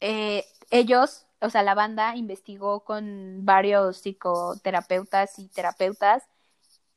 eh, 0.00 0.44
ellos, 0.70 1.27
o 1.40 1.50
sea, 1.50 1.62
la 1.62 1.74
banda 1.74 2.16
investigó 2.16 2.80
con 2.80 3.44
varios 3.44 3.98
psicoterapeutas 3.98 5.38
y 5.38 5.48
terapeutas 5.48 6.28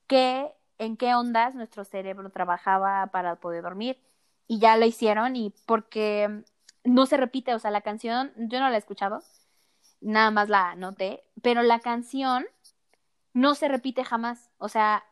que 0.07 0.51
en 0.77 0.97
qué 0.97 1.13
ondas 1.15 1.55
nuestro 1.55 1.83
cerebro 1.85 2.29
trabajaba 2.31 3.07
para 3.07 3.35
poder 3.35 3.63
dormir. 3.63 3.99
Y 4.47 4.59
ya 4.59 4.77
lo 4.77 4.85
hicieron 4.85 5.35
y 5.35 5.53
porque 5.65 6.43
no 6.83 7.05
se 7.05 7.17
repite, 7.17 7.53
o 7.53 7.59
sea, 7.59 7.71
la 7.71 7.81
canción, 7.81 8.31
yo 8.35 8.59
no 8.59 8.69
la 8.69 8.75
he 8.75 8.79
escuchado, 8.79 9.21
nada 10.01 10.31
más 10.31 10.49
la 10.49 10.75
noté, 10.75 11.23
pero 11.41 11.61
la 11.63 11.79
canción 11.79 12.45
no 13.33 13.55
se 13.55 13.67
repite 13.67 14.03
jamás. 14.03 14.49
O 14.57 14.69
sea, 14.69 15.05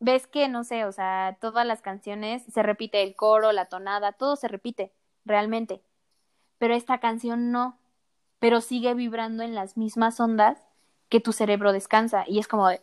ves 0.00 0.26
que, 0.26 0.48
no 0.48 0.64
sé, 0.64 0.84
o 0.84 0.92
sea, 0.92 1.36
todas 1.40 1.66
las 1.66 1.82
canciones 1.82 2.44
se 2.52 2.62
repite 2.62 3.02
el 3.02 3.16
coro, 3.16 3.52
la 3.52 3.66
tonada, 3.66 4.12
todo 4.12 4.36
se 4.36 4.48
repite, 4.48 4.92
realmente. 5.24 5.82
Pero 6.58 6.74
esta 6.74 6.98
canción 6.98 7.50
no, 7.50 7.78
pero 8.46 8.60
sigue 8.60 8.94
vibrando 8.94 9.42
en 9.42 9.56
las 9.56 9.76
mismas 9.76 10.20
ondas 10.20 10.62
que 11.08 11.18
tu 11.18 11.32
cerebro 11.32 11.72
descansa. 11.72 12.22
Y 12.28 12.38
es 12.38 12.46
como 12.46 12.68
de, 12.68 12.80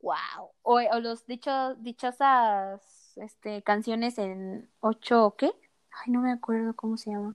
wow. 0.00 0.52
O, 0.62 0.74
o 0.74 1.00
los 1.00 1.26
dichos, 1.26 1.82
dichosas 1.82 3.14
este, 3.16 3.62
canciones 3.62 4.18
en 4.18 4.70
ocho, 4.78 5.34
¿qué? 5.36 5.46
Ay, 5.90 6.12
no 6.12 6.20
me 6.20 6.30
acuerdo 6.30 6.72
cómo 6.76 6.96
se 6.96 7.10
llama. 7.10 7.34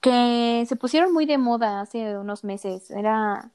Que 0.00 0.64
se 0.66 0.74
pusieron 0.74 1.12
muy 1.12 1.26
de 1.26 1.38
moda 1.38 1.80
hace 1.80 2.18
unos 2.18 2.42
meses. 2.42 2.90
Era 2.90 3.52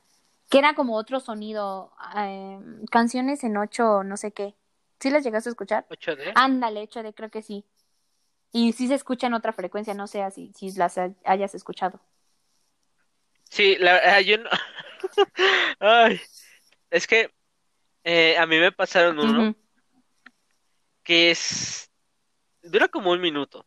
que 0.49 0.59
era 0.59 0.75
como 0.75 0.95
otro 0.95 1.19
sonido, 1.19 1.91
eh, 2.15 2.57
canciones 2.89 3.43
en 3.43 3.57
ocho, 3.57 4.05
no 4.05 4.15
sé 4.15 4.31
qué. 4.31 4.55
¿Sí 5.01 5.09
las 5.09 5.25
llegaste 5.25 5.49
a 5.49 5.51
escuchar? 5.51 5.85
8D. 5.89 6.31
Ándale, 6.35 6.83
hecho 6.83 7.03
de 7.03 7.13
creo 7.13 7.29
que 7.29 7.41
sí. 7.41 7.65
Y 8.51 8.73
sí 8.73 8.87
se 8.87 8.95
escucha 8.95 9.27
en 9.27 9.33
otra 9.33 9.53
frecuencia, 9.53 9.93
no 9.93 10.07
sé 10.07 10.29
si, 10.31 10.51
si 10.53 10.71
las 10.73 10.97
ha- 10.97 11.13
hayas 11.25 11.55
escuchado. 11.55 11.99
Sí, 13.49 13.75
la 13.79 14.21
yo 14.21 14.37
no. 14.37 14.49
Ay, 15.79 16.19
es 16.89 17.07
que 17.07 17.31
eh, 18.03 18.37
a 18.37 18.45
mí 18.45 18.59
me 18.59 18.71
pasaron 18.71 19.19
uno 19.19 19.55
que 21.03 21.31
es. 21.31 21.89
Dura 22.63 22.87
como 22.87 23.11
un 23.11 23.21
minuto. 23.21 23.65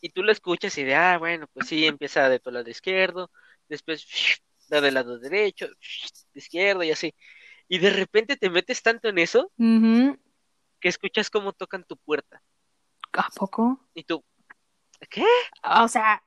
Y 0.00 0.10
tú 0.10 0.22
lo 0.22 0.32
escuchas 0.32 0.76
y 0.78 0.84
de, 0.84 0.94
ah, 0.94 1.18
bueno, 1.18 1.46
pues 1.52 1.66
sí, 1.68 1.86
empieza 1.86 2.28
de 2.28 2.38
tu 2.40 2.50
lado 2.50 2.68
izquierdo, 2.68 3.30
después 3.68 4.06
da 4.68 4.80
del 4.80 4.94
lado 4.94 5.18
derecho, 5.18 5.66
de 6.32 6.38
izquierdo 6.40 6.82
y 6.82 6.90
así. 6.90 7.14
Y 7.68 7.78
de 7.78 7.90
repente 7.90 8.36
te 8.36 8.50
metes 8.50 8.82
tanto 8.82 9.08
en 9.08 9.18
eso 9.18 9.50
que 10.80 10.88
escuchas 10.88 11.30
cómo 11.30 11.52
tocan 11.52 11.84
tu 11.84 11.96
puerta. 11.96 12.42
¿A 13.16 13.30
poco? 13.34 13.80
Y 13.94 14.04
tú, 14.04 14.24
¿qué? 15.10 15.24
O 15.62 15.88
sea, 15.88 16.22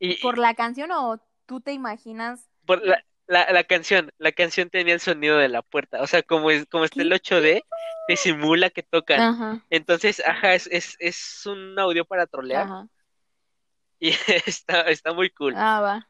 Y 0.00 0.18
¿por 0.20 0.38
la 0.38 0.54
canción 0.54 0.90
o 0.92 1.18
tú 1.46 1.60
te 1.62 1.72
imaginas? 1.72 2.50
por 2.66 2.82
la, 2.84 3.04
la, 3.26 3.50
la 3.52 3.64
canción, 3.64 4.10
la 4.18 4.32
canción 4.32 4.70
tenía 4.70 4.94
el 4.94 5.00
sonido 5.00 5.38
de 5.38 5.48
la 5.48 5.62
puerta. 5.62 6.02
O 6.02 6.06
sea, 6.06 6.22
como 6.22 6.50
es, 6.50 6.66
como 6.68 6.84
está 6.84 7.02
el 7.02 7.12
¿Qué? 7.12 7.12
8D, 7.12 7.66
te 8.06 8.16
simula 8.16 8.70
que 8.70 8.82
tocan. 8.82 9.26
Ajá, 9.26 9.62
Entonces, 9.70 10.22
ajá, 10.26 10.54
es, 10.54 10.66
es, 10.68 10.96
es 10.98 11.46
un 11.46 11.78
audio 11.78 12.04
para 12.04 12.26
trolear 12.26 12.70
ajá. 12.70 12.88
y 14.00 14.10
está, 14.46 14.82
está 14.82 15.12
muy 15.14 15.30
cool. 15.30 15.58
Ah, 15.66 15.80
va. 15.80 16.08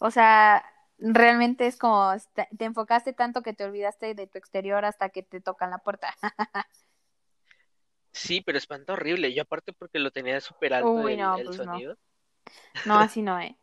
O 0.00 0.10
sea, 0.10 0.64
realmente 0.98 1.66
es 1.66 1.76
como 1.78 2.12
te 2.58 2.64
enfocaste 2.64 3.12
tanto 3.12 3.42
que 3.42 3.52
te 3.54 3.64
olvidaste 3.64 4.14
de 4.14 4.26
tu 4.26 4.38
exterior 4.38 4.84
hasta 4.84 5.08
que 5.10 5.22
te 5.22 5.40
tocan 5.40 5.70
la 5.70 5.78
puerta. 5.78 6.14
Sí, 8.18 8.40
pero 8.40 8.58
espanta 8.58 8.94
horrible. 8.94 9.32
Yo 9.32 9.42
aparte 9.42 9.72
porque 9.72 10.00
lo 10.00 10.10
tenía 10.10 10.40
súper 10.40 10.74
alto 10.74 10.90
Uy, 10.90 11.12
el, 11.12 11.20
no, 11.20 11.36
el 11.36 11.44
pues 11.44 11.56
sonido. 11.56 11.96
No, 12.84 12.98
así 12.98 13.22
no, 13.22 13.38
eh. 13.40 13.56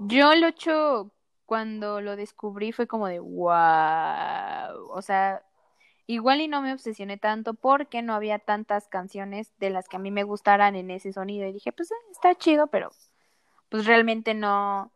Yo 0.00 0.34
lo 0.34 0.48
hecho 0.48 1.12
cuando 1.46 2.00
lo 2.00 2.16
descubrí 2.16 2.72
fue 2.72 2.88
como 2.88 3.06
de 3.06 3.20
wow. 3.20 4.88
O 4.90 5.02
sea, 5.02 5.44
igual 6.06 6.40
y 6.40 6.48
no 6.48 6.62
me 6.62 6.72
obsesioné 6.72 7.16
tanto 7.16 7.54
porque 7.54 8.02
no 8.02 8.14
había 8.14 8.40
tantas 8.40 8.88
canciones 8.88 9.52
de 9.58 9.70
las 9.70 9.88
que 9.88 9.96
a 9.96 10.00
mí 10.00 10.10
me 10.10 10.24
gustaran 10.24 10.74
en 10.74 10.90
ese 10.90 11.12
sonido. 11.12 11.46
Y 11.46 11.52
dije, 11.52 11.70
pues 11.70 11.92
eh, 11.92 11.94
está 12.10 12.34
chido, 12.34 12.66
pero 12.66 12.90
pues 13.68 13.86
realmente 13.86 14.34
no, 14.34 14.90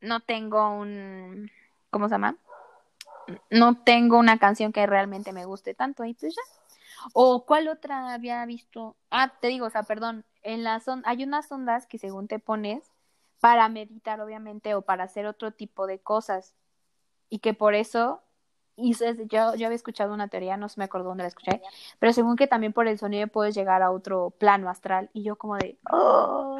no 0.00 0.20
tengo 0.20 0.68
un, 0.70 1.48
¿cómo 1.90 2.08
se 2.08 2.14
llama? 2.14 2.36
No 3.50 3.82
tengo 3.84 4.18
una 4.18 4.38
canción 4.38 4.72
que 4.72 4.84
realmente 4.86 5.32
me 5.32 5.44
guste 5.44 5.74
tanto. 5.74 6.04
Y 6.04 6.14
pues 6.14 6.34
ya. 6.34 6.42
O 7.12 7.44
cuál 7.46 7.68
otra 7.68 8.12
había 8.14 8.44
visto. 8.46 8.96
Ah, 9.10 9.32
te 9.40 9.48
digo, 9.48 9.66
o 9.66 9.70
sea, 9.70 9.82
perdón, 9.82 10.24
en 10.42 10.64
las 10.64 10.86
on- 10.88 11.02
hay 11.06 11.24
unas 11.24 11.50
ondas 11.50 11.86
que 11.86 11.98
según 11.98 12.28
te 12.28 12.38
pones 12.38 12.90
para 13.40 13.68
meditar, 13.68 14.20
obviamente, 14.20 14.74
o 14.74 14.82
para 14.82 15.04
hacer 15.04 15.26
otro 15.26 15.50
tipo 15.52 15.86
de 15.86 15.98
cosas. 15.98 16.54
Y 17.28 17.40
que 17.40 17.54
por 17.54 17.74
eso, 17.74 18.22
y 18.76 18.94
yo, 18.94 19.54
yo 19.54 19.66
había 19.66 19.70
escuchado 19.72 20.14
una 20.14 20.28
teoría, 20.28 20.56
no 20.56 20.68
se 20.68 20.80
me 20.80 20.84
acuerdo 20.84 21.08
dónde 21.08 21.24
la 21.24 21.28
escuché, 21.28 21.60
pero 21.98 22.12
según 22.12 22.36
que 22.36 22.46
también 22.46 22.72
por 22.72 22.86
el 22.88 22.98
sonido 22.98 23.26
puedes 23.28 23.54
llegar 23.54 23.82
a 23.82 23.90
otro 23.90 24.30
plano 24.30 24.68
astral. 24.70 25.10
Y 25.12 25.22
yo 25.22 25.36
como 25.36 25.56
de, 25.56 25.78
oh, 25.90 26.58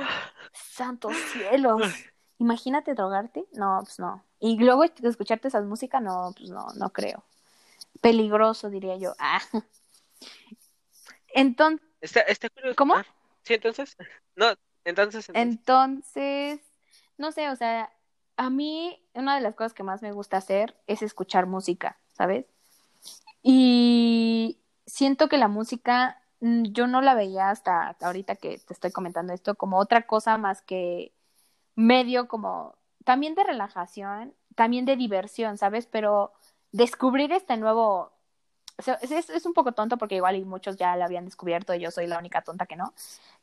santos 0.53 1.15
cielos. 1.33 1.83
Imagínate 2.39 2.95
drogarte. 2.95 3.47
No, 3.53 3.79
pues 3.83 3.99
no. 3.99 4.23
Y 4.41 4.59
luego 4.59 4.85
escucharte 4.85 5.49
esas 5.49 5.65
músicas, 5.65 6.03
no, 6.03 6.33
pues 6.37 6.51
no, 6.51 6.67
no 6.77 6.91
creo. 6.91 7.25
Peligroso, 8.03 8.69
diría 8.69 8.97
yo. 8.97 9.15
Ah. 9.19 9.41
Entonces, 11.29 11.87
Está, 12.01 12.21
está 12.21 12.49
curioso. 12.51 12.77
¿Cómo? 12.77 12.95
Ah, 12.95 13.07
sí, 13.43 13.55
entonces. 13.55 13.97
No, 14.37 14.55
entonces, 14.85 15.29
entonces. 15.31 15.35
entonces, 15.35 16.61
no 17.17 17.33
sé, 17.33 17.49
o 17.51 17.57
sea, 17.57 17.91
a 18.37 18.51
mí 18.51 19.03
una 19.15 19.35
de 19.35 19.41
las 19.41 19.55
cosas 19.55 19.73
que 19.73 19.83
más 19.83 20.03
me 20.03 20.13
gusta 20.13 20.37
hacer 20.37 20.77
es 20.87 21.03
escuchar 21.03 21.47
música, 21.47 21.99
¿sabes? 22.13 22.47
Y 23.43 24.59
siento 24.87 25.29
que 25.29 25.39
la 25.39 25.49
música, 25.49 26.23
mm, 26.41 26.65
yo 26.65 26.87
no 26.87 27.01
la 27.01 27.15
veía 27.15 27.51
hasta 27.51 27.97
ahorita 28.01 28.37
que 28.37 28.59
te 28.59 28.73
estoy 28.73 28.93
comentando 28.93 29.33
esto 29.33 29.55
como 29.55 29.79
otra 29.79 30.07
cosa 30.07 30.37
más 30.39 30.63
que 30.63 31.13
medio 31.75 32.29
como 32.29 32.77
también 33.05 33.35
de 33.35 33.45
relajación, 33.45 34.35
también 34.55 34.85
de 34.85 34.97
diversión, 34.97 35.59
¿sabes? 35.59 35.87
Pero 35.87 36.33
descubrir 36.73 37.33
este 37.33 37.57
nuevo, 37.57 38.13
es- 38.79 39.31
es 39.31 39.47
un 39.47 39.55
poco 39.55 39.73
tonto 39.73 39.97
porque 39.99 40.17
igual 40.17 40.37
y 40.37 40.45
muchos 40.45 40.77
ya 40.77 40.97
lo 40.97 41.05
habían 41.05 41.25
descubierto 41.25 41.75
y 41.75 41.81
yo 41.81 41.91
soy 41.91 42.07
la 42.07 42.19
única 42.19 42.43
tonta 42.43 42.67
que 42.67 42.77
no, 42.77 42.93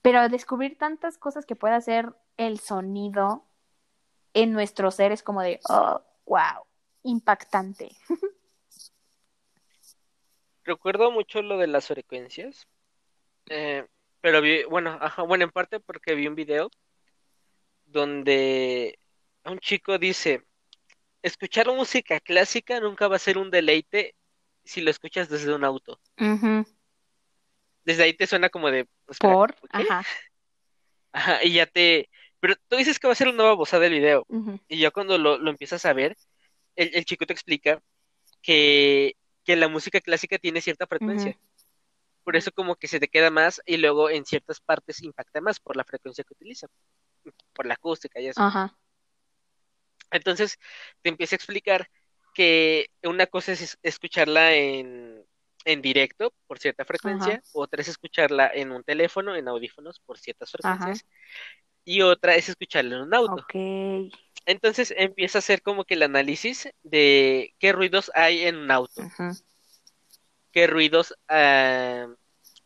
pero 0.02 0.30
descubrir 0.30 0.78
tantas 0.78 1.18
cosas 1.18 1.46
que 1.46 1.56
puede 1.56 1.74
hacer 1.76 2.14
el 2.38 2.60
sonido 2.60 3.44
en 4.34 4.52
nuestro 4.52 4.92
ser 4.92 5.12
es 5.12 5.24
como 5.24 5.42
de, 5.42 5.60
oh, 5.70 6.02
wow, 6.26 6.66
impactante. 7.04 7.92
Recuerdo 10.64 11.12
mucho 11.12 11.42
lo 11.42 11.58
de 11.58 11.68
las 11.68 11.88
frecuencias. 11.88 12.68
eh, 13.50 13.86
pero 14.22 14.42
vi, 14.42 14.64
bueno, 14.64 14.98
ajá, 15.02 15.24
bueno, 15.24 15.44
en 15.44 15.52
parte 15.52 15.82
porque 15.82 16.16
vi 16.16 16.28
un 16.28 16.36
video 16.36 16.70
donde 17.86 18.98
un 19.44 19.60
chico 19.60 19.98
dice, 19.98 20.46
escuchar 21.22 21.68
música 21.68 22.20
clásica 22.22 22.80
nunca 22.80 23.08
va 23.10 23.18
a 23.18 23.20
ser 23.20 23.38
un 23.38 23.52
deleite 23.52 24.16
si 24.64 24.82
lo 24.82 24.92
escuchas 24.92 25.30
desde 25.30 25.54
un 25.54 25.64
auto. 25.64 26.00
Desde 27.84 28.04
ahí 28.04 28.14
te 28.14 28.28
suena 28.28 28.50
como 28.50 28.72
de, 28.72 28.88
espera, 29.08 29.34
Por, 29.34 29.56
¿qué? 29.56 29.68
ajá. 29.72 30.04
Ajá, 31.12 31.44
y 31.44 31.54
ya 31.54 31.66
te... 31.66 32.10
Pero 32.40 32.56
tú 32.68 32.76
dices 32.76 33.00
que 33.00 33.08
va 33.08 33.14
a 33.14 33.16
ser 33.16 33.28
una 33.28 33.38
nueva 33.38 33.52
babosada 33.52 33.84
del 33.84 33.94
video. 33.94 34.26
Y 34.68 34.80
ya 34.80 34.92
cuando 34.92 35.18
lo, 35.18 35.38
lo 35.38 35.50
empiezas 35.50 35.86
a 35.86 35.94
ver, 35.94 36.18
el, 36.76 36.92
el 36.94 37.06
chico 37.06 37.26
te 37.26 37.34
explica 37.34 37.82
que, 38.42 39.16
que 39.44 39.56
la 39.56 39.68
música 39.68 40.02
clásica 40.02 40.38
tiene 40.38 40.62
cierta 40.62 40.88
frecuencia. 40.88 41.38
Por 42.24 42.36
eso 42.36 42.52
como 42.52 42.76
que 42.76 42.88
se 42.88 43.00
te 43.00 43.10
queda 43.10 43.30
más 43.30 43.62
y 43.66 43.78
luego 43.78 44.10
en 44.10 44.26
ciertas 44.26 44.62
partes 44.62 45.04
impacta 45.04 45.42
más 45.42 45.60
por 45.60 45.76
la 45.76 45.84
frecuencia 45.84 46.24
que 46.24 46.34
utiliza, 46.34 46.68
por 47.54 47.66
la 47.66 47.74
acústica 47.76 48.20
y 48.20 48.28
eso. 48.28 48.42
Ajá. 48.42 48.78
Entonces 50.12 50.58
te 51.02 51.10
empieza 51.10 51.36
a 51.36 51.38
explicar 51.38 51.90
que 52.34 52.90
una 53.04 53.28
cosa 53.28 53.52
es 53.52 53.78
escucharla 53.84 54.54
en, 54.54 55.24
en 55.66 55.82
directo 55.82 56.34
por 56.48 56.60
cierta 56.60 56.86
frecuencia, 56.86 57.42
otra 57.54 57.82
es 57.82 57.88
escucharla 57.88 58.52
en 58.54 58.72
un 58.72 58.84
teléfono, 58.84 59.36
en 59.36 59.48
audífonos 59.48 60.00
por 60.00 60.18
ciertas 60.18 60.52
frecuencias, 60.52 61.06
y 61.86 62.02
otra 62.02 62.36
es 62.36 62.50
escucharla 62.50 62.96
en 62.98 63.02
un 63.04 63.14
auto. 63.14 63.46
Entonces 64.46 64.94
empieza 64.98 65.38
a 65.38 65.40
hacer 65.40 65.62
como 65.62 65.86
que 65.86 65.94
el 65.94 66.04
análisis 66.04 66.70
de 66.84 67.56
qué 67.60 67.72
ruidos 67.72 68.12
hay 68.14 68.42
en 68.42 68.58
un 68.58 68.72
auto, 68.72 69.02
qué 70.52 70.68
ruidos 70.68 71.16
ah, 71.30 72.08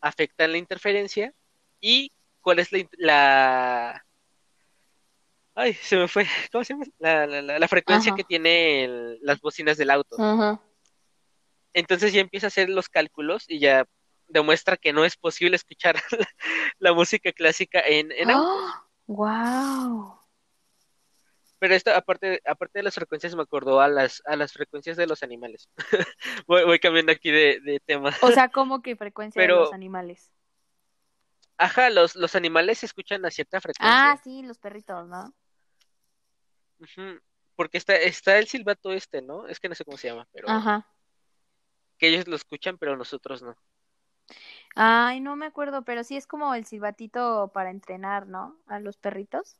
afectan 0.00 0.52
la 0.52 0.58
interferencia 0.58 1.32
y 1.80 2.12
cuál 2.40 2.58
es 2.58 2.72
la, 2.72 2.88
la, 2.98 4.06
Ay, 5.58 5.74
se 5.74 5.96
me 5.96 6.06
fue. 6.06 6.24
¿Cómo 6.52 6.62
se 6.62 6.72
llama? 6.72 6.84
La, 6.98 7.26
la, 7.26 7.58
la 7.58 7.68
frecuencia 7.68 8.14
que 8.14 8.22
tienen 8.22 9.18
las 9.22 9.40
bocinas 9.40 9.76
del 9.76 9.90
auto. 9.90 10.16
Entonces 11.72 12.12
ya 12.12 12.20
empieza 12.20 12.46
a 12.46 12.48
hacer 12.48 12.68
los 12.68 12.88
cálculos 12.88 13.44
y 13.48 13.58
ya 13.58 13.84
demuestra 14.28 14.76
que 14.76 14.92
no 14.92 15.04
es 15.04 15.16
posible 15.16 15.56
escuchar 15.56 15.96
la, 16.78 16.92
música 16.92 17.32
clásica 17.32 17.80
en, 17.80 18.12
en 18.12 18.28
¡Wow! 19.08 20.20
Pero 21.58 21.74
esto, 21.74 21.92
aparte, 21.92 22.40
aparte 22.46 22.78
de 22.78 22.84
las 22.84 22.94
frecuencias, 22.94 23.34
me 23.34 23.42
acordó 23.42 23.80
a 23.80 23.88
las, 23.88 24.22
a 24.26 24.36
las 24.36 24.52
frecuencias 24.52 24.96
de 24.96 25.08
los 25.08 25.24
animales. 25.24 25.68
voy, 26.46 26.78
cambiando 26.78 27.10
aquí 27.10 27.32
de, 27.32 27.82
tema. 27.84 28.14
O 28.22 28.30
sea, 28.30 28.48
¿cómo 28.48 28.80
que 28.80 28.94
frecuencia 28.94 29.42
de 29.42 29.48
los 29.48 29.72
animales? 29.72 30.30
Ajá, 31.56 31.90
los, 31.90 32.14
los 32.14 32.36
animales 32.36 32.78
se 32.78 32.86
escuchan 32.86 33.26
a 33.26 33.32
cierta 33.32 33.60
frecuencia. 33.60 34.12
Ah, 34.12 34.20
sí, 34.22 34.42
los 34.44 34.58
perritos, 34.60 35.08
¿no? 35.08 35.34
Porque 37.56 37.78
está, 37.78 37.96
está 37.96 38.38
el 38.38 38.46
silbato 38.46 38.92
este, 38.92 39.22
¿no? 39.22 39.46
Es 39.46 39.60
que 39.60 39.68
no 39.68 39.74
sé 39.74 39.84
cómo 39.84 39.96
se 39.96 40.08
llama, 40.08 40.26
pero... 40.32 40.48
Ajá. 40.48 40.86
Que 41.98 42.08
ellos 42.08 42.28
lo 42.28 42.36
escuchan, 42.36 42.78
pero 42.78 42.96
nosotros 42.96 43.42
no. 43.42 43.56
Ay, 44.74 45.20
no 45.20 45.34
me 45.34 45.46
acuerdo, 45.46 45.82
pero 45.82 46.04
sí 46.04 46.16
es 46.16 46.26
como 46.26 46.54
el 46.54 46.64
silbatito 46.64 47.50
para 47.52 47.70
entrenar, 47.70 48.28
¿no? 48.28 48.56
A 48.66 48.78
los 48.78 48.96
perritos. 48.96 49.56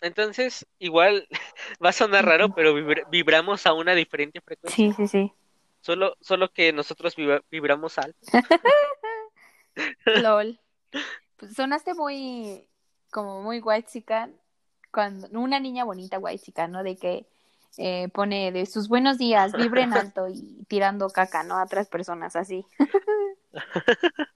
Entonces, 0.00 0.66
igual 0.78 1.28
va 1.84 1.90
a 1.90 1.92
sonar 1.92 2.24
raro, 2.24 2.52
pero 2.54 2.74
vibramos 3.10 3.66
a 3.66 3.72
una 3.72 3.94
diferente 3.94 4.40
frecuencia. 4.40 4.76
Sí, 4.76 4.92
sí, 4.92 5.06
sí. 5.06 5.32
Solo, 5.80 6.16
solo 6.20 6.52
que 6.52 6.72
nosotros 6.72 7.14
vibramos 7.50 7.98
alto. 7.98 8.18
LOL. 10.06 10.60
Pues 11.36 11.54
sonaste 11.54 11.94
muy, 11.94 12.68
como 13.10 13.42
muy 13.42 13.60
white 13.60 13.88
chica, 13.90 14.28
cuando, 14.92 15.28
una 15.38 15.60
niña 15.60 15.84
bonita 15.84 16.18
white 16.18 16.44
chica, 16.44 16.68
¿no? 16.68 16.82
De 16.82 16.96
que 16.96 17.26
eh, 17.78 18.08
pone 18.12 18.52
de 18.52 18.66
sus 18.66 18.88
buenos 18.88 19.18
días, 19.18 19.52
vibren 19.52 19.92
alto 19.94 20.28
y 20.28 20.64
tirando 20.68 21.08
caca, 21.10 21.42
¿no? 21.42 21.56
A 21.56 21.64
otras 21.64 21.88
personas 21.88 22.36
así. 22.36 22.64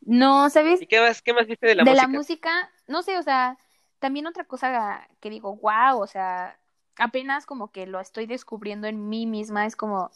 No, 0.00 0.48
¿sabes? 0.50 0.80
¿Y 0.80 0.86
qué 0.86 1.00
más, 1.00 1.20
qué 1.20 1.32
más 1.32 1.46
viste 1.46 1.66
de 1.66 1.74
la 1.74 1.82
música? 1.82 1.90
De 1.90 1.96
la 1.96 2.08
música, 2.08 2.70
no 2.86 3.02
sé, 3.02 3.18
o 3.18 3.22
sea, 3.22 3.58
también 3.98 4.26
otra 4.26 4.44
cosa 4.44 5.06
que 5.20 5.30
digo, 5.30 5.56
wow, 5.56 6.00
o 6.00 6.06
sea, 6.06 6.58
apenas 6.96 7.46
como 7.46 7.70
que 7.70 7.86
lo 7.86 8.00
estoy 8.00 8.26
descubriendo 8.26 8.86
en 8.86 9.08
mí 9.08 9.26
misma, 9.26 9.66
es 9.66 9.76
como 9.76 10.10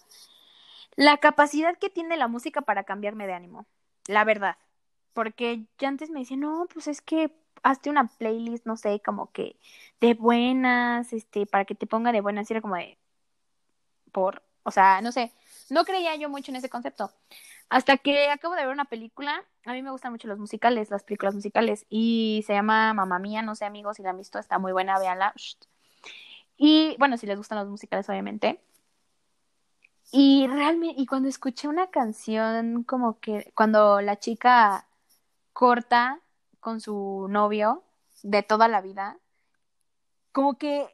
la 0.97 1.19
capacidad 1.19 1.77
que 1.79 1.91
tiene 1.91 2.17
la 2.17 2.29
música 2.29 2.63
para 2.63 2.85
cambiarme 2.85 3.27
de 3.27 3.35
ánimo, 3.35 3.67
la 4.07 4.25
verdad. 4.25 4.57
Porque 5.13 5.65
yo 5.79 5.89
antes 5.89 6.11
me 6.11 6.21
decía, 6.21 6.37
no, 6.37 6.67
pues 6.73 6.87
es 6.87 7.01
que 7.01 7.33
hazte 7.63 7.91
una 7.91 8.09
playlist, 8.09 8.67
no 8.67 8.77
sé, 8.77 9.01
como 9.05 9.31
que 9.33 9.57
de 10.01 10.15
buenas, 10.15 11.13
este, 11.13 11.47
para 11.47 11.65
que 11.65 11.75
te 11.75 11.87
ponga 11.87 12.13
de 12.13 12.21
buenas, 12.21 12.51
y 12.51 12.55
era 12.55 12.61
como 12.61 12.77
de, 12.77 12.99
por, 14.13 14.43
o 14.63 14.71
sea, 14.71 15.01
no 15.03 15.13
sé, 15.13 15.33
no 15.71 15.85
creía 15.85 16.17
yo 16.17 16.29
mucho 16.29 16.51
en 16.53 16.57
ese 16.57 16.69
concepto. 16.69 17.13
Hasta 17.69 17.97
que 17.99 18.29
acabo 18.31 18.55
de 18.57 18.67
ver 18.67 18.73
una 18.73 18.87
película, 18.87 19.45
a 19.65 19.73
mí 19.73 19.83
me 19.83 19.91
gustan 19.91 20.13
mucho 20.13 20.27
los 20.29 20.39
musicales, 20.39 20.91
las 20.91 21.05
películas 21.05 21.35
musicales, 21.35 21.87
y 21.89 22.43
se 22.47 22.55
llama 22.55 22.95
Mamá 22.95 23.19
Mía, 23.19 23.43
no 23.43 23.55
sé 23.55 23.65
amigos 23.65 23.97
si 23.97 24.03
la 24.03 24.11
han 24.11 24.19
visto, 24.19 24.39
está 24.39 24.59
muy 24.59 24.73
buena, 24.73 24.99
véanla. 24.99 25.35
Y 26.57 26.97
bueno, 26.99 27.17
si 27.17 27.27
les 27.27 27.39
gustan 27.39 27.59
los 27.59 27.69
musicales, 27.69 28.09
obviamente. 28.09 28.61
Y 30.13 30.47
realmente, 30.49 31.01
y 31.01 31.07
cuando 31.07 31.29
escuché 31.29 31.69
una 31.69 31.89
canción, 31.91 32.83
como 32.85 33.21
que 33.21 33.53
cuando 33.55 34.01
la 34.01 34.19
chica 34.19 34.87
corta 35.53 36.21
con 36.61 36.81
su 36.81 37.27
novio 37.29 37.85
de 38.23 38.43
toda 38.43 38.69
la 38.69 38.81
vida, 38.81 39.19
como 40.33 40.59
que 40.59 40.89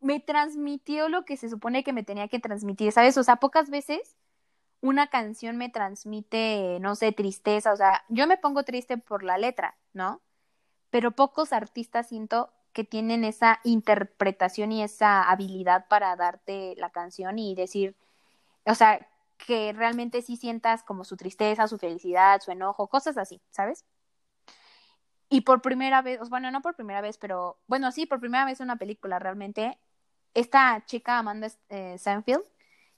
me 0.00 0.20
transmitió 0.20 1.08
lo 1.08 1.24
que 1.24 1.36
se 1.36 1.50
supone 1.50 1.84
que 1.84 1.92
me 1.92 2.02
tenía 2.02 2.28
que 2.28 2.38
transmitir, 2.38 2.92
¿sabes? 2.92 3.16
O 3.18 3.22
sea, 3.22 3.36
pocas 3.36 3.70
veces 3.70 4.16
una 4.80 5.08
canción 5.08 5.56
me 5.58 5.68
transmite, 5.68 6.78
no 6.80 6.94
sé, 6.94 7.12
tristeza, 7.12 7.72
o 7.72 7.76
sea, 7.76 8.04
yo 8.08 8.26
me 8.26 8.38
pongo 8.38 8.62
triste 8.64 8.96
por 8.96 9.22
la 9.22 9.36
letra, 9.38 9.76
¿no? 9.92 10.22
Pero 10.90 11.12
pocos 11.12 11.52
artistas 11.52 12.08
siento 12.08 12.50
que 12.72 12.84
tienen 12.84 13.24
esa 13.24 13.60
interpretación 13.64 14.72
y 14.72 14.82
esa 14.82 15.24
habilidad 15.30 15.86
para 15.88 16.16
darte 16.16 16.74
la 16.78 16.90
canción 16.90 17.38
y 17.38 17.54
decir, 17.54 17.96
o 18.64 18.74
sea, 18.74 19.06
que 19.36 19.72
realmente 19.72 20.22
sí 20.22 20.36
sientas 20.36 20.82
como 20.82 21.04
su 21.04 21.16
tristeza, 21.16 21.68
su 21.68 21.78
felicidad, 21.78 22.40
su 22.40 22.50
enojo, 22.50 22.88
cosas 22.88 23.18
así, 23.18 23.40
¿sabes? 23.50 23.84
Y 25.30 25.42
por 25.42 25.62
primera 25.62 26.02
vez, 26.02 26.28
bueno, 26.28 26.50
no 26.50 26.60
por 26.60 26.74
primera 26.74 27.00
vez, 27.00 27.16
pero 27.16 27.56
bueno, 27.68 27.92
sí, 27.92 28.04
por 28.04 28.18
primera 28.18 28.44
vez 28.44 28.60
en 28.60 28.64
una 28.64 28.76
película 28.76 29.20
realmente, 29.20 29.78
esta 30.34 30.84
chica 30.86 31.18
Amanda 31.18 31.48
eh, 31.68 31.96
Sanfield 31.98 32.44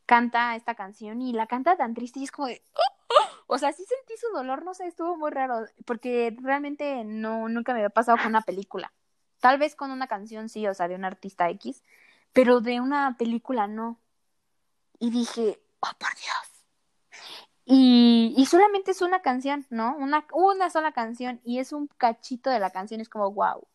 canta 0.06 0.56
esta 0.56 0.74
canción 0.74 1.20
y 1.20 1.34
la 1.34 1.46
canta 1.46 1.76
tan 1.76 1.94
triste 1.94 2.20
y 2.20 2.24
es 2.24 2.32
como 2.32 2.48
de... 2.48 2.64
O 3.48 3.58
sea, 3.58 3.70
sí 3.72 3.84
sentí 3.84 4.14
su 4.18 4.28
dolor, 4.34 4.64
no 4.64 4.72
sé, 4.72 4.86
estuvo 4.86 5.14
muy 5.18 5.30
raro, 5.30 5.66
porque 5.84 6.34
realmente 6.40 7.04
no, 7.04 7.50
nunca 7.50 7.74
me 7.74 7.80
había 7.80 7.90
pasado 7.90 8.16
con 8.16 8.28
una 8.28 8.40
película. 8.40 8.94
Tal 9.40 9.58
vez 9.58 9.74
con 9.76 9.90
una 9.90 10.06
canción 10.06 10.48
sí, 10.48 10.66
o 10.66 10.72
sea, 10.72 10.88
de 10.88 10.94
un 10.94 11.04
artista 11.04 11.50
X, 11.50 11.82
pero 12.32 12.60
de 12.60 12.80
una 12.80 13.16
película 13.18 13.66
no. 13.66 14.00
Y 14.98 15.10
dije, 15.10 15.60
oh, 15.80 15.90
por 15.98 16.14
Dios. 16.14 16.51
Y, 17.74 18.34
y 18.36 18.44
solamente 18.44 18.90
es 18.90 19.00
una 19.00 19.22
canción, 19.22 19.64
¿no? 19.70 19.96
Una, 19.96 20.26
una 20.34 20.68
sola 20.68 20.92
canción 20.92 21.40
y 21.42 21.58
es 21.58 21.72
un 21.72 21.86
cachito 21.86 22.50
de 22.50 22.58
la 22.58 22.68
canción, 22.68 23.00
es 23.00 23.08
como, 23.08 23.32
wow, 23.32 23.66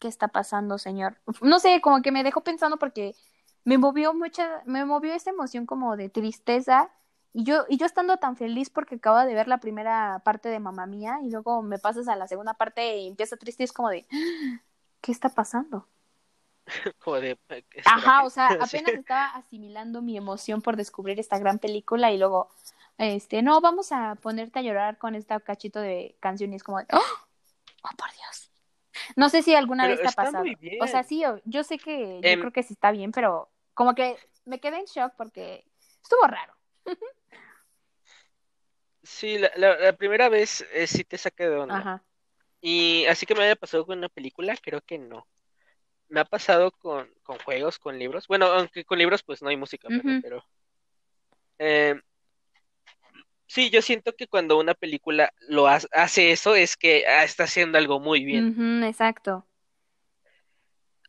¿qué 0.00 0.08
está 0.08 0.26
pasando, 0.26 0.76
señor? 0.76 1.18
No 1.40 1.60
sé, 1.60 1.80
como 1.80 2.02
que 2.02 2.10
me 2.10 2.24
dejó 2.24 2.42
pensando 2.42 2.78
porque 2.80 3.14
me 3.62 3.78
movió 3.78 4.12
mucha, 4.12 4.62
me 4.66 4.84
movió 4.84 5.14
esa 5.14 5.30
emoción 5.30 5.66
como 5.66 5.96
de 5.96 6.08
tristeza 6.08 6.90
y 7.32 7.44
yo, 7.44 7.64
y 7.68 7.76
yo 7.76 7.86
estando 7.86 8.16
tan 8.16 8.36
feliz 8.36 8.70
porque 8.70 8.96
acabo 8.96 9.18
de 9.24 9.34
ver 9.34 9.46
la 9.46 9.60
primera 9.60 10.20
parte 10.24 10.48
de 10.48 10.58
Mamá 10.58 10.86
Mía 10.86 11.20
y 11.22 11.30
luego 11.30 11.62
me 11.62 11.78
pasas 11.78 12.08
a 12.08 12.16
la 12.16 12.26
segunda 12.26 12.54
parte 12.54 12.96
y 12.98 13.06
empieza 13.06 13.36
triste 13.36 13.62
y 13.62 13.66
es 13.66 13.72
como 13.72 13.88
de, 13.90 14.04
¿qué 15.00 15.12
está 15.12 15.28
pasando? 15.28 15.86
Joder, 16.98 17.38
Ajá, 17.84 18.24
o 18.24 18.30
sea, 18.30 18.48
apenas 18.60 18.94
estaba 18.94 19.26
asimilando 19.28 20.02
mi 20.02 20.16
emoción 20.16 20.60
por 20.60 20.76
descubrir 20.76 21.20
esta 21.20 21.38
gran 21.38 21.60
película 21.60 22.10
y 22.10 22.18
luego, 22.18 22.50
este, 22.98 23.42
no, 23.42 23.60
vamos 23.60 23.92
a 23.92 24.16
ponerte 24.16 24.58
a 24.58 24.62
llorar 24.62 24.98
con 24.98 25.14
esta 25.14 25.38
cachito 25.40 25.80
de 25.80 26.16
canción 26.20 26.52
y 26.52 26.56
es 26.56 26.64
como, 26.64 26.78
de, 26.78 26.86
¡Oh! 26.92 26.98
¡Oh, 27.82 27.96
por 27.96 28.10
Dios! 28.12 28.50
No 29.14 29.28
sé 29.28 29.42
si 29.42 29.54
alguna 29.54 29.86
vez 29.86 30.00
te 30.00 30.08
ha 30.08 30.12
pasado. 30.12 30.44
O 30.80 30.86
sea, 30.88 31.04
sí, 31.04 31.22
yo, 31.44 31.64
sé 31.64 31.78
que 31.78 32.20
yo 32.20 32.28
em, 32.28 32.40
creo 32.40 32.52
que 32.52 32.64
sí 32.64 32.74
está 32.74 32.90
bien, 32.90 33.12
pero 33.12 33.48
como 33.74 33.94
que 33.94 34.16
me 34.44 34.58
quedé 34.58 34.78
en 34.78 34.86
shock 34.86 35.14
porque 35.16 35.64
estuvo 36.02 36.26
raro. 36.26 36.54
Sí, 39.04 39.38
la, 39.38 39.92
primera 39.94 40.28
vez 40.28 40.66
eh, 40.72 40.86
sí 40.86 41.04
te 41.04 41.16
saqué 41.16 41.48
de 41.48 41.56
onda. 41.56 41.78
Ajá. 41.78 42.04
Y 42.60 43.06
así 43.06 43.24
que 43.24 43.34
me 43.34 43.44
haya 43.44 43.56
pasado 43.56 43.86
con 43.86 43.98
una 43.98 44.08
película, 44.08 44.56
creo 44.60 44.80
que 44.80 44.98
no. 44.98 45.26
Me 46.08 46.20
ha 46.20 46.24
pasado 46.24 46.72
con, 46.72 47.08
con 47.22 47.38
juegos, 47.38 47.78
con 47.78 47.98
libros. 47.98 48.26
Bueno, 48.26 48.46
aunque 48.46 48.84
con 48.84 48.98
libros 48.98 49.22
pues 49.22 49.40
no 49.42 49.48
hay 49.48 49.56
música, 49.56 49.88
pero... 50.22 50.44
Eh, 51.58 52.00
sí, 53.48 53.70
yo 53.70 53.82
siento 53.82 54.14
que 54.14 54.28
cuando 54.28 54.56
una 54.58 54.74
película 54.74 55.32
lo 55.48 55.66
hace 55.66 56.30
eso 56.30 56.54
es 56.54 56.76
que 56.76 57.04
ah, 57.08 57.24
está 57.24 57.44
haciendo 57.44 57.78
algo 57.78 57.98
muy 57.98 58.24
bien. 58.24 58.84
exacto. 58.84 59.44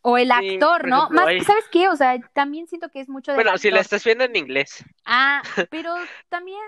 O 0.01 0.17
el 0.17 0.31
actor, 0.31 0.87
¿no? 0.87 1.09
Más, 1.09 1.25
¿sabes 1.45 1.65
qué? 1.71 1.89
O 1.89 1.95
sea, 1.95 2.17
también 2.33 2.67
siento 2.67 2.89
que 2.89 3.01
es 3.01 3.09
mucho 3.09 3.31
de. 3.31 3.35
Bueno, 3.35 3.57
si 3.57 3.69
la 3.69 3.81
estás 3.81 4.03
viendo 4.03 4.23
en 4.23 4.35
inglés. 4.35 4.83
Ah, 5.05 5.41
pero 5.69 5.93
también. 6.29 6.61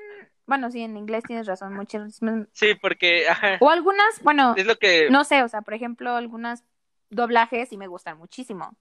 Bueno, 0.45 0.69
sí, 0.69 0.82
en 0.82 0.97
inglés 0.97 1.24
tienes 1.26 1.47
razón, 1.47 1.74
muchas. 1.74 2.19
Sí, 2.51 2.76
porque. 2.82 3.30
Ajá. 3.30 3.57
O 3.61 3.69
algunas, 3.69 4.22
bueno. 4.22 4.53
Es 4.57 4.65
lo 4.65 4.76
que. 4.76 5.09
No 5.09 5.24
sé, 5.24 5.43
o 5.43 5.47
sea, 5.47 5.61
por 5.61 5.74
ejemplo, 5.74 6.13
algunas 6.15 6.65
doblajes 7.09 7.69
sí 7.69 7.78
me 7.78 7.88
gustan 7.88 8.17
muchísimo. 8.17 8.76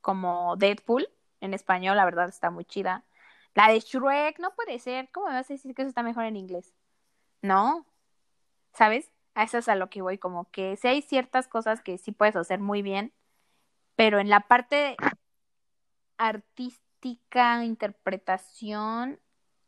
Como 0.00 0.54
Deadpool, 0.56 1.08
en 1.40 1.52
español, 1.52 1.96
la 1.96 2.04
verdad 2.04 2.28
está 2.28 2.50
muy 2.50 2.64
chida. 2.64 3.04
La 3.56 3.68
de 3.68 3.80
Shrek, 3.80 4.38
no 4.38 4.54
puede 4.54 4.78
ser. 4.78 5.08
¿Cómo 5.10 5.28
me 5.28 5.32
vas 5.32 5.50
a 5.50 5.54
decir 5.54 5.74
que 5.74 5.82
eso 5.82 5.88
está 5.88 6.02
mejor 6.02 6.24
en 6.24 6.36
inglés? 6.36 6.74
No. 7.40 7.86
¿Sabes? 8.74 9.10
A 9.34 9.44
eso 9.44 9.58
es 9.58 9.68
a 9.68 9.76
lo 9.76 9.88
que 9.90 10.02
voy, 10.02 10.18
como 10.18 10.50
que 10.50 10.76
si 10.76 10.88
hay 10.88 11.02
ciertas 11.02 11.48
cosas 11.48 11.80
que 11.80 11.98
sí 11.98 12.12
puedes 12.12 12.36
hacer 12.36 12.60
muy 12.60 12.82
bien, 12.82 13.14
pero 13.96 14.18
en 14.18 14.28
la 14.28 14.40
parte 14.40 14.96
artística, 16.18 17.64
interpretación, 17.64 19.18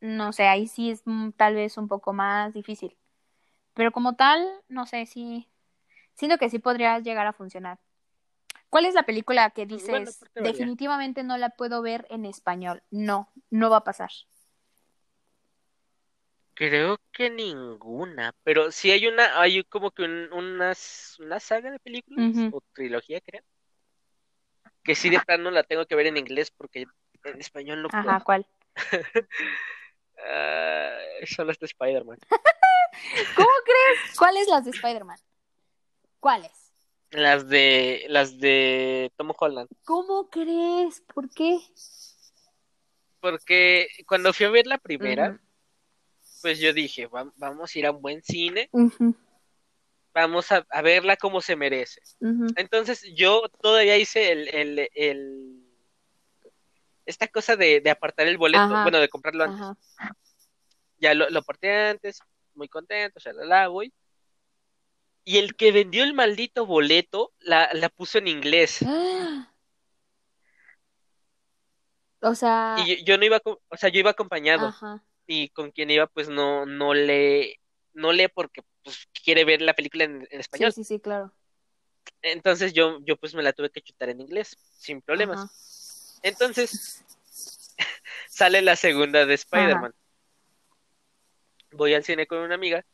no 0.00 0.32
sé, 0.32 0.48
ahí 0.48 0.66
sí 0.68 0.90
es 0.90 1.02
tal 1.36 1.54
vez 1.54 1.78
un 1.78 1.88
poco 1.88 2.12
más 2.12 2.54
difícil. 2.54 2.96
Pero 3.74 3.92
como 3.92 4.16
tal, 4.16 4.46
no 4.68 4.86
sé, 4.86 5.06
sí, 5.06 5.48
siento 6.14 6.38
que 6.38 6.50
sí 6.50 6.58
podría 6.58 6.98
llegar 7.00 7.26
a 7.26 7.32
funcionar. 7.32 7.78
¿Cuál 8.70 8.84
es 8.84 8.94
la 8.94 9.04
película 9.04 9.50
que 9.50 9.66
dices 9.66 10.20
definitivamente 10.34 11.22
no 11.22 11.38
la 11.38 11.50
puedo 11.50 11.80
ver 11.82 12.06
en 12.10 12.24
español? 12.24 12.82
No, 12.90 13.30
no 13.50 13.70
va 13.70 13.78
a 13.78 13.84
pasar. 13.84 14.10
Creo 16.54 17.00
que 17.12 17.30
ninguna, 17.30 18.34
pero 18.42 18.72
sí 18.72 18.90
hay 18.90 19.06
una, 19.06 19.40
hay 19.40 19.62
como 19.64 19.92
que 19.92 20.02
una, 20.02 20.74
saga 20.74 21.70
de 21.70 21.78
películas 21.78 22.34
o 22.52 22.60
trilogía, 22.72 23.20
creo, 23.20 23.44
que 24.82 24.94
sí 24.94 25.08
de 25.08 25.20
plano 25.20 25.50
la 25.50 25.62
tengo 25.62 25.86
que 25.86 25.94
ver 25.94 26.06
en 26.06 26.16
inglés 26.16 26.50
porque 26.50 26.86
en 27.24 27.40
español 27.40 27.82
no 27.82 27.88
puedo. 27.88 28.10
Ajá, 28.10 28.20
¿cuál? 28.24 28.46
Ah, 30.30 30.98
son 31.26 31.46
las 31.46 31.60
de 31.60 31.66
Spider-Man. 31.66 32.18
¿Cómo 33.36 33.48
crees? 33.64 34.18
¿Cuáles 34.18 34.48
las 34.48 34.64
de 34.64 34.72
Spider-Man? 34.72 35.16
¿Cuáles? 36.18 36.67
Las 37.10 37.48
de 37.48 38.04
las 38.08 38.38
de 38.38 39.10
Tom 39.16 39.32
Holland. 39.38 39.68
¿Cómo 39.84 40.28
crees? 40.28 41.02
¿Por 41.14 41.30
qué? 41.30 41.58
Porque 43.20 43.88
cuando 44.06 44.32
fui 44.32 44.46
a 44.46 44.50
ver 44.50 44.66
la 44.66 44.78
primera, 44.78 45.40
pues 46.42 46.58
yo 46.58 46.72
dije, 46.72 47.08
vamos 47.36 47.74
a 47.74 47.78
ir 47.78 47.86
a 47.86 47.92
un 47.92 48.02
buen 48.02 48.22
cine. 48.22 48.70
Vamos 50.12 50.52
a, 50.52 50.66
verla 50.82 51.16
como 51.16 51.40
se 51.40 51.56
merece. 51.56 52.02
Entonces 52.56 53.02
yo 53.14 53.48
todavía 53.60 53.96
hice 53.96 54.32
el, 54.32 54.48
el, 54.48 54.90
el 54.94 55.64
esta 57.06 57.26
cosa 57.28 57.56
de, 57.56 57.82
apartar 57.90 58.26
el 58.26 58.36
boleto, 58.36 58.68
bueno, 58.82 58.98
de 58.98 59.08
comprarlo 59.08 59.44
antes. 59.44 59.96
Ya 60.98 61.14
lo, 61.14 61.30
lo 61.30 61.38
aparté 61.38 61.72
antes, 61.72 62.20
muy 62.54 62.68
contento, 62.68 63.18
ya 63.20 63.32
la 63.32 63.68
voy. 63.68 63.92
Y 65.28 65.36
el 65.36 65.56
que 65.56 65.72
vendió 65.72 66.04
el 66.04 66.14
maldito 66.14 66.64
boleto 66.64 67.34
la, 67.40 67.68
la 67.74 67.90
puso 67.90 68.16
en 68.16 68.28
inglés. 68.28 68.78
O 72.20 72.34
sea. 72.34 72.74
Y 72.84 73.04
yo, 73.04 73.16
no 73.16 73.24
iba, 73.24 73.40
o 73.44 73.76
sea, 73.76 73.90
yo 73.90 74.00
iba 74.00 74.10
acompañado. 74.10 74.74
Y 75.24 75.50
con 75.50 75.70
quien 75.70 75.88
iba, 75.92 76.08
pues 76.08 76.28
no, 76.28 76.66
no 76.66 76.92
lee, 76.92 77.54
no 77.92 78.10
lee 78.10 78.26
porque 78.26 78.62
pues, 78.82 79.06
quiere 79.22 79.44
ver 79.44 79.62
la 79.62 79.74
película 79.74 80.02
en, 80.02 80.26
español. 80.30 80.72
Sí, 80.72 80.82
sí, 80.82 80.94
sí, 80.94 81.00
claro. 81.00 81.32
Entonces 82.22 82.72
yo, 82.72 82.98
yo 83.04 83.16
pues 83.16 83.36
me 83.36 83.44
la 83.44 83.52
tuve 83.52 83.70
que 83.70 83.82
chutar 83.82 84.08
en 84.08 84.20
inglés, 84.20 84.56
sin 84.80 85.00
problemas. 85.00 86.18
Entonces, 86.24 87.04
sale 88.28 88.62
la 88.62 88.74
segunda 88.74 89.26
de 89.26 89.34
Spider-Man. 89.34 89.94
Voy 91.70 91.94
al 91.94 92.02
cine 92.02 92.26
con 92.26 92.38
una 92.38 92.56
amiga 92.56 92.84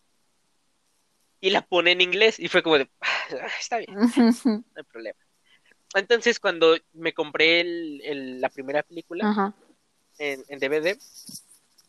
y 1.45 1.51
la 1.51 1.61
pone 1.61 1.93
en 1.93 2.01
inglés 2.01 2.41
y 2.41 2.49
fue 2.49 2.63
como 2.63 2.79
de, 2.79 2.89
ah, 3.03 3.47
está 3.61 3.77
bien, 3.77 3.95
no 3.95 4.65
hay 4.77 4.83
problema. 4.85 5.19
Entonces 5.95 6.41
cuando 6.41 6.75
me 6.95 7.13
compré 7.13 7.61
el, 7.61 8.41
la 8.41 8.49
primera 8.49 8.83
película 8.83 9.55
en, 10.17 10.59
DVD, 10.59 10.99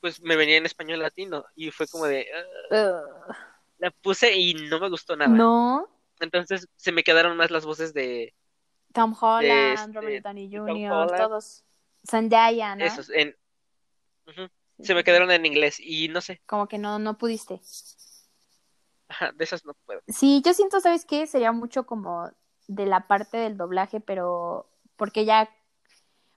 pues 0.02 0.22
me 0.22 0.36
venía 0.36 0.58
en 0.58 0.66
español 0.66 1.00
latino 1.00 1.46
y 1.56 1.72
fue 1.72 1.88
como 1.88 2.06
de, 2.06 2.28
ah". 2.70 3.02
la 3.78 3.92
puse 3.92 4.36
y 4.36 4.56
no 4.56 4.78
me 4.78 4.90
gustó 4.90 5.16
nada. 5.16 5.32
No. 5.32 5.88
Entonces 6.20 6.68
se 6.76 6.92
me 6.92 7.04
quedaron 7.06 7.38
más 7.38 7.50
las 7.50 7.66
voces 7.66 7.94
de 7.94 8.34
Tom 8.92 9.16
Holland, 9.18 9.80
este, 9.80 9.92
Robert 9.94 10.26
Downey 10.26 10.52
Jr., 10.54 11.16
todos. 11.16 11.64
Zendaya, 12.06 12.76
¿no? 12.76 12.84
Esos, 12.84 13.10
en... 13.10 13.34
Se 14.82 14.94
me 14.94 15.06
quedaron 15.06 15.32
en 15.32 15.46
inglés 15.46 15.80
y 15.80 16.10
no 16.10 16.20
sé. 16.20 16.42
Como 16.46 16.68
que 16.68 16.78
no, 16.78 17.00
no 17.00 17.18
pudiste 17.18 17.62
de 19.36 19.44
esas 19.44 19.66
no 19.66 19.74
puedo. 19.86 20.02
Sí, 20.08 20.42
yo 20.46 20.54
siento, 20.54 20.80
¿sabes 20.80 21.06
qué? 21.06 21.28
Sería 21.28 21.52
mucho 21.52 21.86
como 21.86 22.30
de 22.68 22.86
la 22.86 23.08
parte 23.08 23.38
del 23.38 23.58
doblaje, 23.58 24.00
pero 24.00 24.68
porque 24.96 25.26
ya, 25.26 25.50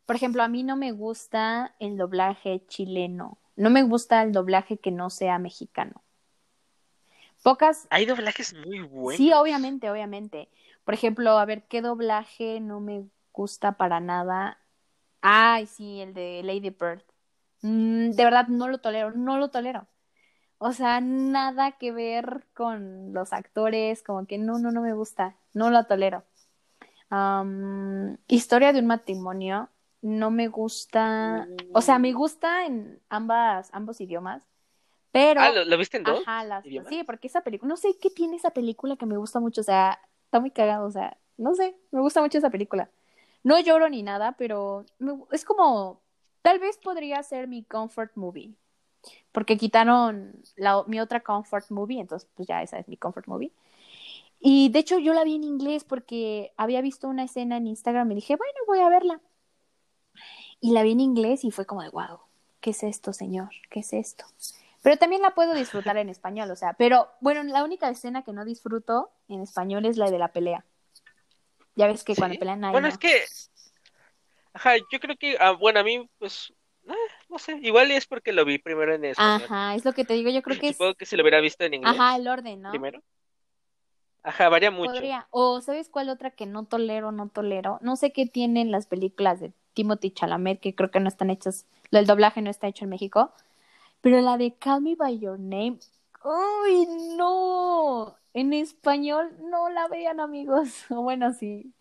por 0.06 0.16
ejemplo, 0.16 0.42
a 0.42 0.48
mí 0.48 0.62
no 0.62 0.76
me 0.76 0.92
gusta 0.92 1.74
el 1.78 1.96
doblaje 1.96 2.64
chileno, 2.66 3.38
no 3.56 3.70
me 3.70 3.82
gusta 3.82 4.22
el 4.22 4.32
doblaje 4.32 4.78
que 4.78 4.90
no 4.90 5.10
sea 5.10 5.38
mexicano. 5.38 6.02
Pocas. 7.42 7.86
Hay 7.90 8.04
doblajes 8.04 8.54
muy 8.54 8.80
buenos. 8.80 9.16
Sí, 9.16 9.32
obviamente, 9.32 9.90
obviamente. 9.90 10.48
Por 10.84 10.94
ejemplo, 10.94 11.38
a 11.38 11.44
ver, 11.44 11.62
¿qué 11.68 11.82
doblaje 11.82 12.60
no 12.60 12.80
me 12.80 13.04
gusta 13.32 13.72
para 13.76 14.00
nada? 14.00 14.58
Ay, 15.20 15.66
sí, 15.66 16.00
el 16.00 16.14
de 16.14 16.42
Lady 16.42 16.70
Bird. 16.70 17.04
Mm, 17.62 18.10
de 18.10 18.24
verdad, 18.24 18.48
no 18.48 18.68
lo 18.68 18.78
tolero, 18.78 19.12
no 19.12 19.38
lo 19.38 19.50
tolero. 19.50 19.86
O 20.58 20.72
sea, 20.72 21.00
nada 21.00 21.72
que 21.72 21.92
ver 21.92 22.44
con 22.54 23.12
los 23.12 23.32
actores, 23.32 24.02
como 24.02 24.26
que 24.26 24.38
no, 24.38 24.58
no, 24.58 24.72
no 24.72 24.82
me 24.82 24.92
gusta, 24.92 25.36
no 25.54 25.70
lo 25.70 25.84
tolero. 25.86 26.24
historia 28.26 28.72
de 28.72 28.80
un 28.80 28.86
matrimonio, 28.86 29.68
no 30.02 30.32
me 30.32 30.48
gusta, 30.48 31.46
o 31.72 31.80
sea, 31.80 32.00
me 32.00 32.12
gusta 32.12 32.66
en 32.66 33.00
ambas, 33.08 33.70
ambos 33.72 34.00
idiomas, 34.00 34.42
pero... 35.12 35.40
Ah, 35.40 35.50
¿lo, 35.52 35.78
viste 35.78 35.96
en 35.96 36.04
dos? 36.04 36.22
Ajá, 36.26 36.62
sí, 36.62 37.04
porque 37.04 37.28
esa 37.28 37.42
película, 37.42 37.68
no 37.68 37.76
sé 37.76 37.96
qué 38.00 38.10
tiene 38.10 38.36
esa 38.36 38.50
película 38.50 38.96
que 38.96 39.06
me 39.06 39.16
gusta 39.16 39.38
mucho, 39.38 39.60
o 39.60 39.64
sea, 39.64 40.00
está 40.24 40.40
muy 40.40 40.50
cagado, 40.50 40.86
o 40.86 40.90
sea, 40.90 41.16
no 41.36 41.54
sé, 41.54 41.76
me 41.92 42.00
gusta 42.00 42.20
mucho 42.20 42.38
esa 42.38 42.50
película. 42.50 42.90
No 43.44 43.60
lloro 43.60 43.88
ni 43.88 44.02
nada, 44.02 44.32
pero 44.32 44.84
es 45.30 45.44
como, 45.44 46.02
tal 46.42 46.58
vez 46.58 46.78
podría 46.78 47.22
ser 47.22 47.46
mi 47.46 47.62
comfort 47.62 48.10
movie 48.16 48.56
porque 49.32 49.56
quitaron 49.56 50.42
la, 50.56 50.82
mi 50.86 51.00
otra 51.00 51.20
comfort 51.20 51.70
movie, 51.70 52.00
entonces 52.00 52.28
pues 52.34 52.48
ya 52.48 52.62
esa 52.62 52.78
es 52.78 52.88
mi 52.88 52.96
comfort 52.96 53.26
movie. 53.26 53.52
Y 54.40 54.68
de 54.70 54.78
hecho 54.78 54.98
yo 54.98 55.14
la 55.14 55.24
vi 55.24 55.36
en 55.36 55.44
inglés 55.44 55.84
porque 55.84 56.52
había 56.56 56.80
visto 56.80 57.08
una 57.08 57.24
escena 57.24 57.56
en 57.56 57.66
Instagram 57.66 58.10
y 58.12 58.16
dije, 58.16 58.36
bueno, 58.36 58.58
voy 58.66 58.80
a 58.80 58.88
verla. 58.88 59.20
Y 60.60 60.72
la 60.72 60.82
vi 60.82 60.92
en 60.92 61.00
inglés 61.00 61.44
y 61.44 61.50
fue 61.50 61.66
como 61.66 61.82
de, 61.82 61.90
wow, 61.90 62.20
¿qué 62.60 62.70
es 62.70 62.82
esto, 62.82 63.12
señor? 63.12 63.50
¿Qué 63.70 63.80
es 63.80 63.92
esto? 63.92 64.24
Pero 64.82 64.96
también 64.96 65.22
la 65.22 65.34
puedo 65.34 65.54
disfrutar 65.54 65.96
en 65.96 66.08
español, 66.08 66.50
o 66.50 66.56
sea, 66.56 66.72
pero 66.74 67.08
bueno, 67.20 67.42
la 67.44 67.64
única 67.64 67.88
escena 67.88 68.22
que 68.22 68.32
no 68.32 68.44
disfruto 68.44 69.10
en 69.28 69.42
español 69.42 69.86
es 69.86 69.96
la 69.96 70.10
de 70.10 70.18
la 70.18 70.28
pelea. 70.28 70.64
Ya 71.74 71.86
ves 71.86 72.04
que 72.04 72.14
cuando 72.16 72.38
pelean 72.38 72.64
ahí. 72.64 72.72
Bueno, 72.72 72.88
es 72.88 72.98
que. 72.98 73.24
Ajá, 74.52 74.76
yo 74.76 74.98
creo 74.98 75.16
que, 75.16 75.36
ah, 75.38 75.52
bueno, 75.52 75.78
a 75.80 75.84
mí, 75.84 76.08
pues, 76.18 76.52
Ah, 76.88 76.94
no 77.28 77.38
sé, 77.38 77.58
igual 77.62 77.90
es 77.90 78.06
porque 78.06 78.32
lo 78.32 78.44
vi 78.44 78.58
primero 78.58 78.94
en 78.94 79.04
español. 79.04 79.42
Ajá, 79.44 79.74
es 79.74 79.84
lo 79.84 79.92
que 79.92 80.04
te 80.04 80.14
digo, 80.14 80.30
yo 80.30 80.42
creo 80.42 80.58
que 80.58 80.72
Supongo 80.72 80.94
que 80.94 81.06
si 81.06 81.16
lo 81.16 81.22
hubiera 81.22 81.40
visto 81.40 81.64
en 81.64 81.74
inglés. 81.74 81.94
Ajá, 81.94 82.16
el 82.16 82.28
orden, 82.28 82.62
¿no? 82.62 82.70
Primero. 82.70 83.02
Ajá, 84.22 84.48
varía 84.48 84.70
mucho. 84.70 84.92
Podría. 84.92 85.26
O 85.30 85.60
¿sabes 85.60 85.88
cuál 85.88 86.08
otra 86.08 86.30
que 86.30 86.46
no 86.46 86.64
tolero, 86.64 87.12
no 87.12 87.28
tolero? 87.28 87.78
No 87.82 87.96
sé 87.96 88.12
qué 88.12 88.26
tienen 88.26 88.70
las 88.70 88.86
películas 88.86 89.40
de 89.40 89.52
Timothy 89.74 90.10
Chalamet, 90.10 90.60
que 90.60 90.74
creo 90.74 90.90
que 90.90 91.00
no 91.00 91.08
están 91.08 91.30
hechas, 91.30 91.66
el 91.90 92.06
doblaje 92.06 92.42
no 92.42 92.50
está 92.50 92.66
hecho 92.66 92.84
en 92.84 92.90
México, 92.90 93.32
pero 94.00 94.20
la 94.20 94.36
de 94.36 94.54
Call 94.54 94.82
Me 94.82 94.96
By 94.96 95.18
Your 95.18 95.38
Name, 95.38 95.78
¡Uy, 96.24 96.86
no! 97.16 98.16
En 98.34 98.52
español 98.52 99.36
no 99.40 99.68
la 99.68 99.88
vean, 99.88 100.20
amigos. 100.20 100.84
Bueno, 100.90 101.32
sí. 101.32 101.72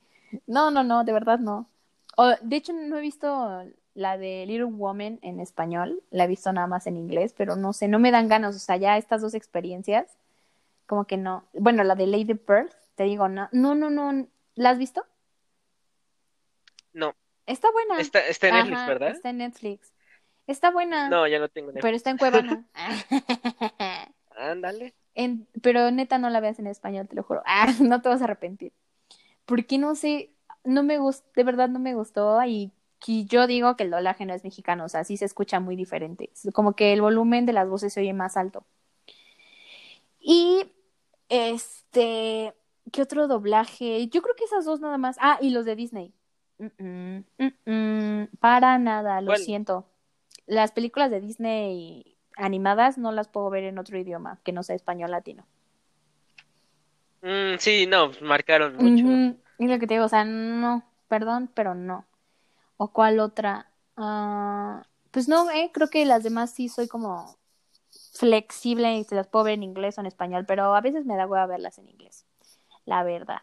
No, 0.46 0.72
no, 0.72 0.84
no, 0.84 1.04
de 1.04 1.14
verdad 1.14 1.40
no. 1.40 1.70
O, 2.18 2.34
de 2.42 2.56
hecho, 2.56 2.74
no 2.74 2.98
he 2.98 3.02
visto 3.02 3.64
la 3.98 4.20
de 4.20 4.46
Little 4.46 4.66
Woman 4.66 5.18
en 5.24 5.40
español, 5.40 6.04
la 6.12 6.26
he 6.26 6.28
visto 6.28 6.54
nada 6.54 6.68
más 6.68 6.86
en 6.86 6.98
inglés, 6.98 7.34
pero 7.36 7.56
no 7.56 7.74
sé, 7.74 7.88
no 7.88 7.98
me 7.98 8.12
dan 8.12 8.28
ganas, 8.28 8.56
o 8.56 8.60
sea, 8.60 8.78
ya 8.78 8.96
estas 8.96 9.22
dos 9.22 9.34
experiencias, 9.34 10.18
como 10.86 11.06
que 11.06 11.18
no. 11.18 11.46
Bueno, 11.54 11.84
la 11.84 11.96
de 11.96 12.06
Lady 12.06 12.34
Bird, 12.34 12.70
te 12.94 13.06
digo, 13.06 13.28
no, 13.28 13.50
no, 13.52 13.74
no, 13.74 13.90
no, 13.90 14.28
¿la 14.54 14.70
has 14.70 14.78
visto? 14.78 15.04
No. 16.94 17.16
Está 17.48 17.72
buena. 17.72 18.00
Está, 18.00 18.20
en 18.20 18.54
Netflix, 18.54 18.88
¿verdad? 18.88 19.10
Está 19.10 19.30
en 19.32 19.38
Netflix. 19.40 19.94
Está 20.46 20.70
buena. 20.70 21.10
No, 21.10 21.26
ya 21.26 21.40
no 21.40 21.50
tengo 21.50 21.70
Netflix. 21.70 21.82
Pero 21.82 21.98
está 21.98 22.12
en 22.12 22.18
Cuevana. 22.20 22.66
Ándale. 24.38 24.94
En, 25.16 25.48
pero 25.64 25.90
neta 25.90 26.20
no 26.20 26.30
la 26.30 26.40
veas 26.40 26.60
en 26.60 26.68
español, 26.68 27.08
te 27.08 27.16
lo 27.16 27.24
juro. 27.24 27.42
Ah, 27.48 27.66
no 27.82 28.04
te 28.04 28.10
vas 28.10 28.22
a 28.22 28.26
arrepentir. 28.26 28.74
Porque 29.46 29.80
no 29.80 29.96
sé, 29.96 30.30
no 30.64 30.84
me 30.84 31.00
gustó, 31.00 31.28
de 31.36 31.44
verdad 31.44 31.68
no 31.68 31.80
me 31.80 31.96
gustó 31.96 32.44
y 32.44 32.72
y 33.06 33.26
yo 33.26 33.48
digo 33.48 33.76
que 33.76 33.84
el 33.84 33.92
doblaje 33.92 34.26
no 34.26 34.34
es 34.34 34.44
mexicano, 34.44 34.86
o 34.86 34.90
sea, 34.90 35.04
sí 35.04 35.18
se 35.18 35.26
escucha 35.26 35.60
muy 35.60 35.76
diferente. 35.76 36.32
Como 36.54 36.76
que 36.76 36.94
el 36.94 37.02
volumen 37.02 37.46
de 37.46 37.54
las 37.54 37.70
voces 37.70 37.94
se 37.94 38.02
oye 38.02 38.14
más 38.14 38.38
alto. 38.38 38.66
Y 40.20 40.66
este, 41.30 42.54
¿qué 42.92 43.02
otro 43.02 43.28
doblaje? 43.28 44.08
Yo 44.08 44.22
creo 44.22 44.36
que 44.36 44.46
esas 44.46 44.66
dos 44.66 44.80
nada 44.80 44.98
más. 44.98 45.18
Ah, 45.22 45.38
y 45.42 45.52
los 45.52 45.66
de 45.66 45.76
Disney. 45.76 46.14
Mm, 46.58 47.20
mm, 47.38 47.72
mm, 47.72 48.28
Para 48.40 48.78
nada, 48.80 49.22
lo 49.22 49.36
siento. 49.36 49.86
Las 50.48 50.72
películas 50.72 51.12
de 51.12 51.22
Disney 51.22 52.18
animadas 52.36 52.98
no 52.98 53.12
las 53.12 53.28
puedo 53.28 53.50
ver 53.50 53.64
en 53.64 53.80
otro 53.80 53.98
idioma 53.98 54.40
que 54.44 54.52
no 54.52 54.64
sea 54.64 54.76
español 54.76 55.12
latino. 55.12 55.46
Mm, 57.22 57.58
sí, 57.58 57.88
no, 57.88 58.12
marcaron 58.22 58.76
mucho. 58.76 59.06
Ujú, 59.06 59.38
Es 59.58 59.70
lo 59.70 59.80
que 59.80 59.88
te 59.88 59.96
digo, 59.96 60.06
o 60.06 60.10
sea, 60.10 60.24
no, 60.24 60.84
perdón, 61.08 61.50
pero 61.54 61.74
no. 61.74 62.06
¿O 62.78 62.92
cuál 62.94 63.20
otra? 63.20 63.72
Ah, 63.96 64.86
pues 65.12 65.28
no, 65.28 65.50
eh, 65.52 65.72
creo 65.74 65.90
que 65.90 66.06
las 66.06 66.24
demás 66.24 66.52
sí 66.52 66.70
soy 66.70 66.88
como 66.88 67.38
flexible 68.14 68.96
y 68.98 69.04
se 69.04 69.16
las 69.16 69.28
puedo 69.28 69.46
ver 69.46 69.56
en 69.56 69.64
inglés 69.64 69.98
o 69.98 70.02
en 70.02 70.08
español, 70.08 70.46
pero 70.48 70.76
a 70.76 70.82
veces 70.82 71.06
me 71.06 71.16
da 71.16 71.28
hueva 71.28 71.46
verlas 71.48 71.78
en 71.78 71.90
inglés, 71.90 72.26
la 72.86 73.04
verdad. 73.04 73.42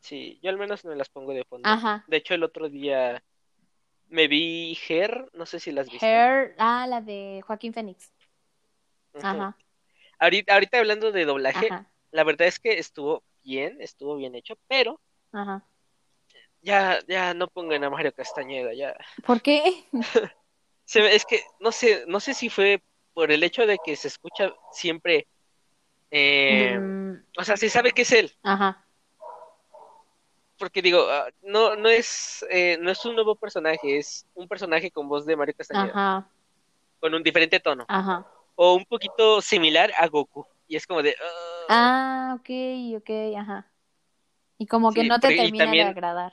Sí, 0.00 0.38
yo 0.42 0.50
al 0.50 0.58
menos 0.58 0.84
me 0.84 0.96
las 0.96 1.08
pongo 1.08 1.32
de 1.32 1.44
fondo. 1.44 1.68
Ajá. 1.68 2.04
De 2.08 2.16
hecho, 2.16 2.34
el 2.34 2.42
otro 2.42 2.68
día 2.68 3.22
me 4.08 4.26
vi 4.28 4.76
Her, 4.88 5.28
no 5.34 5.46
sé 5.46 5.60
si 5.60 5.72
las 5.72 5.90
viste. 5.90 6.06
Hair, 6.06 6.54
ah, 6.58 6.86
la 6.88 7.00
de 7.00 7.42
Joaquín. 7.46 7.74
Ujú. 7.76 7.96
Ajá, 9.26 9.54
Ahorita, 10.18 10.54
ahorita 10.54 10.78
hablando 10.78 11.12
de 11.12 11.24
doblaje, 11.24 11.68
ajá, 11.68 11.90
la 12.10 12.24
verdad 12.24 12.48
es 12.48 12.58
que 12.58 12.78
estuvo 12.78 13.22
bien, 13.44 13.80
estuvo 13.80 14.16
bien 14.16 14.34
hecho, 14.34 14.56
pero 14.66 15.00
ajá. 15.32 15.67
Ya, 16.62 16.98
ya 17.06 17.34
no 17.34 17.48
pongan 17.48 17.84
a 17.84 17.90
Mario 17.90 18.12
Castañeda, 18.12 18.72
ya. 18.74 18.94
¿Por 19.26 19.40
qué? 19.42 19.84
Se 20.84 21.14
es 21.14 21.26
que 21.26 21.42
no 21.60 21.70
sé, 21.70 22.04
no 22.06 22.18
sé 22.18 22.32
si 22.32 22.48
fue 22.48 22.82
por 23.12 23.30
el 23.30 23.42
hecho 23.42 23.66
de 23.66 23.78
que 23.84 23.94
se 23.94 24.08
escucha 24.08 24.52
siempre, 24.72 25.28
eh, 26.10 26.78
Mm, 26.80 27.14
o 27.36 27.44
sea, 27.44 27.56
se 27.58 27.68
sabe 27.68 27.92
que 27.92 28.02
es 28.02 28.12
él, 28.12 28.32
ajá, 28.42 28.86
porque 30.58 30.80
digo, 30.82 31.06
ah, 31.10 31.28
no, 31.42 31.76
no 31.76 31.88
es, 31.88 32.44
eh, 32.50 32.78
no 32.80 32.90
es 32.90 33.04
un 33.04 33.14
nuevo 33.14 33.36
personaje, 33.36 33.98
es 33.98 34.26
un 34.34 34.48
personaje 34.48 34.90
con 34.90 35.08
voz 35.08 35.26
de 35.26 35.36
Mario 35.36 35.54
Castañeda, 35.56 35.90
ajá, 35.90 36.30
con 37.00 37.14
un 37.14 37.22
diferente 37.22 37.60
tono, 37.60 37.84
ajá. 37.86 38.26
o 38.56 38.74
un 38.74 38.84
poquito 38.86 39.40
similar 39.42 39.92
a 39.96 40.08
Goku, 40.08 40.46
y 40.66 40.76
es 40.76 40.86
como 40.86 41.02
de, 41.02 41.14
ah, 41.20 41.66
Ah, 41.68 42.36
ok, 42.40 42.48
ok, 42.96 43.10
ajá. 43.38 43.70
Y 44.56 44.66
como 44.66 44.90
que 44.92 45.02
Sí, 45.02 45.08
no 45.08 45.20
te 45.20 45.28
termina 45.28 45.64
también- 45.66 45.86
de 45.86 45.90
agradar. 45.90 46.32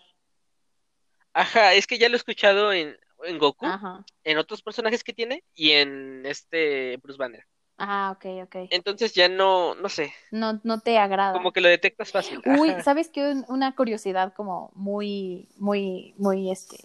Ajá, 1.36 1.74
es 1.74 1.88
que 1.88 1.98
ya 1.98 2.10
lo 2.10 2.16
he 2.16 2.18
escuchado 2.18 2.74
en, 2.74 2.98
en 3.24 3.38
Goku, 3.38 3.66
Ajá. 3.66 4.04
en 4.24 4.38
otros 4.38 4.62
personajes 4.62 5.04
que 5.04 5.14
tiene, 5.14 5.44
y 5.54 5.72
en 5.72 6.26
este 6.26 6.98
Bruce 6.98 7.18
Banner. 7.18 7.46
Ah, 7.78 8.14
ok, 8.16 8.26
ok. 8.46 8.56
Entonces 8.72 9.14
ya 9.14 9.28
no, 9.28 9.76
no 9.76 9.90
sé, 9.90 10.14
No, 10.32 10.62
no 10.64 10.80
te 10.80 10.98
agrada. 10.98 11.34
como 11.34 11.52
que 11.52 11.60
lo 11.62 11.68
detectas 11.68 12.12
fácil. 12.12 12.42
Uy, 12.46 12.70
Ajá. 12.70 12.84
¿sabes 12.84 13.10
qué? 13.10 13.30
Un- 13.32 13.46
Una 13.50 13.76
curiosidad 13.76 14.34
como 14.34 14.72
muy, 14.76 15.50
muy, 15.58 16.14
muy, 16.18 16.50
este, 16.52 16.78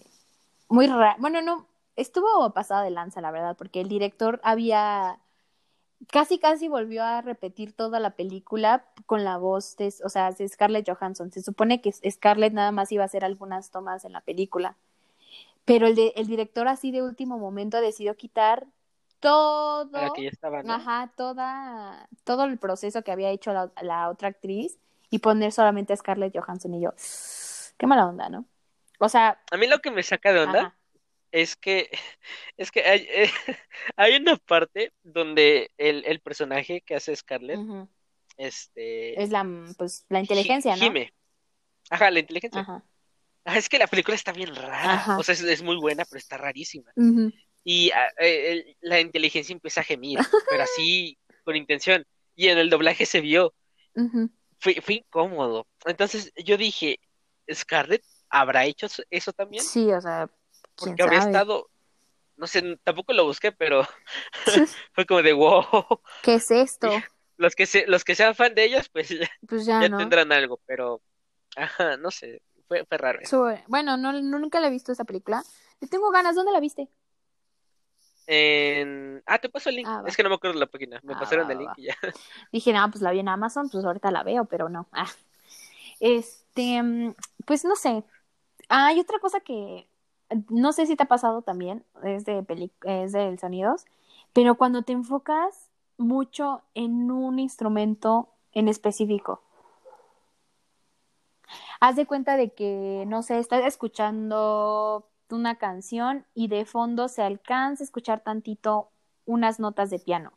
muy 0.67 0.87
rara. 0.87 1.15
Bueno, 1.19 1.41
no, 1.41 1.65
estuvo 1.95 2.53
pasada 2.53 2.83
de 2.83 2.91
lanza, 2.91 3.21
la 3.21 3.31
verdad, 3.31 3.55
porque 3.57 3.79
el 3.79 3.87
director 3.87 4.41
había, 4.43 5.20
casi, 6.09 6.39
casi 6.39 6.67
volvió 6.67 7.03
a 7.03 7.21
repetir 7.21 7.73
toda 7.73 7.99
la 7.99 8.11
película 8.11 8.85
con 9.05 9.23
la 9.23 9.37
voz 9.37 9.75
de, 9.77 9.93
o 10.03 10.09
sea, 10.09 10.31
de 10.31 10.47
Scarlett 10.47 10.89
Johansson. 10.89 11.31
Se 11.31 11.41
supone 11.41 11.81
que 11.81 11.91
Scarlett 11.91 12.53
nada 12.53 12.71
más 12.71 12.91
iba 12.91 13.03
a 13.03 13.05
hacer 13.05 13.25
algunas 13.25 13.71
tomas 13.71 14.05
en 14.05 14.13
la 14.13 14.21
película, 14.21 14.75
pero 15.65 15.87
el, 15.87 15.95
de, 15.95 16.13
el 16.15 16.27
director 16.27 16.67
así 16.67 16.91
de 16.91 17.01
último 17.01 17.37
momento 17.37 17.79
decidió 17.81 18.15
quitar 18.15 18.65
todo. 19.19 19.91
Para 19.91 20.09
que 20.11 20.23
ya 20.23 20.29
estaba, 20.29 20.63
¿no? 20.63 20.73
Ajá, 20.73 21.11
toda, 21.15 22.07
todo 22.23 22.45
el 22.45 22.57
proceso 22.57 23.03
que 23.03 23.11
había 23.11 23.29
hecho 23.29 23.53
la, 23.53 23.71
la 23.81 24.09
otra 24.09 24.29
actriz 24.29 24.79
y 25.09 25.19
poner 25.19 25.51
solamente 25.51 25.93
a 25.93 25.97
Scarlett 25.97 26.35
Johansson 26.35 26.73
y 26.73 26.81
yo, 26.81 26.93
qué 27.77 27.85
mala 27.85 28.07
onda, 28.07 28.29
¿no? 28.29 28.45
O 28.99 29.09
sea, 29.09 29.39
A 29.51 29.57
mí 29.57 29.67
lo 29.67 29.79
que 29.79 29.91
me 29.91 30.03
saca 30.03 30.31
de 30.31 30.41
onda 30.41 30.59
ajá, 30.59 30.75
es 31.31 31.55
que 31.55 31.89
es 32.57 32.71
que 32.71 32.81
hay, 32.83 33.07
eh, 33.09 33.29
hay 33.95 34.15
una 34.15 34.37
parte 34.37 34.93
donde 35.03 35.71
el, 35.77 36.03
el 36.05 36.19
personaje 36.21 36.81
que 36.81 36.95
hace 36.95 37.15
Scarlett, 37.15 37.59
este, 38.37 39.21
es 39.21 39.29
la, 39.29 39.45
pues, 39.77 40.05
la 40.09 40.19
inteligencia, 40.19 40.75
¿no? 40.75 40.83
gime. 40.83 41.13
Ajá, 41.89 42.09
la 42.11 42.19
inteligencia. 42.19 42.61
Ajá, 42.61 42.83
Ah, 43.43 43.57
es 43.57 43.69
que 43.69 43.79
la 43.79 43.87
película 43.87 44.13
está 44.15 44.31
bien 44.31 44.55
rara. 44.55 44.93
Ajá. 44.93 45.17
O 45.17 45.23
sea, 45.23 45.33
es, 45.33 45.41
es 45.41 45.63
muy 45.63 45.75
buena, 45.75 46.05
pero 46.05 46.19
está 46.19 46.37
rarísima. 46.37 46.93
Y 47.63 47.89
ah, 47.89 48.07
eh, 48.19 48.51
el- 48.51 48.77
la 48.81 48.99
inteligencia 48.99 49.51
empieza 49.51 49.81
a 49.81 49.83
gemir, 49.83 50.19
pero 50.49 50.63
así 50.63 51.17
con 51.43 51.55
intención. 51.55 52.05
Y 52.35 52.49
en 52.49 52.59
el 52.59 52.69
doblaje 52.69 53.05
se 53.07 53.19
vio. 53.19 53.53
ujú. 53.95 54.29
Fue, 54.59 54.75
fue 54.81 54.93
incómodo. 54.95 55.67
Entonces 55.85 56.31
yo 56.45 56.55
dije, 56.55 56.99
¿Scarlett 57.51 58.03
habrá 58.29 58.65
hecho 58.65 58.87
eso- 59.09 59.33
también? 59.33 59.63
Sí, 59.63 59.91
o 59.91 59.99
sea, 59.99 60.29
Porque 60.89 61.03
habría 61.03 61.19
estado, 61.19 61.69
no 62.37 62.47
sé, 62.47 62.77
tampoco 62.83 63.13
lo 63.13 63.25
busqué, 63.25 63.51
pero 63.51 63.83
fue 64.93 65.05
como 65.05 65.21
de 65.21 65.33
wow. 65.33 65.65
¿Qué 66.21 66.35
es 66.35 66.51
esto? 66.51 66.89
Los 67.37 67.55
que 67.55 67.65
se, 67.65 67.87
los 67.87 68.03
que 68.03 68.15
sean 68.15 68.35
fan 68.35 68.53
de 68.55 68.65
ellos, 68.65 68.89
pues 68.89 69.09
ya, 69.09 69.29
Pues 69.47 69.65
ya, 69.65 69.81
ya 69.81 69.89
¿no? 69.89 69.97
tendrán 69.97 70.31
algo, 70.31 70.59
pero 70.65 71.01
ajá, 71.55 71.97
no 71.97 72.11
sé, 72.11 72.41
fue, 72.67 72.85
fue 72.85 72.97
raro. 72.97 73.19
bueno, 73.67 73.97
no, 73.97 74.13
nunca 74.13 74.59
la 74.59 74.67
he 74.67 74.71
visto 74.71 74.91
esa 74.91 75.05
película. 75.05 75.43
Le 75.79 75.87
tengo 75.87 76.11
ganas, 76.11 76.35
¿dónde 76.35 76.51
la 76.51 76.59
viste? 76.59 76.89
En... 78.27 79.21
Ah, 79.25 79.39
te 79.39 79.49
paso 79.49 79.69
el 79.69 79.75
link. 79.77 79.87
Ah. 79.89 80.03
Es 80.05 80.15
que 80.15 80.23
no 80.23 80.29
me 80.29 80.35
acuerdo 80.35 80.59
la 80.59 80.67
página. 80.67 80.99
Me 81.03 81.13
Ah, 81.13 81.19
pasaron 81.19 81.47
va, 81.47 81.51
el 81.53 81.57
link 81.59 81.69
va. 81.69 81.73
y 81.77 81.85
ya. 81.87 81.95
Dije, 82.51 82.71
no, 82.73 82.89
pues 82.91 83.01
la 83.01 83.11
vi 83.11 83.19
en 83.19 83.27
Amazon, 83.29 83.69
pues 83.69 83.83
ahorita 83.83 84.11
la 84.11 84.23
veo, 84.23 84.45
pero 84.45 84.69
no. 84.69 84.87
Ah. 84.91 85.09
Este, 85.99 86.81
mm, 86.81 87.15
pues 87.45 87.65
no 87.65 87.75
sé. 87.75 88.03
Ah, 88.69 88.87
hay 88.87 88.99
otra 88.99 89.19
cosa 89.19 89.39
que 89.41 89.89
no 90.49 90.73
sé 90.73 90.85
si 90.85 90.95
te 90.95 91.03
ha 91.03 91.07
pasado 91.07 91.41
también, 91.41 91.83
es 92.03 92.25
de 92.25 92.43
peli 92.43 92.71
sonidos, 93.39 93.85
pero 94.33 94.55
cuando 94.55 94.83
te 94.83 94.93
enfocas 94.93 95.69
mucho 95.97 96.61
en 96.73 97.11
un 97.11 97.39
instrumento 97.39 98.29
en 98.53 98.67
específico. 98.67 99.41
Haz 101.79 101.95
de 101.95 102.05
cuenta 102.05 102.37
de 102.37 102.51
que, 102.53 103.05
no 103.07 103.23
sé, 103.23 103.39
estás 103.39 103.65
escuchando 103.65 105.07
una 105.29 105.55
canción 105.55 106.25
y 106.33 106.47
de 106.47 106.65
fondo 106.65 107.07
se 107.07 107.23
alcanza 107.23 107.83
a 107.83 107.85
escuchar 107.85 108.21
tantito 108.21 108.89
unas 109.25 109.59
notas 109.59 109.89
de 109.89 109.99
piano. 109.99 110.33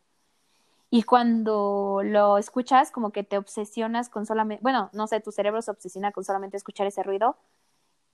Y 0.90 1.02
cuando 1.02 2.02
lo 2.04 2.38
escuchas, 2.38 2.92
como 2.92 3.10
que 3.10 3.24
te 3.24 3.36
obsesionas 3.36 4.08
con 4.08 4.26
solamente, 4.26 4.62
bueno, 4.62 4.90
no 4.92 5.06
sé, 5.08 5.20
tu 5.20 5.32
cerebro 5.32 5.60
se 5.60 5.72
obsesiona 5.72 6.12
con 6.12 6.24
solamente 6.24 6.56
escuchar 6.56 6.86
ese 6.86 7.02
ruido. 7.02 7.36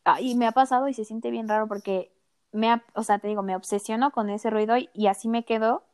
Ah, 0.05 0.20
y 0.20 0.34
me 0.34 0.46
ha 0.46 0.53
pasado 0.53 0.88
y 0.88 0.94
se 0.94 1.05
siente 1.05 1.30
bien 1.30 1.48
raro 1.48 1.68
porque 1.68 2.12
me, 2.53 2.70
ha- 2.70 2.84
o 2.94 3.03
sea, 3.03 3.18
te 3.18 3.28
digo, 3.28 3.42
me 3.42 3.57
obsesiono 3.57 4.11
con 4.12 4.30
ese 4.30 4.51
ruido 4.51 4.76
y, 4.76 4.90
y 4.94 5.07
así 5.09 5.28
me 5.28 5.44
quedo. 5.44 5.84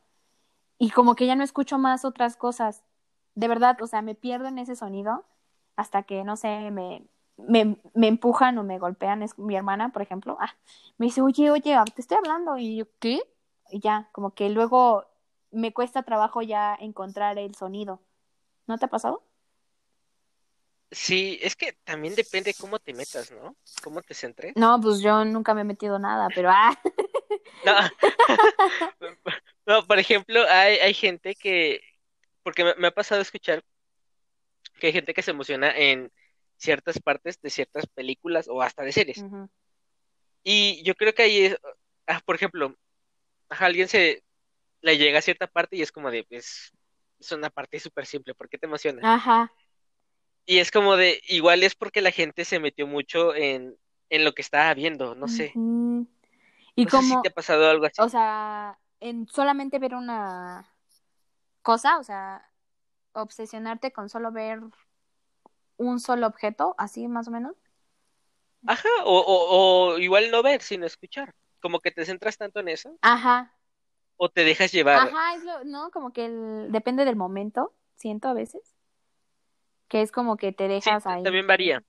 Y 0.77 0.91
como 0.91 1.15
que 1.15 1.27
ya 1.27 1.35
no 1.35 1.43
escucho 1.43 1.77
más 1.77 2.05
otras 2.05 2.37
cosas. 2.37 2.83
De 3.35 3.47
verdad, 3.47 3.81
o 3.81 3.87
sea, 3.87 4.01
me 4.01 4.15
pierdo 4.15 4.47
en 4.47 4.59
ese 4.59 4.75
sonido 4.75 5.25
hasta 5.75 6.03
que, 6.03 6.23
no 6.23 6.37
sé, 6.37 6.71
me, 6.71 7.07
me, 7.37 7.77
me 7.95 8.07
empujan 8.07 8.57
o 8.57 8.63
me 8.63 8.79
golpean. 8.79 9.23
Es 9.23 9.37
mi 9.39 9.55
hermana, 9.55 9.91
por 9.91 10.01
ejemplo. 10.03 10.37
Ah, 10.41 10.55
me 10.97 11.07
dice, 11.07 11.21
oye, 11.21 11.51
oye, 11.51 11.75
te 11.95 12.01
estoy 12.01 12.17
hablando. 12.17 12.57
Y 12.57 12.77
yo, 12.77 12.85
¿qué? 12.99 13.21
Y 13.71 13.79
ya, 13.81 14.09
como 14.13 14.33
que 14.35 14.49
luego 14.49 15.05
me 15.51 15.73
cuesta 15.73 16.03
trabajo 16.03 16.41
ya 16.41 16.75
encontrar 16.79 17.37
el 17.39 17.55
sonido. 17.55 18.01
¿No 18.67 18.77
te 18.79 18.85
ha 18.87 18.89
pasado? 18.89 19.23
Sí, 20.91 21.37
es 21.41 21.55
que 21.55 21.73
también 21.83 22.15
depende 22.15 22.53
cómo 22.53 22.79
te 22.79 22.93
metas, 22.93 23.31
¿no? 23.31 23.55
Cómo 23.83 24.01
te 24.01 24.13
centres. 24.13 24.53
No, 24.55 24.79
pues 24.79 25.01
yo 25.01 25.25
nunca 25.25 25.53
me 25.53 25.61
he 25.61 25.65
metido 25.65 25.99
nada, 25.99 26.29
pero 26.33 26.49
ah, 26.49 26.77
No, 27.65 27.73
no, 29.65 29.85
por 29.85 29.99
ejemplo, 29.99 30.45
hay, 30.47 30.77
hay 30.77 30.93
gente 30.93 31.35
que, 31.35 31.81
porque 32.43 32.63
me, 32.63 32.75
me 32.75 32.87
ha 32.87 32.91
pasado 32.91 33.19
a 33.19 33.23
escuchar 33.23 33.63
que 34.79 34.87
hay 34.87 34.93
gente 34.93 35.13
que 35.13 35.21
se 35.21 35.31
emociona 35.31 35.75
en 35.75 36.11
ciertas 36.57 36.99
partes 36.99 37.39
de 37.41 37.49
ciertas 37.49 37.85
películas 37.87 38.47
o 38.47 38.61
hasta 38.61 38.83
de 38.83 38.91
series. 38.91 39.23
Y 40.43 40.83
yo 40.83 40.95
creo 40.95 41.13
que 41.13 41.23
ahí 41.23 41.45
es, 41.45 41.57
ah, 42.07 42.21
por 42.25 42.35
ejemplo, 42.35 42.75
a 43.49 43.65
alguien 43.65 43.87
se 43.87 44.23
le 44.81 44.97
llega 44.97 45.19
a 45.19 45.23
cierta 45.23 45.47
parte 45.47 45.75
y 45.75 45.81
es 45.81 45.91
como 45.91 46.11
de, 46.11 46.23
pues, 46.23 46.71
es 47.19 47.31
una 47.31 47.49
parte 47.49 47.79
súper 47.79 48.05
simple, 48.05 48.35
¿por 48.35 48.47
qué 48.47 48.57
te 48.57 48.67
emociona? 48.67 49.15
ajá, 49.15 49.51
Y 50.47 50.57
es 50.59 50.71
como 50.71 50.95
de, 50.97 51.21
igual 51.27 51.61
es 51.63 51.75
porque 51.75 52.01
la 52.01 52.09
gente 52.11 52.43
se 52.45 52.59
metió 52.59 52.87
mucho 52.87 53.35
en, 53.35 53.77
en 54.09 54.25
lo 54.25 54.33
que 54.33 54.41
estaba 54.41 54.73
viendo, 54.73 55.13
no 55.15 55.27
sé. 55.27 55.59
Y 56.75 56.85
No 56.85 56.89
sé 56.89 57.03
si 57.03 57.17
te 57.17 57.27
ha 57.27 57.31
pasado 57.31 57.69
algo 57.69 57.85
así. 57.85 58.03
o 58.03 58.09
sea, 58.09 58.79
en 58.99 59.27
solamente 59.27 59.79
ver 59.79 59.95
una 59.95 60.67
cosa, 61.63 61.99
o 61.99 62.03
sea, 62.03 62.51
obsesionarte 63.13 63.91
con 63.93 64.09
solo 64.09 64.31
ver 64.31 64.61
un 65.77 65.99
solo 65.99 66.27
objeto, 66.27 66.75
así 66.77 67.07
más 67.07 67.27
o 67.27 67.31
menos. 67.31 67.55
Ajá, 68.65 68.89
o, 69.05 69.15
o, 69.19 69.93
o 69.95 69.97
igual 69.99 70.29
no 70.31 70.43
ver, 70.43 70.61
sino 70.61 70.85
escuchar. 70.85 71.33
Como 71.61 71.79
que 71.79 71.91
te 71.91 72.05
centras 72.05 72.37
tanto 72.37 72.59
en 72.59 72.69
eso, 72.69 72.99
Ajá, 73.01 73.55
o 74.17 74.29
te 74.29 74.43
dejas 74.43 74.71
llevar. 74.71 75.11
ajá, 75.11 75.35
es 75.35 75.43
lo, 75.43 75.63
¿no? 75.65 75.91
Como 75.91 76.11
que 76.13 76.25
el- 76.25 76.71
depende 76.71 77.05
del 77.05 77.15
momento, 77.15 77.73
siento 77.95 78.27
a 78.29 78.33
veces, 78.33 78.75
que 79.89 80.01
es 80.01 80.11
como 80.11 80.37
que 80.37 80.51
te 80.53 80.67
dejas 80.67 81.05
ahí. 81.07 81.23
también 81.23 81.47
varía. 81.47 81.83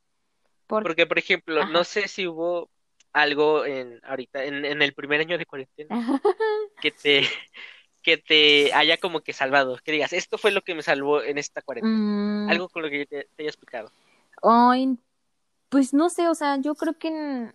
Por- 0.66 0.82
Porque, 0.82 1.06
por 1.06 1.18
ejemplo, 1.18 1.64
Ajá. 1.64 1.66
no 1.66 1.84
sé 1.84 2.08
si 2.08 2.26
hubo 2.28 2.70
algo 3.12 3.66
en 3.66 4.00
ahorita, 4.04 4.44
en, 4.44 4.64
en 4.64 4.82
el 4.82 4.94
primer 4.94 5.20
año 5.20 5.38
de 5.38 5.46
cuarentena, 5.46 5.90
que 6.80 6.92
te, 6.92 7.22
que 8.02 8.18
te 8.18 8.72
haya 8.74 8.98
como 8.98 9.22
que 9.22 9.34
salvado, 9.34 9.78
que 9.84 9.92
digas, 9.92 10.12
esto 10.14 10.38
fue 10.38 10.52
lo 10.52 10.62
que 10.62 10.74
me 10.76 10.82
salvó 10.82 11.22
en 11.22 11.38
esta 11.38 11.62
cuarentena, 11.62 12.06
Mm, 12.12 12.46
algo 12.46 12.70
con 12.70 12.82
lo 12.82 12.90
que 12.90 13.00
yo 13.00 13.06
te, 13.06 13.24
te 13.36 13.42
haya 13.44 13.50
explicado. 13.50 13.92
ay, 14.42 14.98
pues 15.70 15.94
no 15.94 16.10
sé, 16.10 16.28
o 16.28 16.34
sea, 16.34 16.58
yo 16.58 16.76
creo 16.76 16.98
que 16.98 17.52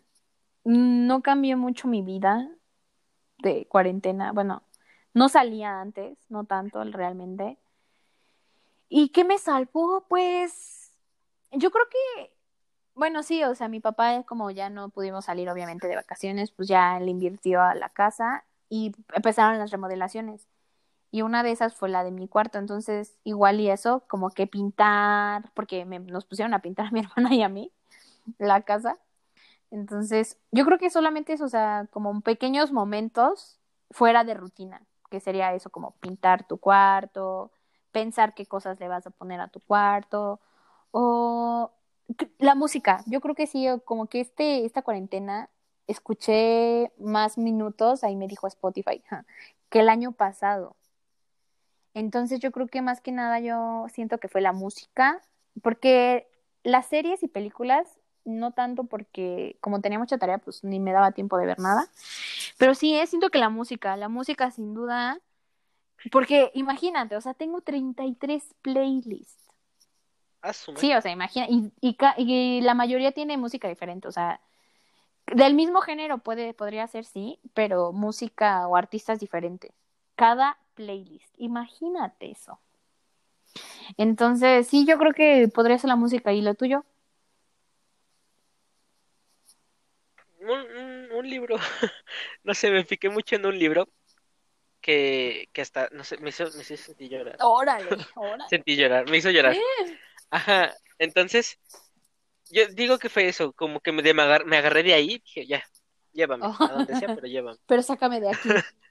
no 0.66 1.22
cambió 1.22 1.58
mucho 1.58 1.88
mi 1.88 2.02
vida 2.04 2.50
de 3.40 3.68
cuarentena. 3.68 4.32
Bueno, 4.34 4.64
no 5.14 5.30
salía 5.30 5.82
antes, 5.82 6.18
no 6.30 6.46
tanto 6.46 6.84
realmente. 6.86 7.60
¿Y 8.96 9.10
qué 9.10 9.24
me 9.24 9.40
salvó? 9.40 10.06
Pues 10.08 10.92
yo 11.52 11.72
creo 11.72 11.86
que, 11.90 12.32
bueno, 12.96 13.24
sí, 13.24 13.44
o 13.44 13.56
sea, 13.56 13.68
mi 13.70 13.80
papá, 13.80 14.24
como 14.24 14.52
ya 14.52 14.70
no 14.70 14.90
pudimos 14.90 15.26
salir 15.26 15.50
obviamente 15.50 15.88
de 15.88 15.96
vacaciones, 15.96 16.52
pues 16.52 16.68
ya 16.70 17.00
le 17.00 17.12
invirtió 17.12 17.62
a 17.64 17.76
la 17.76 17.90
casa 17.90 18.46
y 18.70 18.94
empezaron 19.14 19.60
las 19.60 19.72
remodelaciones. 19.72 20.48
Y 21.12 21.24
una 21.24 21.44
de 21.44 21.52
esas 21.52 21.76
fue 21.76 21.90
la 21.90 22.04
de 22.06 22.12
mi 22.12 22.28
cuarto, 22.30 22.60
entonces 22.60 23.18
igual 23.26 23.60
y 23.62 23.70
eso, 23.72 24.04
como 24.10 24.32
que 24.32 24.48
pintar, 24.48 25.52
porque 25.56 25.86
me- 25.86 26.00
nos 26.00 26.26
pusieron 26.26 26.54
a 26.56 26.62
pintar 26.62 26.88
a 26.88 26.92
mi 26.92 27.02
hermana 27.18 27.36
y 27.36 27.44
a 27.44 27.50
mí 27.50 27.72
la 28.40 28.62
casa. 28.64 29.00
Entonces, 29.72 30.38
yo 30.52 30.66
creo 30.66 30.78
que 30.78 30.90
solamente 30.90 31.34
eso, 31.34 31.46
o 31.46 31.50
sea, 31.50 31.88
como 31.92 32.22
pequeños 32.22 32.72
momentos 32.72 33.60
fuera 33.92 34.24
de 34.24 34.34
rutina, 34.36 34.82
que 35.10 35.20
sería 35.20 35.54
eso, 35.54 35.70
como 35.72 35.92
pintar 36.00 36.48
tu 36.48 36.58
cuarto, 36.60 37.52
pensar 37.94 38.34
qué 38.34 38.46
cosas 38.46 38.80
le 38.82 38.90
vas 38.90 39.08
a 39.08 39.12
poner 39.12 39.40
a 39.40 39.48
tu 39.48 39.62
cuarto, 39.62 40.42
o 40.92 41.72
la 42.40 42.56
música. 42.56 43.04
Yo 43.08 43.22
creo 43.22 43.36
que 43.36 43.48
sí, 43.48 43.66
como 43.86 44.08
que 44.08 44.20
este, 44.20 44.66
esta 44.66 44.82
cuarentena 44.82 45.50
escuché 45.88 46.92
más 47.00 47.38
minutos, 47.38 48.04
ahí 48.04 48.16
me 48.16 48.28
dijo 48.28 48.48
Spotify, 48.48 49.02
que 49.70 49.80
el 49.80 49.90
año 49.90 50.12
pasado. 50.12 50.76
Entonces 51.94 52.40
yo 52.40 52.52
creo 52.52 52.68
que 52.68 52.82
más 52.82 53.02
que 53.02 53.12
nada 53.12 53.40
yo 53.40 53.86
siento 53.94 54.18
que 54.18 54.28
fue 54.28 54.42
la 54.42 54.52
música, 54.52 55.22
porque 55.62 56.28
las 56.64 56.88
series 56.88 57.22
y 57.24 57.28
películas, 57.28 58.00
no 58.26 58.52
tanto 58.52 58.86
porque 58.86 59.58
como 59.62 59.82
tenía 59.82 60.00
mucha 60.00 60.18
tarea, 60.18 60.38
pues 60.40 60.64
ni 60.64 60.80
me 60.80 60.94
daba 60.94 61.12
tiempo 61.12 61.38
de 61.38 61.46
ver 61.46 61.60
nada, 61.60 61.88
pero 62.58 62.74
sí, 62.74 62.96
eh, 62.96 63.06
siento 63.06 63.30
que 63.30 63.38
la 63.38 63.50
música, 63.50 63.98
la 63.98 64.10
música 64.10 64.50
sin 64.50 64.74
duda, 64.74 65.20
porque 66.12 66.52
imagínate, 66.54 67.16
o 67.16 67.22
sea, 67.22 67.34
tengo 67.34 67.62
33 67.62 68.56
playlists. 68.62 69.52
Su 70.54 70.72
madre. 70.72 70.82
Sí, 70.82 70.94
o 70.94 71.02
sea, 71.02 71.12
imagina, 71.12 71.48
y, 71.50 71.72
y, 71.82 71.96
ca- 71.96 72.16
y 72.18 72.62
la 72.62 72.74
mayoría 72.74 73.12
tiene 73.14 73.38
música 73.38 73.68
diferente, 73.70 74.08
o 74.08 74.12
sea, 74.12 74.42
del 75.28 75.54
mismo 75.56 75.82
género 75.82 76.20
puede, 76.20 76.54
podría 76.54 76.88
ser, 76.88 77.06
sí, 77.06 77.40
pero 77.54 77.94
música 77.94 78.68
o 78.68 78.76
artistas 78.76 79.20
diferentes. 79.20 79.72
Cada 80.16 80.58
playlist, 80.76 81.34
imagínate 81.38 82.32
eso. 82.32 82.60
Entonces, 83.98 84.68
sí, 84.68 84.86
yo 84.86 84.98
creo 84.98 85.14
que 85.14 85.48
podría 85.54 85.78
ser 85.78 85.88
la 85.90 85.96
música 85.96 86.34
y 86.34 86.42
lo 86.42 86.56
tuyo. 86.56 86.86
un, 90.40 90.50
un, 90.78 91.12
un 91.12 91.30
libro, 91.30 91.58
no 92.44 92.54
sé, 92.54 92.72
me 92.72 92.84
piqué 92.86 93.10
mucho 93.10 93.36
en 93.36 93.46
un 93.46 93.58
libro 93.58 93.90
que, 94.84 95.50
que 95.54 95.62
hasta, 95.62 95.90
no 95.94 96.04
sé, 96.04 96.18
me 96.18 96.30
hizo, 96.30 96.44
me 96.56 96.62
hizo 96.62 96.78
sentir 96.78 97.10
llorar. 97.10 97.38
Órale, 97.40 97.90
órale. 98.16 98.44
Sentí 98.50 98.76
llorar, 98.76 99.10
me 99.10 99.18
hizo 99.18 99.32
llorar. 99.32 99.56
Ajá, 100.30 100.74
entonces, 101.00 101.58
yo 102.52 102.68
digo 102.68 103.00
que 103.00 103.10
fue 103.10 103.28
eso, 103.28 103.54
como 103.54 103.80
que 103.80 103.92
me, 103.92 104.04
de- 104.04 104.14
me, 104.14 104.22
agar- 104.24 104.46
me 104.46 104.58
agarré 104.58 104.84
de 104.84 104.94
ahí, 104.94 105.20
dije, 105.26 105.48
ya, 105.48 105.64
llévame, 106.12 106.46
Oh. 106.46 106.56
a 106.64 106.72
donde 106.74 106.96
sea, 106.96 107.16
pero 107.16 107.26
llévame. 107.28 107.58
Pero 107.66 107.82
sácame 107.82 108.20
de 108.20 108.30
aquí. 108.30 108.50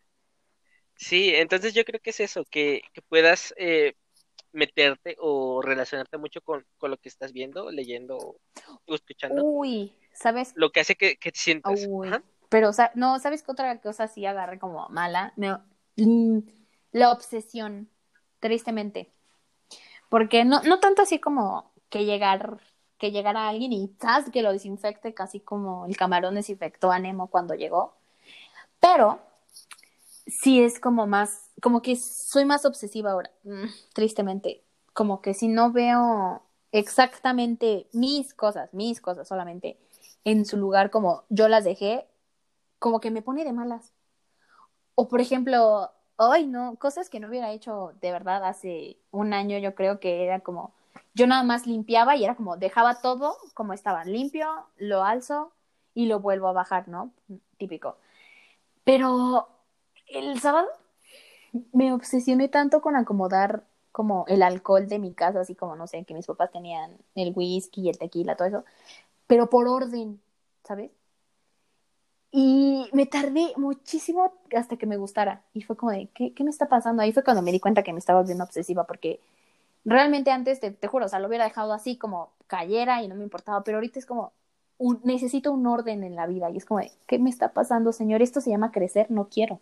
Sí, 0.97 1.35
entonces 1.35 1.75
yo 1.75 1.85
creo 1.85 2.01
que 2.01 2.11
es 2.11 2.21
eso, 2.21 2.45
que, 2.45 2.83
que 2.93 3.03
puedas 3.03 3.53
eh, 3.57 3.95
meterte 4.53 5.17
o 5.19 5.61
relacionarte 5.61 6.17
mucho 6.17 6.41
con, 6.43 6.65
con 6.79 6.91
lo 6.93 6.97
que 6.97 7.09
estás 7.09 7.33
viendo, 7.33 7.71
leyendo 7.73 8.17
o 8.87 8.95
escuchando, 8.95 9.43
Uy, 9.43 9.97
¿sabes? 10.13 10.53
lo 10.55 10.71
que 10.71 10.81
hace 10.81 10.95
que, 10.95 11.17
que 11.17 11.33
te 11.33 11.41
sientas. 11.41 11.87
Uy. 11.89 12.09
Pero, 12.49 12.69
o 12.69 12.73
sea, 12.73 12.93
no, 12.95 13.19
¿sabes 13.19 13.43
qué 13.43 13.51
otra 13.51 13.81
cosa 13.81 14.07
sí 14.07 14.27
agarré 14.27 14.59
como 14.61 14.89
mala? 14.91 15.33
Me- 15.37 15.57
la 15.97 17.11
obsesión, 17.13 17.89
tristemente. 18.41 19.13
Porque 20.09 20.45
no, 20.45 20.63
no 20.63 20.81
tanto 20.81 21.03
así 21.03 21.19
como 21.19 21.73
que 21.89 22.05
llegar, 22.05 22.59
que 22.99 23.13
llegara 23.13 23.49
alguien 23.49 23.73
y 23.73 23.95
¡zas! 24.01 24.31
que 24.31 24.43
lo 24.43 24.53
desinfecte, 24.53 25.15
casi 25.15 25.41
como 25.41 25.87
el 25.87 25.97
camarón 25.97 26.35
desinfectó 26.35 26.93
a 26.93 26.99
Nemo 26.99 27.29
cuando 27.29 27.55
llegó. 27.55 27.95
Pero 28.81 29.21
sí 30.27 30.63
es 30.63 30.81
como 30.81 31.07
más, 31.07 31.51
como 31.61 31.83
que 31.83 31.97
soy 31.97 32.45
más 32.45 32.65
obsesiva 32.65 33.13
ahora, 33.13 33.31
mm, 33.45 33.67
tristemente. 33.95 34.65
Como 34.93 35.23
que 35.23 35.35
si 35.35 35.49
no 35.49 35.73
veo 35.73 36.43
exactamente 36.73 37.89
mis 37.93 38.35
cosas, 38.35 38.73
mis 38.75 39.01
cosas 39.01 39.29
solamente 39.29 39.79
en 40.25 40.45
su 40.47 40.57
lugar 40.57 40.91
como 40.91 41.25
yo 41.29 41.49
las 41.49 41.65
dejé, 41.65 42.07
como 42.79 43.01
que 43.01 43.11
me 43.11 43.23
pone 43.23 43.45
de 43.45 43.53
malas. 43.53 43.92
O 44.95 45.09
por 45.09 45.21
ejemplo, 45.21 45.91
ay 46.19 46.47
no, 46.47 46.77
cosas 46.77 47.09
que 47.11 47.21
no 47.21 47.29
hubiera 47.29 47.53
hecho 47.53 47.93
de 48.01 48.13
verdad 48.13 48.45
hace 48.45 48.99
un 49.11 49.33
año, 49.33 49.59
yo 49.59 49.75
creo 49.75 50.01
que 50.01 50.25
era 50.25 50.41
como, 50.41 50.73
yo 51.15 51.27
nada 51.27 51.43
más 51.43 51.67
limpiaba 51.67 52.17
y 52.17 52.25
era 52.25 52.35
como, 52.37 52.57
dejaba 52.57 53.01
todo 53.01 53.37
como 53.55 53.73
estaba, 53.73 54.05
limpio, 54.05 54.49
lo 54.77 55.05
alzo 55.05 55.53
y 55.95 56.07
lo 56.07 56.21
vuelvo 56.21 56.49
a 56.49 56.53
bajar, 56.53 56.89
¿no? 56.89 57.13
Típico. 57.59 57.97
Pero 58.85 59.49
el 60.09 60.41
sábado 60.41 60.69
me 61.73 61.93
obsesioné 61.93 62.49
tanto 62.49 62.81
con 62.81 62.97
acomodar 62.97 63.65
como 63.93 64.25
el 64.29 64.43
alcohol 64.43 64.89
de 64.89 64.99
mi 64.99 65.13
casa, 65.13 65.41
así 65.41 65.55
como, 65.55 65.77
no 65.77 65.87
sé, 65.87 66.05
que 66.05 66.15
mis 66.15 66.27
papás 66.27 66.51
tenían 66.51 66.97
el 67.15 67.33
whisky 67.37 67.89
el 67.91 67.99
tequila, 67.99 68.37
todo 68.37 68.49
eso, 68.49 68.65
pero 69.27 69.51
por 69.51 69.69
orden, 69.69 70.21
¿sabes? 70.65 70.91
Y 72.33 72.89
me 72.93 73.05
tardé 73.05 73.53
muchísimo 73.57 74.33
hasta 74.57 74.77
que 74.77 74.87
me 74.87 74.97
gustara. 74.97 75.43
Y 75.53 75.63
fue 75.63 75.77
como 75.77 75.93
de, 75.93 76.09
¿qué, 76.15 76.33
qué 76.33 76.45
me 76.45 76.51
está 76.51 76.67
pasando? 76.67 77.03
Ahí 77.03 77.13
fue 77.13 77.23
cuando 77.23 77.43
me 77.43 77.53
di 77.53 77.61
cuenta 77.61 77.83
que 77.83 77.93
me 77.93 77.99
estaba 77.99 78.21
volviendo 78.21 78.43
obsesiva, 78.43 78.85
porque 78.85 79.21
realmente 79.85 80.31
antes, 80.31 80.59
te, 80.59 80.71
te 80.71 80.89
juro, 80.89 81.07
o 81.07 81.09
sea, 81.09 81.19
lo 81.19 81.29
hubiera 81.29 81.45
dejado 81.45 81.75
así 81.75 81.97
como 81.97 82.31
cayera 82.47 83.03
y 83.03 83.09
no 83.09 83.15
me 83.15 83.25
importaba, 83.25 83.63
pero 83.63 83.77
ahorita 83.77 83.99
es 83.99 84.07
como, 84.07 84.33
un, 84.79 85.01
necesito 85.05 85.53
un 85.53 85.67
orden 85.67 86.05
en 86.05 86.17
la 86.17 86.27
vida. 86.27 86.51
Y 86.51 86.57
es 86.57 86.65
como 86.65 86.81
de, 86.81 86.91
¿qué 87.07 87.19
me 87.19 87.31
está 87.31 87.53
pasando, 87.53 87.93
señor? 87.93 88.23
Esto 88.23 88.41
se 88.41 88.51
llama 88.51 88.73
crecer, 88.73 89.11
no 89.11 89.29
quiero. 89.29 89.61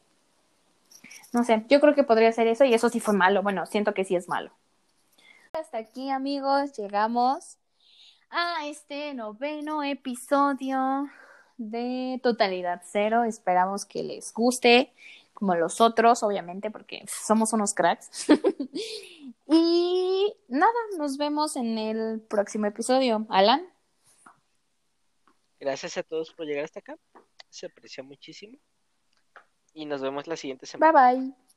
No 1.32 1.44
sé, 1.44 1.64
yo 1.68 1.80
creo 1.80 1.94
que 1.94 2.04
podría 2.04 2.32
ser 2.32 2.46
eso 2.46 2.64
y 2.64 2.72
eso 2.72 2.88
sí 2.88 3.00
fue 3.00 3.14
malo. 3.14 3.42
Bueno, 3.42 3.66
siento 3.66 3.94
que 3.94 4.04
sí 4.04 4.16
es 4.16 4.28
malo. 4.28 4.50
Hasta 5.52 5.78
aquí, 5.78 6.10
amigos, 6.10 6.72
llegamos 6.76 7.58
a 8.30 8.66
este 8.66 9.12
noveno 9.14 9.82
episodio 9.82 11.10
de 11.60 12.18
Totalidad 12.22 12.82
Cero. 12.90 13.24
Esperamos 13.24 13.84
que 13.84 14.02
les 14.02 14.32
guste, 14.32 14.92
como 15.34 15.54
los 15.54 15.80
otros, 15.80 16.22
obviamente, 16.22 16.70
porque 16.70 17.04
somos 17.06 17.52
unos 17.52 17.74
cracks. 17.74 18.26
y 19.46 20.34
nada, 20.48 20.72
nos 20.98 21.18
vemos 21.18 21.56
en 21.56 21.78
el 21.78 22.20
próximo 22.20 22.66
episodio. 22.66 23.26
Alan. 23.28 23.66
Gracias 25.60 25.98
a 25.98 26.02
todos 26.02 26.32
por 26.32 26.46
llegar 26.46 26.64
hasta 26.64 26.80
acá. 26.80 26.96
Se 27.50 27.66
aprecia 27.66 28.02
muchísimo. 28.02 28.58
Y 29.74 29.84
nos 29.84 30.00
vemos 30.00 30.26
la 30.26 30.36
siguiente 30.36 30.66
semana. 30.66 30.92
Bye 30.92 31.20
bye. 31.20 31.49